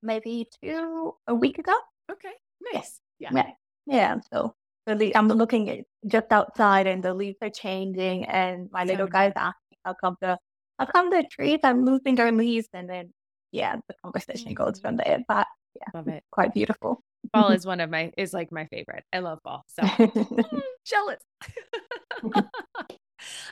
maybe 0.02 0.48
two 0.60 1.14
a 1.28 1.34
week 1.34 1.58
ago. 1.58 1.78
Okay, 2.10 2.34
nice. 2.72 2.98
Yeah. 3.20 3.30
Yeah. 3.32 3.50
yeah. 3.86 4.16
So 4.32 4.56
the 4.86 5.16
I'm 5.16 5.28
looking 5.28 5.70
at 5.70 5.84
just 6.08 6.32
outside 6.32 6.88
and 6.88 7.04
the 7.04 7.14
leaves 7.14 7.38
are 7.40 7.50
changing 7.50 8.24
and 8.24 8.68
my 8.72 8.82
little 8.82 9.06
guy's 9.06 9.32
asking 9.36 9.78
how 9.84 9.94
come 9.94 10.16
the 10.20 10.38
how 10.76 10.86
come 10.86 11.10
the 11.10 11.24
trees 11.30 11.60
are 11.62 11.74
losing 11.74 12.16
their 12.16 12.32
leaves 12.32 12.68
and 12.72 12.90
then 12.90 13.12
yeah, 13.52 13.76
the 13.88 13.94
conversation 14.02 14.54
goes 14.54 14.78
from 14.78 14.96
there. 14.96 15.22
But 15.26 15.46
yeah, 15.74 15.86
love 15.94 16.08
it. 16.08 16.22
Quite 16.30 16.54
beautiful. 16.54 17.02
Fall 17.32 17.50
is 17.52 17.66
one 17.66 17.80
of 17.80 17.90
my 17.90 18.12
is 18.16 18.32
like 18.32 18.52
my 18.52 18.66
favorite. 18.66 19.04
I 19.12 19.20
love 19.20 19.38
fall. 19.42 19.64
So 19.68 19.82
mm, 19.82 20.62
jealous. 20.84 21.20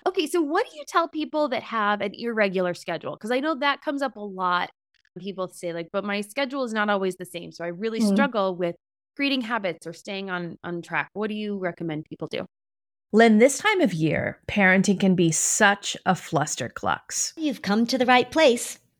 okay, 0.06 0.26
so 0.26 0.40
what 0.40 0.66
do 0.70 0.76
you 0.76 0.84
tell 0.86 1.08
people 1.08 1.48
that 1.48 1.62
have 1.62 2.00
an 2.00 2.12
irregular 2.14 2.74
schedule? 2.74 3.12
Because 3.12 3.30
I 3.30 3.40
know 3.40 3.56
that 3.56 3.82
comes 3.82 4.02
up 4.02 4.16
a 4.16 4.20
lot. 4.20 4.70
People 5.18 5.48
say 5.48 5.72
like, 5.72 5.88
but 5.92 6.04
my 6.04 6.20
schedule 6.20 6.64
is 6.64 6.74
not 6.74 6.90
always 6.90 7.16
the 7.16 7.24
same, 7.24 7.50
so 7.50 7.64
I 7.64 7.68
really 7.68 8.00
mm 8.00 8.12
struggle 8.12 8.54
with 8.54 8.76
creating 9.16 9.40
habits 9.40 9.86
or 9.86 9.94
staying 9.94 10.30
on 10.30 10.58
on 10.62 10.82
track. 10.82 11.08
What 11.14 11.28
do 11.28 11.34
you 11.34 11.58
recommend 11.58 12.04
people 12.04 12.28
do? 12.28 12.44
Lynn, 13.12 13.38
this 13.38 13.58
time 13.58 13.80
of 13.80 13.94
year, 13.94 14.40
parenting 14.46 15.00
can 15.00 15.14
be 15.14 15.30
such 15.32 15.96
a 16.04 16.12
flusterclux. 16.12 17.32
You've 17.36 17.62
come 17.62 17.86
to 17.86 17.96
the 17.96 18.04
right 18.04 18.30
place. 18.30 18.78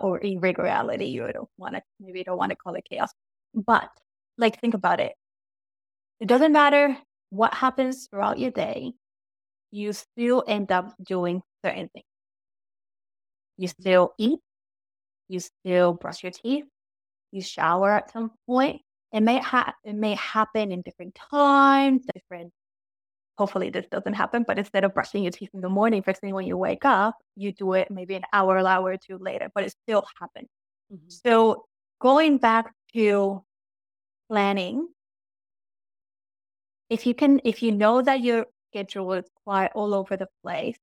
or 0.00 0.20
irregularity. 0.24 1.06
You 1.06 1.30
don't 1.32 1.48
want 1.56 1.74
to, 1.74 1.82
maybe 2.00 2.20
you 2.20 2.24
don't 2.24 2.38
want 2.38 2.50
to 2.50 2.56
call 2.56 2.74
it 2.74 2.84
chaos. 2.88 3.10
But 3.54 3.88
like, 4.36 4.60
think 4.60 4.74
about 4.74 5.00
it. 5.00 5.14
It 6.20 6.28
doesn't 6.28 6.52
matter 6.52 6.96
what 7.30 7.54
happens 7.54 8.06
throughout 8.06 8.38
your 8.38 8.50
day, 8.50 8.92
you 9.70 9.92
still 9.92 10.44
end 10.46 10.72
up 10.72 10.94
doing 11.02 11.42
certain 11.64 11.88
things. 11.92 12.06
You 13.56 13.68
still 13.68 14.14
eat, 14.18 14.38
you 15.28 15.40
still 15.40 15.92
brush 15.92 16.22
your 16.22 16.32
teeth, 16.32 16.64
you 17.32 17.42
shower 17.42 17.92
at 17.92 18.10
some 18.12 18.32
point. 18.46 18.80
It 19.12 19.20
may 19.20 19.38
ha- 19.38 19.74
it 19.84 19.94
may 19.94 20.14
happen 20.14 20.70
in 20.72 20.82
different 20.82 21.14
times, 21.30 22.06
different 22.14 22.52
hopefully 23.38 23.70
this 23.70 23.86
doesn't 23.86 24.14
happen, 24.14 24.44
but 24.46 24.58
instead 24.58 24.82
of 24.82 24.92
brushing 24.92 25.22
your 25.22 25.30
teeth 25.30 25.50
in 25.54 25.60
the 25.60 25.68
morning, 25.68 26.02
first 26.02 26.20
thing 26.20 26.34
when 26.34 26.46
you 26.46 26.56
wake 26.56 26.84
up, 26.84 27.16
you 27.36 27.52
do 27.52 27.72
it 27.74 27.88
maybe 27.88 28.16
an 28.16 28.24
hour, 28.32 28.58
hour 28.58 28.90
or 28.90 28.96
two 28.96 29.16
later, 29.18 29.48
but 29.54 29.62
it 29.62 29.72
still 29.84 30.04
happens. 30.20 30.48
Mm-hmm. 30.92 31.08
So 31.08 31.64
going 32.00 32.38
back 32.38 32.72
to 32.94 33.44
planning, 34.28 34.88
if 36.90 37.06
you 37.06 37.14
can, 37.14 37.40
if 37.44 37.62
you 37.62 37.70
know 37.70 38.02
that 38.02 38.20
your 38.20 38.46
schedule 38.70 39.12
is 39.12 39.24
quite 39.44 39.70
all 39.74 39.94
over 39.94 40.16
the 40.16 40.28
place, 40.42 40.76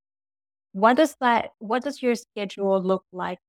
what 0.72 0.96
does 0.96 1.14
that, 1.20 1.50
what 1.60 1.84
does 1.84 2.02
your 2.02 2.16
schedule 2.16 2.82
look 2.82 3.04
like 3.12 3.40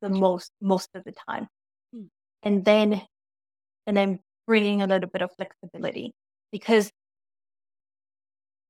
the 0.00 0.08
most, 0.08 0.50
most 0.60 0.90
of 0.94 1.04
the 1.04 1.12
time? 1.28 1.46
Mm. 1.94 2.08
And 2.42 2.64
then, 2.64 3.02
and 3.86 3.96
then 3.96 4.18
bringing 4.48 4.82
a 4.82 4.86
little 4.88 5.08
bit 5.08 5.22
of 5.22 5.30
flexibility 5.36 6.12
because 6.50 6.90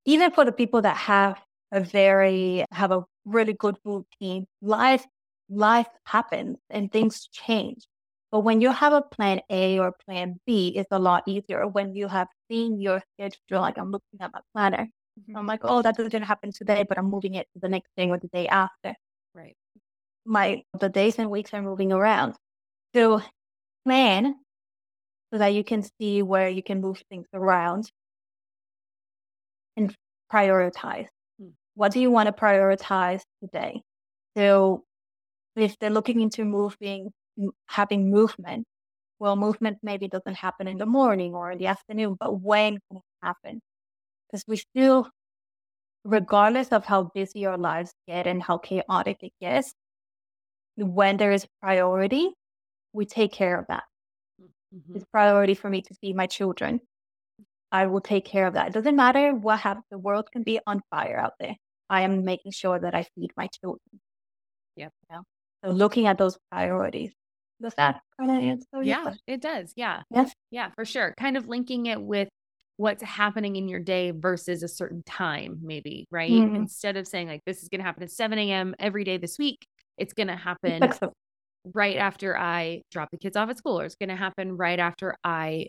even 0.05 0.31
for 0.33 0.45
the 0.45 0.53
people 0.53 0.83
that 0.83 0.97
have 0.97 1.41
a 1.73 1.81
very 1.81 2.65
have 2.71 2.93
a 2.93 3.05
really 3.25 3.55
good 3.55 3.77
routine, 3.85 4.47
life 4.61 5.05
life 5.49 5.89
happens 6.05 6.59
and 6.71 6.91
things 6.91 7.29
change. 7.33 7.87
But 8.31 8.41
when 8.41 8.61
you 8.61 8.73
have 8.73 8.93
a 8.95 9.03
plan 9.03 9.41
A 9.51 9.79
or 9.79 9.93
plan 10.07 10.41
B, 10.47 10.69
it's 10.75 10.89
a 10.91 10.99
lot 10.99 11.25
easier. 11.27 11.67
When 11.67 11.95
you 11.95 12.09
have 12.09 12.29
seen 12.51 12.81
your 12.81 13.03
schedule, 13.15 13.61
like 13.61 13.77
I'm 13.77 13.91
looking 13.91 14.21
at 14.21 14.33
my 14.33 14.41
planner, 14.55 14.89
mm-hmm. 15.21 15.37
I'm 15.37 15.47
like, 15.47 15.61
oh, 15.65 15.83
that 15.83 15.97
doesn't 15.97 16.23
happen 16.23 16.51
today, 16.51 16.85
but 16.89 16.99
I'm 16.99 17.11
moving 17.11 17.35
it 17.35 17.47
to 17.53 17.61
the 17.61 17.69
next 17.69 17.91
day 17.97 18.09
or 18.09 18.19
the 18.19 18.29
day 18.29 18.49
after. 18.49 18.95
Right. 19.35 19.57
My 20.25 20.63
the 20.79 20.89
days 20.89 21.19
and 21.19 21.31
weeks 21.31 21.53
are 21.53 21.63
moving 21.63 21.93
around. 21.93 22.35
So 22.95 23.23
plan 23.85 24.37
so 25.33 25.39
that 25.39 25.49
you 25.49 25.65
can 25.65 25.83
see 25.99 26.23
where 26.23 26.49
you 26.49 26.63
can 26.63 26.81
move 26.81 27.03
things 27.11 27.27
around 27.33 27.91
and 29.77 29.95
prioritize. 30.33 31.07
Hmm. 31.41 31.49
What 31.75 31.93
do 31.93 32.01
you 32.01 32.11
want 32.11 32.27
to 32.27 32.33
prioritize 32.33 33.21
today? 33.43 33.83
So 34.37 34.85
if 35.57 35.79
they're 35.79 35.91
looking 35.91 36.21
into 36.21 36.45
moving, 36.45 37.11
having 37.67 38.11
movement, 38.11 38.67
well, 39.19 39.37
movement 39.37 39.79
maybe 39.83 40.09
doesn't 40.09 40.35
happen 40.35 40.67
in 40.67 40.79
the 40.79 40.87
morning 40.87 41.35
or 41.35 41.53
in 41.53 41.59
the 41.59 41.67
afternoon, 41.67 42.17
but 42.19 42.41
when 42.41 42.73
can 42.73 42.97
it 42.97 43.03
happen? 43.23 43.61
Because 44.27 44.45
we 44.49 44.57
still, 44.57 45.09
regardless 46.05 46.69
of 46.69 46.85
how 46.85 47.11
busy 47.15 47.47
our 47.47 47.59
lives 47.59 47.93
get 48.09 48.27
and 48.27 48.43
how 48.43 48.59
chaotic 48.59 49.19
it 49.23 49.33
gets, 49.41 49.75
when 50.77 51.19
there 51.19 51.33
is 51.33 51.47
priority, 51.61 52.33
we 52.93 53.05
take 53.05 53.33
care 53.33 53.59
of 53.59 53.67
that. 53.69 53.85
Mm-hmm. 54.75 54.97
It's 54.97 55.05
priority 55.13 55.55
for 55.55 55.71
me 55.71 55.83
to 55.83 55.95
see 55.95 56.13
my 56.13 56.27
children. 56.27 56.81
I 57.73 57.87
will 57.87 58.03
take 58.03 58.25
care 58.27 58.47
of 58.47 58.55
that. 58.55 58.69
It 58.69 58.75
doesn't 58.75 58.95
matter 58.95 59.35
what 59.35 59.59
happens. 59.59 59.87
The 59.91 59.99
world 59.99 60.29
can 60.31 60.43
be 60.43 60.61
on 60.67 60.83
fire 60.91 61.19
out 61.19 61.33
there. 61.41 61.57
I 61.91 62.03
am 62.03 62.25
making 62.25 62.53
sure 62.53 62.79
that 62.79 62.95
I 62.95 63.07
feed 63.15 63.31
my 63.37 63.49
children. 63.49 63.81
Yep. 64.77 64.93
You 65.11 65.17
know? 65.17 65.23
So 65.65 65.71
looking 65.71 66.07
at 66.07 66.19
those 66.19 66.39
priorities. 66.51 67.13
Does 67.61 67.75
that 67.77 68.01
kind 68.19 68.31
of 68.31 68.43
answer? 68.43 68.83
Yeah, 68.83 69.15
it 69.27 69.41
does. 69.41 69.73
Yeah. 69.77 70.03
Yes. 70.11 70.33
Yeah, 70.51 70.71
for 70.75 70.85
sure. 70.85 71.15
Kind 71.17 71.37
of 71.37 71.49
linking 71.49 71.87
it 71.87 72.01
with 72.01 72.29
what's 72.77 73.03
happening 73.03 73.57
in 73.57 73.69
your 73.69 73.79
day 73.79 74.11
versus 74.11 74.63
a 74.63 74.69
certain 74.69 75.03
time, 75.07 75.59
maybe, 75.63 76.07
right? 76.11 76.31
Mhm. 76.31 76.57
Instead 76.57 76.97
of 76.97 77.07
saying, 77.07 77.29
like, 77.29 77.43
this 77.47 77.63
is 77.63 77.69
going 77.69 77.79
to 77.79 77.85
happen 77.85 78.03
at 78.03 78.11
7 78.11 78.37
a.m. 78.39 78.75
every 78.79 79.05
day 79.05 79.17
this 79.17 79.39
week, 79.39 79.65
it's 79.97 80.13
going 80.13 80.27
to 80.27 80.37
happen 80.37 80.83
right 81.73 81.97
after 81.97 82.37
I 82.37 82.83
drop 82.91 83.11
the 83.13 83.19
kids 83.19 83.37
off 83.37 83.49
at 83.49 83.59
school, 83.59 83.79
or 83.79 83.85
it's 83.85 83.95
going 83.95 84.09
to 84.09 84.17
happen 84.17 84.57
right 84.57 84.81
after 84.81 85.15
I 85.23 85.69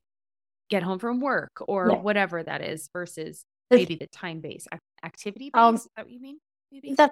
get 0.76 0.84
home 0.90 1.00
from 1.00 1.20
work, 1.20 1.56
or 1.72 1.82
Yeah. 1.92 2.02
whatever 2.08 2.38
that 2.50 2.62
is, 2.62 2.90
versus 2.98 3.46
maybe 3.70 3.96
the 3.96 4.08
time 4.08 4.40
based 4.40 4.68
activity 5.04 5.48
based. 5.52 5.64
Um, 5.64 5.76
is 5.76 5.88
that 5.96 6.06
what 6.06 6.12
you 6.12 6.20
mean? 6.28 6.38
Maybe. 6.72 6.94
That 6.96 7.12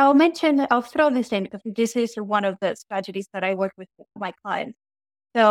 I'll 0.00 0.14
mention, 0.26 0.66
I'll 0.70 0.88
throw 0.94 1.10
this 1.10 1.32
in 1.32 1.42
because 1.44 1.60
this 1.64 1.96
is 1.96 2.14
one 2.16 2.44
of 2.50 2.54
the 2.62 2.74
strategies 2.84 3.28
that 3.34 3.44
I 3.44 3.54
work 3.54 3.72
with 3.76 3.88
my 4.16 4.32
clients. 4.42 4.78
So 5.36 5.44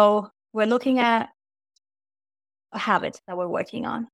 we're 0.53 0.71
looking 0.75 0.97
at 0.99 1.29
habits 2.73 3.19
that 3.27 3.37
we're 3.37 3.47
working 3.59 3.85
on. 3.85 4.07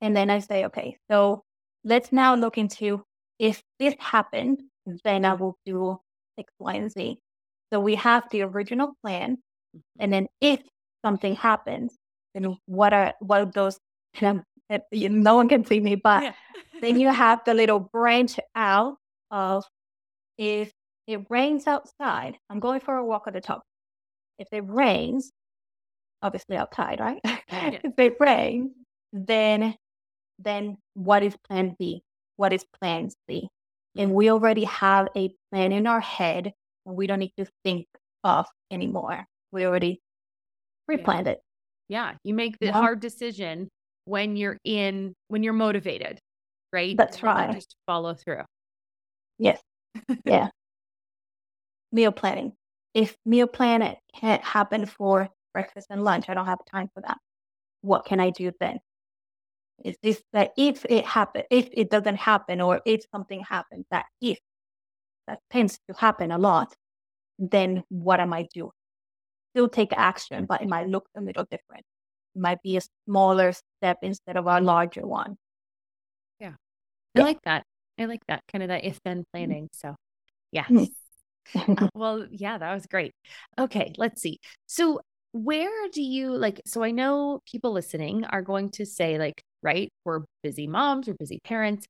And 0.00 0.16
then 0.16 0.30
I 0.30 0.38
say, 0.40 0.64
okay, 0.66 0.96
so 1.10 1.42
let's 1.84 2.10
now 2.12 2.34
look 2.34 2.56
into 2.58 3.02
if 3.38 3.62
this 3.78 3.94
happened, 3.98 4.62
then 5.04 5.24
I 5.24 5.34
will 5.34 5.56
do 5.66 5.98
X, 6.38 6.48
Y, 6.58 6.74
and 6.74 6.90
Z. 6.90 7.18
So 7.72 7.80
we 7.80 7.94
have 7.96 8.22
the 8.30 8.42
original 8.42 8.94
plan. 9.02 9.38
And 9.98 10.12
then 10.12 10.28
if 10.40 10.60
something 11.04 11.34
happens, 11.36 11.96
then 12.34 12.56
what 12.66 12.92
are 12.92 13.14
what 13.20 13.40
are 13.40 13.46
those? 13.46 13.78
And 14.20 14.28
I'm, 14.28 14.44
and 14.70 14.82
you- 14.92 15.08
no 15.08 15.34
one 15.34 15.48
can 15.48 15.64
see 15.64 15.80
me, 15.80 15.96
but 15.96 16.22
Yeah. 16.22 16.34
then 16.80 17.00
you 17.00 17.08
have 17.08 17.40
the 17.44 17.54
little 17.54 17.80
branch 17.80 18.38
out 18.54 18.96
of 19.30 19.64
if 20.38 20.72
it 21.06 21.26
rains 21.30 21.66
outside, 21.66 22.38
I'm 22.48 22.60
going 22.60 22.80
for 22.80 22.96
a 22.96 23.04
walk 23.04 23.24
at 23.26 23.34
the 23.34 23.40
top. 23.40 23.62
If 24.38 24.48
it 24.52 24.64
rains, 24.66 25.32
obviously 26.22 26.56
outside, 26.56 27.00
right? 27.00 27.20
if 27.48 27.98
it 27.98 28.16
rains, 28.20 28.70
then 29.12 29.76
then 30.38 30.76
what 30.94 31.22
is 31.22 31.36
plan 31.48 31.76
B? 31.78 32.02
What 32.36 32.52
is 32.52 32.64
plan 32.80 33.10
C? 33.28 33.48
And 33.96 34.08
mm-hmm. 34.08 34.14
we 34.16 34.30
already 34.30 34.64
have 34.64 35.08
a 35.16 35.32
plan 35.50 35.72
in 35.72 35.86
our 35.86 36.00
head 36.00 36.52
and 36.86 36.96
we 36.96 37.06
don't 37.06 37.20
need 37.20 37.34
to 37.38 37.46
think 37.62 37.86
of 38.24 38.46
anymore. 38.70 39.24
We 39.52 39.66
already 39.66 40.00
pre-planned 40.86 41.28
it. 41.28 41.40
Yeah, 41.88 42.14
you 42.24 42.34
make 42.34 42.58
the 42.58 42.66
Yeah. 42.66 42.72
hard 42.72 43.00
decision 43.00 43.68
when 44.04 44.36
you're 44.36 44.58
in 44.64 45.14
when 45.28 45.42
you're 45.42 45.52
motivated, 45.52 46.18
right? 46.72 46.96
That's 46.96 47.18
And 47.18 47.22
right. 47.22 47.54
Just 47.54 47.76
follow 47.86 48.14
through. 48.14 48.42
Yes. 49.38 49.60
Yeah. 50.24 50.50
meal 51.92 52.12
planning. 52.12 52.52
If 52.94 53.16
meal 53.24 53.46
plan 53.46 53.82
it 53.82 53.98
can't 54.14 54.42
happen 54.42 54.86
for 54.86 55.28
breakfast 55.52 55.88
and 55.90 56.04
lunch, 56.04 56.28
I 56.28 56.34
don't 56.34 56.46
have 56.46 56.64
time 56.70 56.88
for 56.94 57.00
that. 57.02 57.18
What 57.82 58.04
can 58.04 58.20
I 58.20 58.30
do 58.30 58.52
then? 58.60 58.80
Is 59.84 59.96
this 60.02 60.22
that 60.32 60.52
if 60.56 60.84
it 60.86 61.04
happen, 61.04 61.42
if 61.50 61.68
it 61.72 61.90
doesn't 61.90 62.16
happen, 62.16 62.60
or 62.60 62.80
if 62.86 63.04
something 63.12 63.40
happens, 63.42 63.86
that 63.90 64.06
if 64.20 64.38
that 65.28 65.40
tends 65.50 65.78
to 65.88 65.94
happen 65.98 66.30
a 66.32 66.38
lot, 66.38 66.74
then 67.38 67.84
what 67.90 68.20
am 68.20 68.32
I 68.34 68.48
doing? 68.54 68.70
Still 69.54 69.68
take 69.68 69.92
action, 69.92 70.46
but 70.46 70.62
it 70.62 70.68
might 70.68 70.88
look 70.88 71.06
a 71.16 71.20
little 71.20 71.44
different. 71.50 71.84
It 72.34 72.40
might 72.40 72.62
be 72.62 72.76
a 72.76 72.82
smaller 73.06 73.52
step 73.78 73.98
instead 74.02 74.36
of 74.36 74.46
a 74.46 74.60
larger 74.60 75.06
one. 75.06 75.36
Yeah. 76.40 76.54
I 77.16 77.20
Yeah. 77.20 77.24
like 77.24 77.42
that. 77.44 77.64
I 77.98 78.06
like 78.06 78.26
that 78.28 78.42
kind 78.50 78.62
of 78.62 78.68
that 78.68 78.84
if 78.84 79.00
then 79.04 79.24
planning. 79.32 79.68
So, 79.72 79.94
yes. 80.52 80.70
Mm. 80.70 80.88
Uh, 81.78 81.88
well, 81.94 82.26
yeah, 82.30 82.58
that 82.58 82.74
was 82.74 82.86
great. 82.86 83.12
Okay, 83.58 83.92
let's 83.98 84.22
see. 84.22 84.38
So, 84.66 85.00
where 85.32 85.88
do 85.92 86.02
you 86.02 86.36
like? 86.36 86.60
So, 86.66 86.82
I 86.82 86.90
know 86.90 87.40
people 87.50 87.72
listening 87.72 88.24
are 88.24 88.42
going 88.42 88.70
to 88.72 88.86
say, 88.86 89.18
like, 89.18 89.42
right, 89.62 89.90
we're 90.04 90.22
busy 90.42 90.66
moms, 90.66 91.06
we're 91.06 91.14
busy 91.14 91.40
parents. 91.44 91.86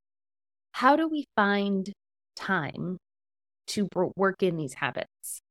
How 0.73 0.95
do 0.95 1.07
we 1.07 1.25
find 1.35 1.91
time 2.35 2.97
to 3.67 3.87
work 4.17 4.43
in 4.43 4.57
these 4.57 4.75
habits? 4.75 5.41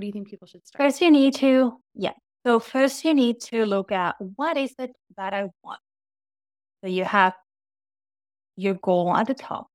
Do 0.00 0.06
you 0.06 0.12
think 0.12 0.28
people 0.28 0.46
should 0.46 0.66
start? 0.66 0.82
First, 0.82 1.00
you 1.00 1.10
need 1.10 1.34
to, 1.36 1.80
yeah. 1.94 2.12
So, 2.46 2.60
first, 2.60 3.04
you 3.04 3.14
need 3.14 3.40
to 3.42 3.64
look 3.66 3.92
at 3.92 4.16
what 4.36 4.56
is 4.56 4.74
it 4.78 4.92
that 5.16 5.34
I 5.34 5.48
want. 5.62 5.80
So, 6.82 6.88
you 6.88 7.04
have 7.04 7.34
your 8.56 8.74
goal 8.74 9.14
at 9.14 9.26
the 9.26 9.34
top. 9.34 9.66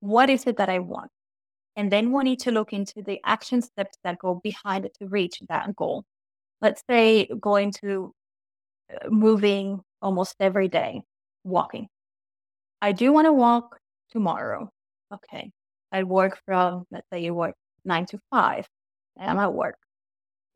What 0.00 0.30
is 0.30 0.46
it 0.46 0.56
that 0.58 0.68
I 0.68 0.78
want? 0.78 1.10
And 1.76 1.90
then 1.92 2.10
we 2.10 2.24
need 2.24 2.40
to 2.40 2.50
look 2.50 2.72
into 2.72 3.02
the 3.02 3.20
action 3.24 3.60
steps 3.60 3.98
that 4.02 4.18
go 4.18 4.40
behind 4.42 4.84
it 4.86 4.96
to 4.98 5.08
reach 5.08 5.40
that 5.48 5.76
goal. 5.76 6.04
Let's 6.62 6.82
say 6.88 7.28
going 7.38 7.72
to 7.82 8.14
uh, 8.92 9.10
moving 9.10 9.80
almost 10.00 10.36
every 10.40 10.68
day, 10.68 11.02
walking. 11.44 11.88
I 12.80 12.92
do 12.92 13.12
want 13.12 13.26
to 13.26 13.32
walk 13.32 13.78
tomorrow. 14.10 14.70
Okay. 15.12 15.50
I 15.92 16.02
work 16.02 16.40
from, 16.46 16.84
let's 16.90 17.06
say 17.12 17.22
you 17.22 17.34
work 17.34 17.54
nine 17.84 18.06
to 18.06 18.18
five. 18.30 18.66
I'm 19.18 19.38
at 19.38 19.52
work. 19.52 19.78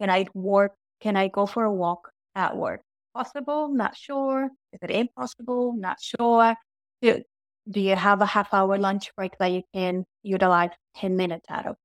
Can 0.00 0.10
I 0.10 0.26
work? 0.34 0.72
Can 1.00 1.16
I 1.16 1.28
go 1.28 1.46
for 1.46 1.64
a 1.64 1.72
walk 1.72 2.10
at 2.34 2.56
work? 2.56 2.82
Possible? 3.14 3.68
Not 3.68 3.96
sure. 3.96 4.50
Is 4.72 4.78
it 4.82 4.90
impossible? 4.90 5.74
Not 5.76 5.98
sure. 6.00 6.54
Do, 7.02 7.22
do 7.68 7.80
you 7.80 7.96
have 7.96 8.20
a 8.20 8.26
half 8.26 8.52
hour 8.52 8.78
lunch 8.78 9.10
break 9.16 9.36
that 9.38 9.52
you 9.52 9.62
can 9.74 10.04
utilize 10.22 10.70
10 10.96 11.16
minutes 11.16 11.46
out 11.48 11.66
of? 11.66 11.76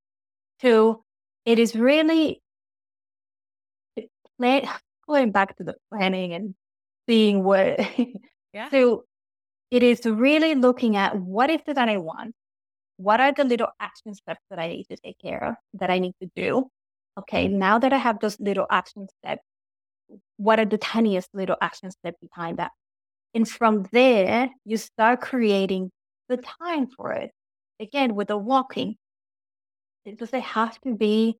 Two, 0.60 1.04
it 1.46 1.60
is 1.60 1.76
really 1.76 2.42
plan, 4.38 4.68
going 5.08 5.32
back 5.32 5.58
to 5.58 5.64
the 5.64 5.76
planning 5.92 6.34
and 6.34 6.56
seeing 7.08 7.44
what. 7.44 7.80
Yeah. 8.54 8.70
So 8.70 9.04
it 9.70 9.84
is 9.84 10.06
really 10.06 10.56
looking 10.56 10.96
at 10.96 11.20
what 11.20 11.50
is 11.50 11.60
it 11.68 11.76
that 11.76 11.90
I 11.90 11.98
want? 11.98 12.34
What 12.98 13.20
are 13.20 13.32
the 13.34 13.44
little 13.44 13.70
action 13.80 14.14
steps 14.14 14.42
that 14.50 14.60
I 14.60 14.68
need 14.68 14.86
to 14.90 14.98
take 14.98 15.18
care 15.20 15.44
of, 15.44 15.56
that 15.74 15.90
I 15.90 16.00
need 16.00 16.14
to 16.22 16.30
do? 16.36 16.70
Okay, 17.18 17.48
now 17.48 17.80
that 17.80 17.94
I 17.94 17.98
have 17.98 18.20
those 18.20 18.40
little 18.40 18.68
action 18.70 19.08
steps, 19.20 19.42
what 20.38 20.60
are 20.60 20.66
the 20.66 20.78
tiniest 20.78 21.30
little 21.34 21.58
action 21.62 21.92
steps 21.92 22.18
behind 22.22 22.58
that? 22.58 22.72
And 23.34 23.48
from 23.50 23.88
there, 23.92 24.50
you 24.66 24.78
start 24.78 25.22
creating 25.22 25.92
the 26.30 26.38
time 26.38 26.88
for 26.88 27.12
it. 27.14 27.32
Again, 27.80 28.16
with 28.16 28.30
the 28.30 28.38
walking, 28.38 28.98
it 30.06 30.18
does 30.18 30.34
it 30.34 30.42
have 30.42 30.80
to 30.82 30.96
be 30.96 31.38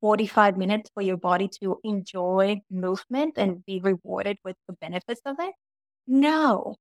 45 0.00 0.56
minutes 0.56 0.90
for 0.94 1.02
your 1.02 1.16
body 1.16 1.48
to 1.62 1.78
enjoy 1.84 2.60
movement 2.70 3.34
and 3.36 3.64
be 3.64 3.80
rewarded 3.80 4.38
with 4.44 4.56
the 4.68 4.74
benefits 4.80 5.20
of 5.24 5.36
it? 5.38 5.54
No. 6.06 6.76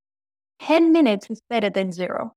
10 0.60 0.92
minutes 0.92 1.30
is 1.30 1.42
better 1.50 1.70
than 1.70 1.92
zero. 1.92 2.36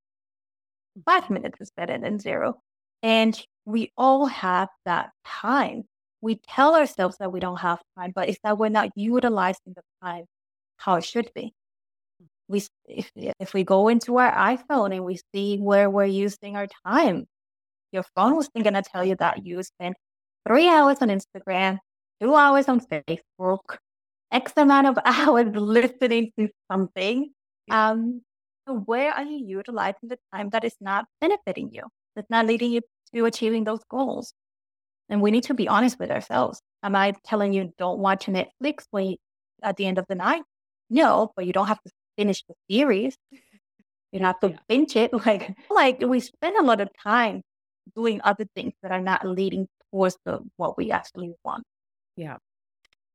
Five 1.05 1.31
minutes 1.31 1.61
is 1.61 1.71
better 1.77 1.99
than 1.99 2.19
zero. 2.19 2.61
And 3.03 3.41
we 3.65 3.93
all 3.97 4.27
have 4.27 4.69
that 4.85 5.11
time. 5.27 5.85
We 6.21 6.41
tell 6.49 6.75
ourselves 6.75 7.17
that 7.19 7.33
we 7.33 7.41
don't 7.41 7.59
have 7.59 7.81
time, 7.99 8.13
but 8.15 8.29
it's 8.29 8.39
that 8.45 8.59
we're 8.59 8.71
not 8.71 8.91
utilizing 8.97 9.75
the 9.75 9.83
time 10.03 10.25
how 10.79 10.97
it 10.97 11.05
should 11.05 11.31
be. 11.35 11.53
We, 12.49 12.63
if, 12.87 13.11
if 13.17 13.55
we 13.55 13.65
go 13.65 13.89
into 13.89 14.19
our 14.19 14.33
iPhone 14.33 14.95
and 14.95 15.05
we 15.05 15.19
see 15.35 15.59
where 15.59 15.91
we're 15.91 16.05
using 16.05 16.57
our 16.57 16.67
time, 16.87 17.27
your 17.93 18.05
phone 18.15 18.37
was 18.37 18.49
going 18.49 18.75
to 18.75 18.83
tell 18.83 19.05
you 19.05 19.17
that 19.17 19.47
you 19.47 19.63
spent 19.63 19.97
three 20.47 20.69
hours 20.69 20.99
on 21.01 21.09
Instagram, 21.09 21.79
two 22.21 22.35
hours 22.35 22.69
on 22.69 22.81
Facebook, 22.81 23.77
X 24.31 24.53
amount 24.57 24.87
of 24.89 24.99
hours 25.05 25.55
listening 25.55 26.33
to 26.39 26.49
something. 26.71 27.31
Um, 27.71 28.23
where 28.67 29.13
are 29.13 29.25
you 29.25 29.45
utilizing 29.47 30.09
the 30.09 30.19
time 30.33 30.51
that 30.51 30.65
is 30.65 30.75
not 30.81 31.07
benefiting 31.21 31.71
you, 31.73 31.83
that's 32.17 32.31
not 32.31 32.47
leading 32.47 32.73
you 32.73 32.81
to 33.15 33.25
achieving 33.27 33.65
those 33.65 33.81
goals? 33.91 34.33
And 35.09 35.21
we 35.21 35.31
need 35.31 35.45
to 35.45 35.55
be 35.55 35.69
honest 35.69 35.99
with 35.99 36.11
ourselves. 36.11 36.61
Am 36.83 36.97
I 36.97 37.15
telling 37.25 37.53
you 37.53 37.73
don't 37.79 37.99
watch 37.99 38.27
Netflix 38.27 38.85
when 38.91 39.07
you, 39.07 39.17
at 39.63 39.77
the 39.77 39.87
end 39.87 39.99
of 39.99 40.07
the 40.09 40.15
night? 40.15 40.43
No, 40.91 41.33
but 41.37 41.47
you 41.47 41.53
don't 41.53 41.67
have 41.67 41.83
to 41.83 41.91
finish 42.17 42.43
the 42.49 42.55
series. 42.71 43.17
You 44.13 44.21
don't 44.21 44.27
have 44.27 44.41
to 44.41 44.51
Yeah. 44.51 44.59
binge 44.69 44.97
it. 44.97 45.13
Like, 45.27 45.57
like 45.71 46.01
we 46.01 46.21
spend 46.21 46.57
a 46.57 46.63
lot 46.63 46.81
of 46.81 46.89
time 47.03 47.43
doing 47.95 48.21
other 48.25 48.47
things 48.55 48.73
that 48.83 48.93
are 48.93 49.01
not 49.01 49.27
leading 49.27 49.69
towards 49.91 50.17
the 50.25 50.41
what 50.57 50.77
we 50.77 50.91
actually 50.91 51.35
want. 51.45 51.65
Yeah. 52.17 52.37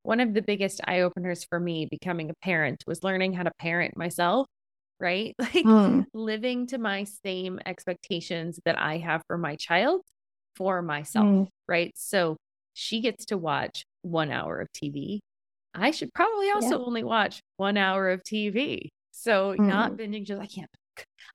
One 0.04 0.20
of 0.20 0.34
the 0.34 0.41
biggest 0.41 0.82
eye 0.88 1.02
openers 1.02 1.43
for 1.43 1.60
me 1.60 1.88
becoming 1.89 2.30
a 2.30 2.34
parent 2.43 2.84
was 2.88 3.04
learning 3.04 3.34
how 3.34 3.43
to 3.43 3.52
parent 3.60 3.97
myself, 3.97 4.47
right? 5.00 5.36
Like 5.39 5.66
Mm. 5.66 6.06
living 6.14 6.68
to 6.68 6.78
my 6.78 7.06
same 7.06 7.60
expectations 7.66 8.60
that 8.66 8.80
I 8.80 8.97
have 8.97 9.22
for 9.28 9.38
my 9.38 9.56
child 9.56 10.02
for 10.56 10.82
myself, 10.82 11.26
Mm. 11.26 11.47
right? 11.68 11.91
So 11.95 12.38
she 12.74 13.02
gets 13.02 13.26
to 13.26 13.38
watch 13.38 13.84
one 14.02 14.32
hour 14.32 14.60
of 14.60 14.72
TV. 14.72 15.20
I 15.74 15.91
should 15.91 16.14
probably 16.14 16.50
also 16.50 16.84
only 16.86 17.04
watch 17.04 17.41
one 17.58 17.78
hour 17.78 18.10
of 18.10 18.24
TV. 18.24 18.89
So 19.12 19.56
not 19.58 19.91
binging 19.93 20.26
just 20.26 20.41
I 20.41 20.47
can't 20.47 20.70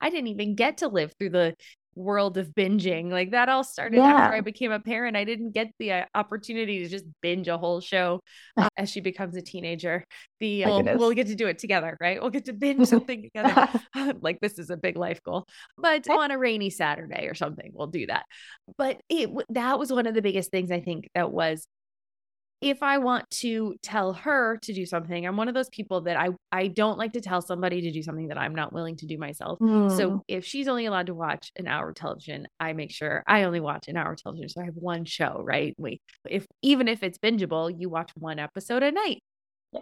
I 0.00 0.10
didn't 0.10 0.28
even 0.28 0.54
get 0.54 0.78
to 0.78 0.88
live 0.88 1.12
through 1.18 1.30
the 1.30 1.54
world 1.96 2.38
of 2.38 2.48
binging. 2.48 3.10
Like 3.10 3.30
that 3.32 3.48
all 3.48 3.64
started 3.64 3.98
Yeah. 3.98 4.14
after 4.14 4.36
I 4.36 4.40
became 4.40 4.72
a 4.72 4.80
parent. 4.80 5.16
I 5.16 5.24
didn't 5.24 5.52
get 5.52 5.72
the 5.78 5.92
uh, 5.92 6.04
opportunity 6.14 6.80
to 6.80 6.88
just 6.88 7.04
binge 7.20 7.48
a 7.48 7.58
whole 7.58 7.80
show 7.80 8.20
uh, 8.56 8.68
as 8.76 8.90
she 8.90 9.00
becomes 9.00 9.36
a 9.36 9.42
teenager. 9.42 10.04
The 10.40 10.64
we'll, 10.66 10.82
we'll 10.98 11.12
get 11.12 11.28
to 11.28 11.34
do 11.34 11.46
it 11.46 11.58
together, 11.58 11.96
right? 12.00 12.20
We'll 12.20 12.30
get 12.30 12.46
to 12.46 12.52
binge 12.52 12.86
something 12.88 13.22
together. 13.22 13.68
like 14.20 14.40
this 14.40 14.58
is 14.58 14.70
a 14.70 14.76
big 14.76 14.96
life 14.96 15.22
goal. 15.22 15.46
But 15.78 16.08
on 16.08 16.30
a 16.30 16.38
rainy 16.38 16.70
Saturday 16.70 17.26
or 17.26 17.34
something, 17.34 17.70
we'll 17.74 17.88
do 17.88 18.06
that. 18.06 18.24
But 18.76 19.00
it 19.08 19.30
that 19.50 19.78
was 19.78 19.92
one 19.92 20.06
of 20.06 20.14
the 20.14 20.22
biggest 20.22 20.50
things 20.50 20.70
I 20.70 20.80
think 20.80 21.08
that 21.14 21.30
was 21.30 21.66
if 22.60 22.82
I 22.82 22.98
want 22.98 23.28
to 23.30 23.74
tell 23.82 24.12
her 24.14 24.58
to 24.62 24.72
do 24.72 24.86
something, 24.86 25.26
I'm 25.26 25.36
one 25.36 25.48
of 25.48 25.54
those 25.54 25.68
people 25.68 26.02
that 26.02 26.16
I 26.16 26.30
I 26.50 26.68
don't 26.68 26.98
like 26.98 27.12
to 27.12 27.20
tell 27.20 27.42
somebody 27.42 27.82
to 27.82 27.92
do 27.92 28.02
something 28.02 28.28
that 28.28 28.38
I'm 28.38 28.54
not 28.54 28.72
willing 28.72 28.96
to 28.96 29.06
do 29.06 29.18
myself. 29.18 29.58
Mm. 29.58 29.94
So 29.96 30.22
if 30.28 30.44
she's 30.44 30.68
only 30.68 30.86
allowed 30.86 31.06
to 31.06 31.14
watch 31.14 31.50
an 31.56 31.66
hour 31.66 31.90
of 31.90 31.94
television, 31.94 32.46
I 32.58 32.72
make 32.72 32.90
sure 32.90 33.22
I 33.26 33.42
only 33.42 33.60
watch 33.60 33.88
an 33.88 33.96
hour 33.96 34.12
of 34.12 34.22
television. 34.22 34.48
So 34.48 34.62
I 34.62 34.64
have 34.64 34.76
one 34.76 35.04
show, 35.04 35.42
right? 35.44 35.74
We 35.78 36.00
if 36.28 36.46
even 36.62 36.88
if 36.88 37.02
it's 37.02 37.18
bingeable, 37.18 37.74
you 37.78 37.90
watch 37.90 38.10
one 38.16 38.38
episode 38.38 38.82
a 38.82 38.92
night. 38.92 39.22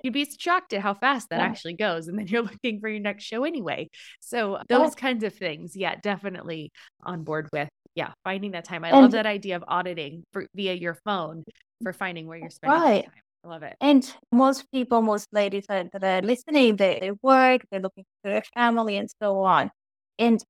You'd 0.03 0.15
be 0.15 0.27
shocked 0.39 0.73
at 0.73 0.81
how 0.81 0.95
fast 0.95 1.29
that 1.29 1.41
Yeah. 1.41 1.45
actually 1.47 1.75
goes. 1.75 2.09
And 2.09 2.19
then 2.19 2.27
you're 2.27 2.43
looking 2.51 2.81
for 2.81 2.89
your 2.89 3.01
next 3.01 3.25
show 3.25 3.45
anyway. 3.45 3.91
So 4.21 4.59
those 4.69 4.95
kinds 4.95 5.23
of 5.23 5.35
things, 5.35 5.77
yeah, 5.77 5.97
definitely 5.97 6.73
on 7.03 7.25
board 7.25 7.49
with. 7.53 7.69
Yeah, 7.95 8.13
finding 8.25 8.53
that 8.53 8.65
time. 8.65 8.87
I 8.87 8.93
love 8.93 9.11
that 9.11 9.27
idea 9.27 9.55
of 9.55 9.65
auditing 9.69 10.25
for, 10.33 10.47
via 10.55 10.73
your 10.73 10.95
phone 11.05 11.45
for 11.83 11.93
finding 11.93 12.27
where 12.27 12.39
you're 12.39 12.51
spending 12.51 12.81
Right. 12.81 13.05
time. 13.05 13.13
I 13.45 13.49
love 13.49 13.63
it. 13.63 13.77
And 13.81 14.15
most 14.31 14.71
people, 14.73 15.03
most 15.03 15.29
ladies 15.33 15.67
that, 15.69 15.91
that 15.93 16.05
are 16.05 16.27
listening, 16.27 16.77
they, 16.77 16.99
they 17.01 17.11
work, 17.23 17.63
they're 17.71 17.81
looking 17.81 18.05
for 18.23 18.31
their 18.31 18.45
family 18.55 18.97
and 18.97 19.09
so 19.21 19.41
on. 19.41 19.71
And 20.19 20.43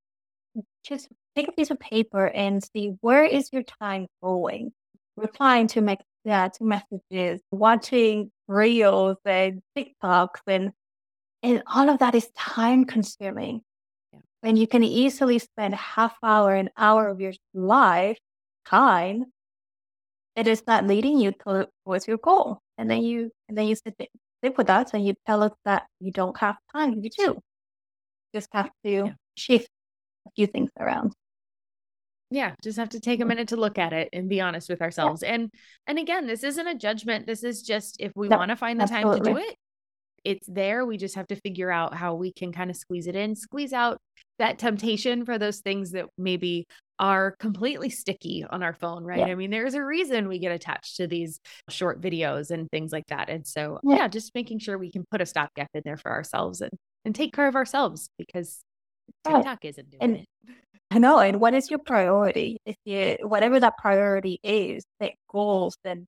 just 0.84 1.08
take 1.34 1.48
a 1.48 1.52
piece 1.52 1.70
of 1.70 1.80
paper 1.80 2.26
and 2.26 2.62
see 2.62 2.92
where 3.00 3.24
is 3.24 3.48
your 3.52 3.62
time 3.62 4.06
going? 4.22 4.72
Replying 5.16 5.66
to 5.68 5.80
make 5.80 6.00
yeah, 6.24 6.48
to 6.48 6.64
messages, 6.64 7.40
watching 7.50 8.30
reels 8.46 9.16
and 9.24 9.60
TikToks 9.76 10.40
and 10.46 10.70
and 11.42 11.62
all 11.66 11.88
of 11.90 11.98
that 11.98 12.14
is 12.14 12.30
time 12.36 12.84
consuming. 12.84 13.62
Yeah. 14.12 14.20
And 14.44 14.58
you 14.58 14.66
can 14.68 14.84
easily 14.84 15.38
spend 15.38 15.74
half 15.74 16.16
hour, 16.22 16.54
an 16.54 16.70
hour 16.76 17.08
of 17.08 17.20
your 17.20 17.32
life 17.54 18.18
time 18.66 19.24
that 20.36 20.46
is 20.48 20.62
not 20.66 20.86
leading 20.86 21.18
you 21.18 21.32
to, 21.46 21.68
towards 21.84 22.06
your 22.08 22.18
goal. 22.18 22.58
And 22.78 22.90
then 22.90 23.02
you 23.02 23.30
and 23.48 23.56
then 23.56 23.66
you 23.66 23.74
sit, 23.76 23.94
sit 24.42 24.56
with 24.56 24.70
us 24.70 24.92
and 24.94 25.04
you 25.06 25.14
tell 25.26 25.42
us 25.42 25.52
that 25.64 25.84
you 26.00 26.10
don't 26.10 26.36
have 26.38 26.56
time. 26.74 27.00
You 27.02 27.10
do. 27.10 27.38
Just 28.34 28.48
have 28.52 28.70
to 28.84 28.90
Yeah. 28.90 29.12
shift 29.36 29.68
a 30.26 30.30
few 30.34 30.46
things 30.46 30.70
around. 30.80 31.12
Yeah, 32.30 32.54
just 32.64 32.78
have 32.78 32.88
to 32.90 33.00
take 33.00 33.20
a 33.20 33.24
Mhm. 33.24 33.28
minute 33.28 33.48
to 33.48 33.56
look 33.56 33.76
at 33.78 33.92
it 33.92 34.08
and 34.12 34.28
be 34.28 34.40
honest 34.40 34.70
with 34.70 34.80
ourselves. 34.80 35.22
And 35.22 35.50
and 35.86 35.98
again, 35.98 36.26
this 36.26 36.42
isn't 36.44 36.66
a 36.66 36.74
judgment. 36.74 37.26
This 37.26 37.44
is 37.44 37.62
just 37.62 37.96
if 38.00 38.12
we 38.16 38.28
No, 38.28 38.38
want 38.38 38.48
to 38.48 38.56
find 38.56 38.80
the 38.80 38.86
time 38.86 39.12
to 39.12 39.20
do 39.20 39.36
it, 39.36 39.54
it's 40.24 40.46
there. 40.46 40.86
We 40.86 40.96
just 40.96 41.14
have 41.16 41.26
to 41.26 41.36
figure 41.36 41.70
out 41.70 41.94
how 41.94 42.14
we 42.14 42.32
can 42.32 42.52
kind 42.52 42.70
of 42.70 42.76
squeeze 42.76 43.06
it 43.06 43.14
in, 43.16 43.34
squeeze 43.36 43.74
out 43.74 43.98
that 44.38 44.58
temptation 44.58 45.26
for 45.26 45.36
those 45.36 45.60
things 45.60 45.90
that 45.90 46.06
maybe 46.16 46.66
are 46.98 47.32
completely 47.38 47.90
sticky 47.90 48.44
on 48.48 48.62
our 48.62 48.74
phone, 48.74 49.02
right? 49.04 49.18
Yeah. 49.20 49.26
I 49.26 49.34
mean, 49.34 49.50
there's 49.50 49.74
a 49.74 49.84
reason 49.84 50.28
we 50.28 50.38
get 50.38 50.52
attached 50.52 50.96
to 50.96 51.06
these 51.06 51.40
short 51.68 52.00
videos 52.00 52.50
and 52.50 52.68
things 52.70 52.92
like 52.92 53.06
that. 53.08 53.28
And 53.28 53.46
so, 53.46 53.80
Yeah. 53.82 53.96
yeah, 53.96 54.08
just 54.08 54.34
making 54.34 54.58
sure 54.60 54.78
we 54.78 54.92
can 54.92 55.04
put 55.10 55.20
a 55.20 55.26
stopgap 55.26 55.68
in 55.74 55.82
there 55.84 55.96
for 55.96 56.10
ourselves 56.10 56.60
and 56.60 56.72
and 57.04 57.14
take 57.14 57.32
care 57.32 57.48
of 57.48 57.56
ourselves 57.56 58.08
because. 58.18 58.62
TikTok 59.26 59.64
isn't 59.64 59.90
doing 59.90 60.02
And- 60.02 60.16
it. 60.18 60.26
I 60.92 60.98
know. 60.98 61.18
And 61.18 61.40
what 61.40 61.54
is 61.54 61.70
your 61.70 61.80
priority? 61.80 62.58
If 62.66 62.76
you 62.84 63.16
whatever 63.22 63.58
that 63.58 63.78
priority 63.78 64.38
is, 64.42 64.84
set 65.00 65.14
goals 65.28 65.76
and 65.84 66.06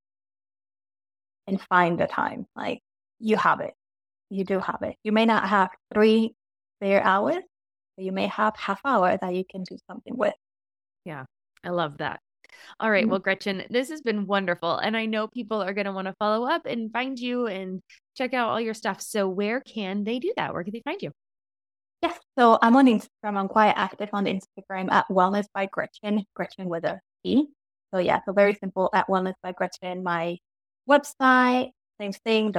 and 1.46 1.60
find 1.60 1.98
the 1.98 2.06
time. 2.06 2.46
Like 2.54 2.80
you 3.18 3.36
have 3.36 3.60
it. 3.60 3.74
You 4.30 4.44
do 4.44 4.58
have 4.60 4.82
it. 4.82 4.96
You 5.02 5.12
may 5.12 5.26
not 5.26 5.48
have 5.48 5.70
three 5.92 6.34
spare 6.78 7.02
hours, 7.02 7.42
but 7.96 8.04
you 8.04 8.12
may 8.12 8.26
have 8.28 8.56
half 8.56 8.80
hour 8.84 9.16
that 9.20 9.34
you 9.34 9.44
can 9.48 9.64
do 9.64 9.76
something 9.90 10.16
with. 10.16 10.34
I 11.64 11.70
love 11.70 11.98
that. 11.98 12.20
All 12.80 12.90
right. 12.90 13.06
Mhm. 13.06 13.10
Well, 13.10 13.18
Gretchen, 13.20 13.64
this 13.70 13.90
has 13.90 14.00
been 14.02 14.26
wonderful. 14.26 14.76
And 14.78 14.96
I 14.96 15.06
know 15.06 15.28
people 15.28 15.62
are 15.62 15.72
going 15.74 15.86
to 15.86 15.92
want 15.92 16.06
to 16.08 16.14
follow 16.18 16.46
up 16.46 16.66
and 16.66 16.92
find 16.92 17.18
you 17.18 17.46
and 17.46 17.82
check 18.16 18.34
out 18.34 18.50
all 18.50 18.60
your 18.60 18.74
stuff. 18.74 19.00
So, 19.00 19.28
where 19.28 19.60
can 19.60 20.04
they 20.04 20.18
do 20.18 20.32
that? 20.36 20.52
Where 20.54 20.64
can 20.64 20.72
they 20.72 20.82
find 20.84 21.00
you? 21.02 21.12
Yes. 22.02 22.18
So 22.38 22.58
I'm 22.62 22.76
on 22.76 22.86
Instagram. 22.86 23.36
I'm 23.36 23.48
quite 23.48 23.72
active 23.76 24.10
on 24.12 24.26
Instagram 24.26 24.90
at 24.92 25.08
Wellness 25.08 25.46
by 25.54 25.66
Gretchen, 25.66 26.24
Gretchen 26.34 26.68
with 26.68 26.84
a 26.84 27.00
E. 27.24 27.46
So 27.94 27.98
yeah, 28.00 28.20
so 28.26 28.32
very 28.32 28.54
simple 28.54 28.90
at 28.92 29.08
Wellness 29.08 29.34
by 29.42 29.52
Gretchen. 29.52 30.02
My 30.02 30.38
website, 30.88 31.72
same 32.00 32.12
thing, 32.12 32.52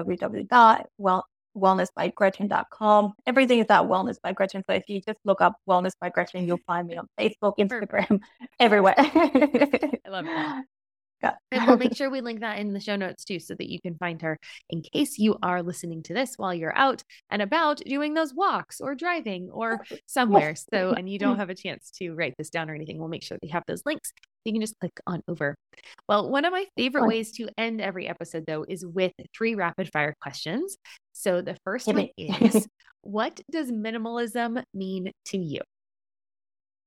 www.wellnessbygretchen.com. 1.55 3.13
Everything 3.25 3.59
is 3.59 3.67
at 3.69 3.83
Wellness 3.83 4.17
by 4.21 4.33
Gretchen. 4.33 4.63
So 4.67 4.75
if 4.75 4.83
you 4.87 5.01
just 5.01 5.19
look 5.25 5.41
up 5.41 5.55
Wellness 5.67 5.93
by 5.99 6.09
Gretchen, 6.09 6.45
you'll 6.45 6.59
find 6.67 6.87
me 6.87 6.97
on 6.97 7.07
Facebook, 7.19 7.57
Instagram, 7.59 8.21
everywhere. 8.59 8.95
I 8.97 9.99
love 10.09 10.25
that. 10.25 10.63
Yeah. 11.23 11.31
And 11.49 11.65
we'll 11.65 11.77
make 11.77 11.95
sure 11.95 12.09
we 12.09 12.19
link 12.19 12.41
that 12.41 12.59
in 12.59 12.73
the 12.73 12.79
show 12.79 12.97
notes 12.97 13.23
too, 13.23 13.39
so 13.39 13.55
that 13.55 13.71
you 13.71 13.81
can 13.81 13.95
find 13.95 14.21
her 14.21 14.37
in 14.69 14.83
case 14.83 15.17
you 15.17 15.37
are 15.41 15.63
listening 15.63 16.03
to 16.03 16.13
this 16.13 16.33
while 16.35 16.53
you're 16.53 16.77
out 16.77 17.03
and 17.31 17.41
about 17.41 17.77
doing 17.77 18.13
those 18.13 18.33
walks 18.33 18.81
or 18.81 18.93
driving 18.95 19.49
or 19.49 19.79
somewhere. 20.05 20.55
So, 20.55 20.91
and 20.91 21.09
you 21.09 21.17
don't 21.17 21.37
have 21.37 21.49
a 21.49 21.55
chance 21.55 21.89
to 21.99 22.11
write 22.11 22.35
this 22.37 22.49
down 22.49 22.69
or 22.69 22.75
anything, 22.75 22.99
we'll 22.99 23.07
make 23.07 23.23
sure 23.23 23.39
we 23.41 23.47
have 23.49 23.63
those 23.65 23.81
links. 23.85 24.11
You 24.45 24.53
can 24.53 24.61
just 24.61 24.79
click 24.79 24.93
on 25.07 25.21
over. 25.27 25.55
Well, 26.07 26.29
one 26.29 26.45
of 26.45 26.51
my 26.53 26.65
favorite 26.77 27.07
ways 27.07 27.31
to 27.33 27.49
end 27.57 27.81
every 27.81 28.07
episode, 28.07 28.45
though, 28.45 28.63
is 28.67 28.85
with 28.85 29.11
three 29.35 29.55
rapid 29.55 29.91
fire 29.91 30.13
questions. 30.21 30.77
So, 31.13 31.41
the 31.41 31.57
first 31.65 31.87
one 31.87 32.09
is 32.17 32.67
What 33.01 33.39
does 33.51 33.71
minimalism 33.71 34.63
mean 34.73 35.11
to 35.25 35.37
you? 35.37 35.61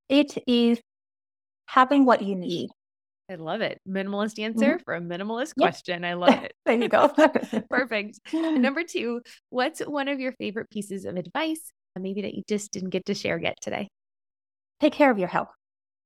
it 0.08 0.38
is 0.46 0.80
having 1.66 2.06
what 2.06 2.22
you 2.22 2.34
need. 2.34 2.70
I 3.30 3.34
love 3.34 3.60
it. 3.60 3.78
Minimalist 3.86 4.42
answer 4.42 4.80
for 4.86 4.94
a 4.94 5.00
minimalist 5.00 5.52
Yep. 5.56 5.64
question. 5.70 6.04
I 6.04 6.14
love 6.14 6.42
it. 6.42 6.52
There 6.64 6.80
you 6.80 6.88
go. 6.88 7.08
Perfect. 7.70 8.18
And 8.32 8.62
Number 8.62 8.84
two, 8.84 9.20
what's 9.50 9.80
one 9.80 10.08
of 10.08 10.18
your 10.18 10.32
favorite 10.32 10.70
pieces 10.70 11.04
of 11.04 11.16
advice, 11.16 11.60
uh, 11.94 12.00
maybe 12.00 12.22
that 12.22 12.32
you 12.34 12.42
just 12.48 12.72
didn't 12.72 12.88
get 12.90 13.04
to 13.06 13.14
share 13.14 13.38
yet 13.38 13.56
today? 13.60 13.88
take 14.80 14.92
care 14.94 15.10
of 15.10 15.18
your 15.18 15.28
health. 15.28 15.48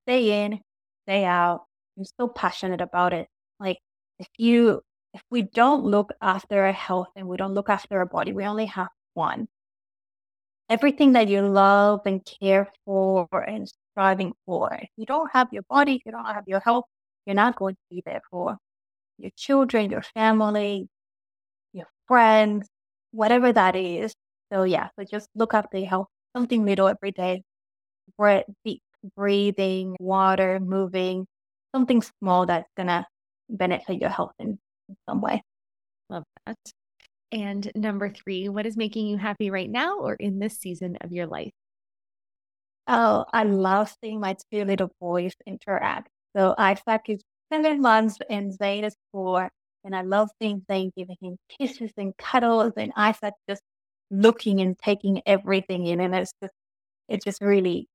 Stay 0.06 0.44
in, 0.44 0.58
stay 1.04 1.24
out. 1.24 1.66
I'm 1.98 2.04
so 2.04 2.28
passionate 2.28 2.80
about 2.80 3.12
it. 3.12 3.28
Like 3.60 3.78
if 4.18 4.28
you 4.38 4.82
if 5.14 5.22
we 5.30 5.42
don't 5.42 5.84
look 5.84 6.10
after 6.22 6.64
our 6.64 6.72
health 6.72 7.08
and 7.16 7.28
we 7.28 7.36
don't 7.36 7.54
look 7.54 7.68
after 7.68 7.98
our 7.98 8.06
body, 8.06 8.32
we 8.32 8.44
only 8.44 8.66
have 8.66 8.88
one. 9.14 9.48
Everything 10.70 11.12
that 11.12 11.28
you 11.28 11.42
love 11.42 12.00
and 12.06 12.24
care 12.24 12.70
for 12.84 13.28
and 13.46 13.68
striving 13.92 14.32
for. 14.46 14.72
If 14.74 14.88
you 14.96 15.04
don't 15.06 15.30
have 15.32 15.48
your 15.52 15.64
body, 15.68 15.96
if 15.96 16.02
you 16.06 16.12
don't 16.12 16.24
have 16.24 16.44
your 16.46 16.60
health, 16.60 16.86
you're 17.26 17.34
not 17.34 17.56
going 17.56 17.74
to 17.74 17.80
be 17.90 18.02
there 18.06 18.22
for 18.30 18.56
your 19.18 19.30
children, 19.36 19.90
your 19.90 20.02
family, 20.02 20.88
your 21.72 21.86
friends, 22.08 22.68
whatever 23.12 23.52
that 23.52 23.76
is. 23.76 24.14
So 24.52 24.64
yeah, 24.64 24.88
so 24.98 25.04
just 25.04 25.28
look 25.34 25.54
after 25.54 25.78
your 25.78 25.88
health. 25.88 26.08
Something 26.34 26.64
little 26.64 26.88
every 26.88 27.12
day 27.12 27.42
breath, 28.18 28.44
deep 28.64 28.82
breathing, 29.16 29.96
water, 30.00 30.60
moving, 30.60 31.26
something 31.74 32.02
small 32.02 32.46
that's 32.46 32.68
gonna 32.76 33.06
benefit 33.48 34.00
your 34.00 34.10
health 34.10 34.32
in, 34.38 34.58
some 35.08 35.20
way. 35.20 35.42
Love 36.10 36.24
that. 36.46 36.56
And 37.32 37.70
number 37.74 38.10
three, 38.10 38.48
what 38.48 38.66
is 38.66 38.76
making 38.76 39.06
you 39.06 39.16
happy 39.16 39.50
right 39.50 39.70
now 39.70 39.98
or 39.98 40.14
in 40.14 40.38
this 40.38 40.58
season 40.58 40.98
of 41.00 41.12
your 41.12 41.26
life? 41.26 41.52
Oh, 42.86 43.24
I 43.32 43.44
love 43.44 43.94
seeing 44.02 44.20
my 44.20 44.36
two 44.52 44.64
little 44.64 44.90
boys 45.00 45.32
interact. 45.46 46.08
So 46.36 46.54
Isaac 46.58 47.02
is 47.08 47.22
seven 47.52 47.80
months 47.80 48.18
and 48.28 48.52
Zane 48.52 48.84
is 48.84 48.96
four, 49.12 49.50
and 49.84 49.94
I 49.96 50.02
love 50.02 50.30
seeing 50.40 50.62
Zane 50.70 50.90
giving 50.96 51.16
him 51.20 51.36
kisses 51.48 51.92
and 51.96 52.16
cuddles, 52.16 52.72
and 52.76 52.92
Isaac 52.96 53.34
just 53.48 53.62
looking 54.10 54.60
and 54.60 54.78
taking 54.78 55.22
everything 55.26 55.86
in, 55.86 56.00
and 56.00 56.14
it's 56.14 56.32
just 56.42 56.52
it 57.08 57.22
just 57.24 57.40
really 57.40 57.88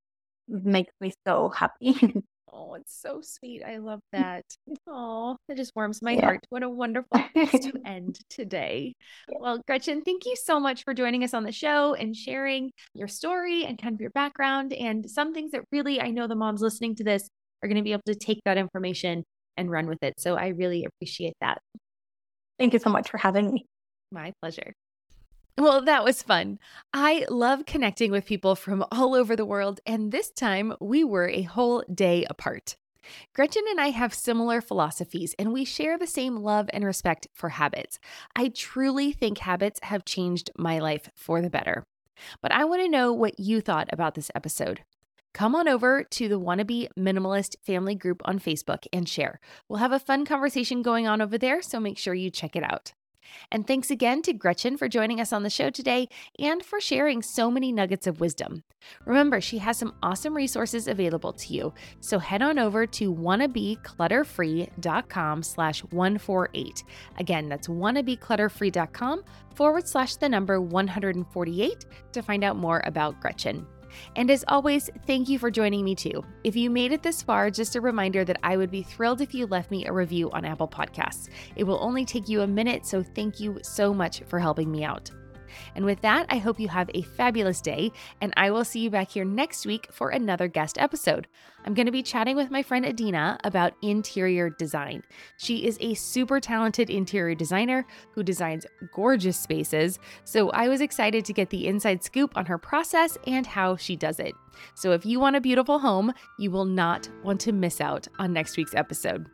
makes 0.47 0.93
me 0.99 1.13
so 1.25 1.49
happy. 1.49 1.95
Oh, 2.51 2.75
it's 2.75 2.99
so 2.99 3.19
sweet. 3.21 3.61
I 3.61 3.77
love 3.77 3.99
that. 4.13 4.45
Oh, 4.87 5.35
it 5.49 5.55
just 5.57 5.75
warms 5.75 6.01
my 6.01 6.15
Yeah. 6.15 6.25
heart. 6.25 6.39
What 6.49 6.63
a 6.63 6.69
wonderful 6.83 7.19
place 7.33 7.59
to 7.59 7.73
end 7.85 8.19
today. 8.29 8.95
Well, 9.27 9.61
Gretchen, 9.67 10.01
thank 10.01 10.25
you 10.25 10.35
so 10.35 10.59
much 10.59 10.83
for 10.83 10.93
joining 10.93 11.23
us 11.23 11.33
on 11.33 11.43
the 11.43 11.51
show 11.51 11.93
and 11.93 12.15
sharing 12.15 12.71
your 12.95 13.09
story 13.09 13.65
and 13.65 13.77
kind 13.77 13.93
of 13.93 14.01
your 14.01 14.11
background 14.11 14.71
and 14.73 15.07
some 15.09 15.33
things 15.33 15.51
that 15.51 15.65
really 15.71 15.99
I 16.01 16.09
know 16.09 16.27
the 16.27 16.35
moms 16.35 16.61
listening 16.61 16.95
to 16.95 17.03
this 17.03 17.27
are 17.61 17.67
going 17.67 17.77
to 17.77 17.83
be 17.83 17.91
able 17.91 18.03
to 18.07 18.15
take 18.15 18.39
that 18.45 18.57
information 18.57 19.23
and 19.57 19.69
run 19.69 19.87
with 19.87 19.99
it. 20.01 20.13
So 20.17 20.35
I 20.35 20.47
really 20.47 20.85
appreciate 20.85 21.35
that. 21.41 21.59
Thank 22.57 22.73
you 22.73 22.79
so 22.79 22.89
much 22.89 23.09
for 23.09 23.17
having 23.17 23.53
me. 23.53 23.65
My 24.11 24.31
pleasure. 24.41 24.73
Well, 25.59 25.81
that 25.85 26.03
was 26.03 26.21
fun. 26.21 26.59
I 26.93 27.25
love 27.29 27.65
connecting 27.65 28.11
with 28.11 28.27
people 28.27 28.53
from 28.53 28.85
all 28.91 29.15
over 29.15 29.35
the 29.35 29.45
world, 29.45 29.79
and 29.87 30.11
this 30.11 30.29
time 30.29 30.75
we 30.79 31.03
were 31.03 31.27
a 31.29 31.41
whole 31.41 31.83
day 31.91 32.27
apart. 32.29 32.77
Gretchen 33.33 33.63
and 33.67 33.81
I 33.81 33.87
have 33.89 34.13
similar 34.13 34.61
philosophies, 34.61 35.33
and 35.39 35.51
we 35.51 35.65
share 35.65 35.97
the 35.97 36.05
same 36.05 36.35
love 36.35 36.69
and 36.73 36.85
respect 36.85 37.27
for 37.33 37.49
habits. 37.49 37.97
I 38.35 38.49
truly 38.49 39.11
think 39.11 39.39
habits 39.39 39.79
have 39.81 40.05
changed 40.05 40.51
my 40.59 40.77
life 40.77 41.09
for 41.15 41.41
the 41.41 41.49
better. 41.49 41.83
But 42.39 42.51
I 42.51 42.63
want 42.65 42.83
to 42.83 42.89
know 42.89 43.11
what 43.11 43.39
you 43.39 43.59
thought 43.59 43.89
about 43.91 44.13
this 44.13 44.29
episode. 44.35 44.81
Come 45.33 45.55
on 45.55 45.67
over 45.67 46.03
to 46.03 46.27
the 46.27 46.39
Wannabe 46.39 46.89
Minimalist 46.97 47.55
family 47.63 47.95
group 47.95 48.21
on 48.25 48.39
Facebook 48.39 48.85
and 48.93 49.09
share. 49.09 49.39
We'll 49.67 49.79
have 49.79 49.91
a 49.91 49.99
fun 49.99 50.23
conversation 50.23 50.83
going 50.83 51.07
on 51.07 51.19
over 51.19 51.39
there, 51.39 51.63
so 51.63 51.79
make 51.79 51.97
sure 51.97 52.13
you 52.13 52.29
check 52.29 52.55
it 52.55 52.63
out. 52.63 52.93
And 53.51 53.67
thanks 53.67 53.91
again 53.91 54.21
to 54.23 54.33
Gretchen 54.33 54.75
for 54.77 54.87
joining 54.87 55.21
us 55.21 55.33
on 55.33 55.43
the 55.43 55.49
show 55.49 55.69
today 55.69 56.07
and 56.39 56.63
for 56.63 56.79
sharing 56.79 57.21
so 57.21 57.51
many 57.51 57.71
nuggets 57.71 58.07
of 58.07 58.19
wisdom. 58.19 58.63
Remember, 59.05 59.39
she 59.41 59.57
has 59.59 59.77
some 59.77 59.93
awesome 60.03 60.35
resources 60.35 60.87
available 60.87 61.33
to 61.33 61.53
you. 61.53 61.73
So 61.99 62.17
head 62.19 62.41
on 62.41 62.59
over 62.59 62.85
to 62.87 63.13
wannabeclutterfree.com 63.13 65.43
slash 65.43 65.83
148. 65.85 66.83
Again, 67.17 67.49
that's 67.49 67.67
wannabeclutterfree.com 67.67 69.23
forward 69.55 69.87
slash 69.87 70.15
the 70.15 70.29
number 70.29 70.61
148 70.61 71.85
to 72.11 72.21
find 72.21 72.43
out 72.43 72.57
more 72.57 72.83
about 72.85 73.19
Gretchen. 73.19 73.65
And 74.15 74.31
as 74.31 74.45
always, 74.47 74.89
thank 75.05 75.29
you 75.29 75.39
for 75.39 75.51
joining 75.51 75.83
me 75.83 75.95
too. 75.95 76.23
If 76.43 76.55
you 76.55 76.69
made 76.69 76.91
it 76.91 77.03
this 77.03 77.21
far, 77.21 77.49
just 77.49 77.75
a 77.75 77.81
reminder 77.81 78.23
that 78.25 78.39
I 78.43 78.57
would 78.57 78.71
be 78.71 78.83
thrilled 78.83 79.21
if 79.21 79.33
you 79.33 79.47
left 79.47 79.71
me 79.71 79.85
a 79.85 79.93
review 79.93 80.31
on 80.31 80.45
Apple 80.45 80.67
Podcasts. 80.67 81.29
It 81.55 81.63
will 81.63 81.79
only 81.81 82.05
take 82.05 82.29
you 82.29 82.41
a 82.41 82.47
minute, 82.47 82.85
so 82.85 83.03
thank 83.03 83.39
you 83.39 83.59
so 83.63 83.93
much 83.93 84.21
for 84.27 84.39
helping 84.39 84.71
me 84.71 84.83
out. 84.83 85.11
And 85.77 85.85
with 85.85 86.01
that, 86.01 86.25
I 86.29 86.39
hope 86.39 86.59
you 86.59 86.67
have 86.69 86.89
a 86.95 87.03
fabulous 87.03 87.61
day, 87.61 87.91
and 88.19 88.33
I 88.35 88.49
will 88.49 88.65
see 88.65 88.79
you 88.79 88.89
back 88.89 89.11
here 89.11 89.23
next 89.23 89.63
week 89.63 89.87
for 89.91 90.09
another 90.09 90.47
guest 90.47 90.79
episode. 90.79 91.27
I'm 91.63 91.75
going 91.75 91.85
to 91.85 91.91
be 91.91 92.01
chatting 92.01 92.35
with 92.35 92.49
my 92.49 92.63
friend 92.63 92.83
Adina 92.83 93.37
about 93.43 93.73
interior 93.83 94.49
design. 94.49 95.03
She 95.37 95.67
is 95.67 95.77
a 95.79 95.93
super 95.93 96.39
talented 96.39 96.89
interior 96.89 97.35
designer 97.35 97.85
who 98.11 98.23
designs 98.23 98.65
gorgeous 98.91 99.39
spaces, 99.39 99.99
so 100.23 100.49
I 100.49 100.67
was 100.67 100.81
excited 100.81 101.23
to 101.25 101.33
get 101.33 101.51
the 101.51 101.67
inside 101.67 102.03
scoop 102.03 102.35
on 102.35 102.47
her 102.47 102.57
process 102.57 103.15
and 103.27 103.45
how 103.45 103.75
she 103.75 103.95
does 103.95 104.19
it. 104.19 104.33
So 104.73 104.93
if 104.93 105.05
you 105.05 105.19
want 105.19 105.35
a 105.35 105.41
beautiful 105.41 105.77
home, 105.77 106.11
you 106.39 106.49
will 106.49 106.65
not 106.65 107.07
want 107.23 107.39
to 107.41 107.51
miss 107.51 107.79
out 107.79 108.07
on 108.17 108.33
next 108.33 108.57
week's 108.57 108.73
episode. 108.73 109.29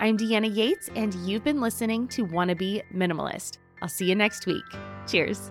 I'm 0.00 0.18
Deanna 0.18 0.54
Yates, 0.54 0.90
and 0.96 1.14
you've 1.14 1.44
been 1.44 1.62
listening 1.62 2.08
to 2.08 2.26
Wannabe 2.26 2.82
Minimalist. 2.94 3.56
I'll 3.80 3.88
see 3.88 4.06
you 4.06 4.14
next 4.14 4.44
week. 4.44 4.64
Cheers. 5.06 5.50